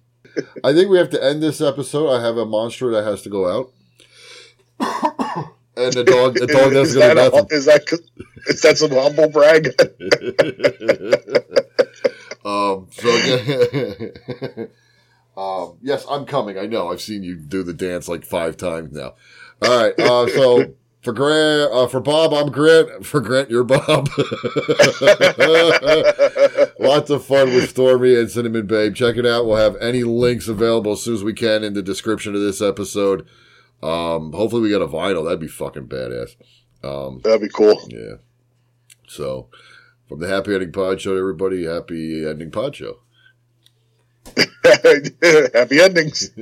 I 0.64 0.72
think 0.74 0.92
we 0.92 1.00
have 1.00 1.10
to 1.12 1.24
end 1.24 1.42
this 1.42 1.62
episode. 1.62 2.12
I 2.12 2.22
have 2.22 2.38
a 2.38 2.46
monster 2.46 2.92
that 2.92 3.06
has 3.06 3.24
to 3.24 3.30
go 3.30 3.50
out, 4.80 5.55
and 5.78 5.94
the 5.94 6.04
dog. 6.04 6.34
The 6.36 6.48
dog 6.48 6.70
to 6.74 6.74
go 6.74 6.86
to 6.86 6.94
that 7.00 7.16
the 7.16 7.34
a, 7.34 7.46
is 7.56 7.66
that 7.66 7.84
is 8.48 8.62
that 8.62 8.78
some 8.78 8.92
humble 8.92 9.30
brag? 9.30 9.68
um. 12.46 12.88
So 12.92 13.10
um. 15.42 15.78
Yes, 15.82 16.06
I'm 16.10 16.26
coming. 16.26 16.58
I 16.58 16.66
know. 16.66 16.92
I've 16.92 17.02
seen 17.02 17.24
you 17.24 17.36
do 17.36 17.64
the 17.64 17.74
dance 17.74 18.08
like 18.08 18.24
five 18.26 18.56
times 18.58 18.94
now. 18.94 19.16
All 19.62 19.84
right. 19.84 20.00
Uh. 20.00 20.28
So. 20.30 20.74
For 21.02 21.14
Grant, 21.14 21.72
uh, 21.72 21.86
for 21.86 22.00
Bob, 22.00 22.34
I'm 22.34 22.52
Grant. 22.52 23.06
For 23.06 23.22
Grant, 23.22 23.52
you're 23.52 23.64
Bob. 23.64 24.10
Lots 26.80 27.12
of 27.12 27.24
fun 27.24 27.54
with 27.54 27.70
Stormy 27.70 28.16
and 28.16 28.32
Cinnamon 28.32 28.66
Babe. 28.66 28.96
Check 28.96 29.16
it 29.16 29.24
out. 29.24 29.46
We'll 29.46 29.58
have 29.58 29.76
any 29.76 30.04
links 30.04 30.48
available 30.48 30.94
as 30.94 31.04
soon 31.04 31.14
as 31.14 31.24
we 31.24 31.34
can 31.34 31.64
in 31.64 31.76
the 31.76 31.84
description 31.84 32.34
of 32.34 32.42
this 32.42 32.60
episode. 32.60 33.28
Um, 33.84 34.32
hopefully 34.34 34.62
we 34.62 34.70
get 34.70 34.82
a 34.82 34.88
vinyl. 34.88 35.24
That'd 35.24 35.40
be 35.40 35.48
fucking 35.48 35.88
badass. 35.88 36.36
Um, 36.84 37.22
That'd 37.24 37.42
be 37.42 37.50
cool. 37.50 37.80
yeah. 37.90 38.16
So, 39.08 39.50
from 40.08 40.20
the 40.20 40.28
Happy 40.28 40.54
Ending 40.54 40.72
Pod 40.72 41.00
Show 41.02 41.16
everybody, 41.18 41.66
Happy 41.66 42.26
Ending 42.28 42.52
Pod 42.52 42.76
Show. 42.76 43.00
Happy 44.66 45.80
endings. 45.80 46.32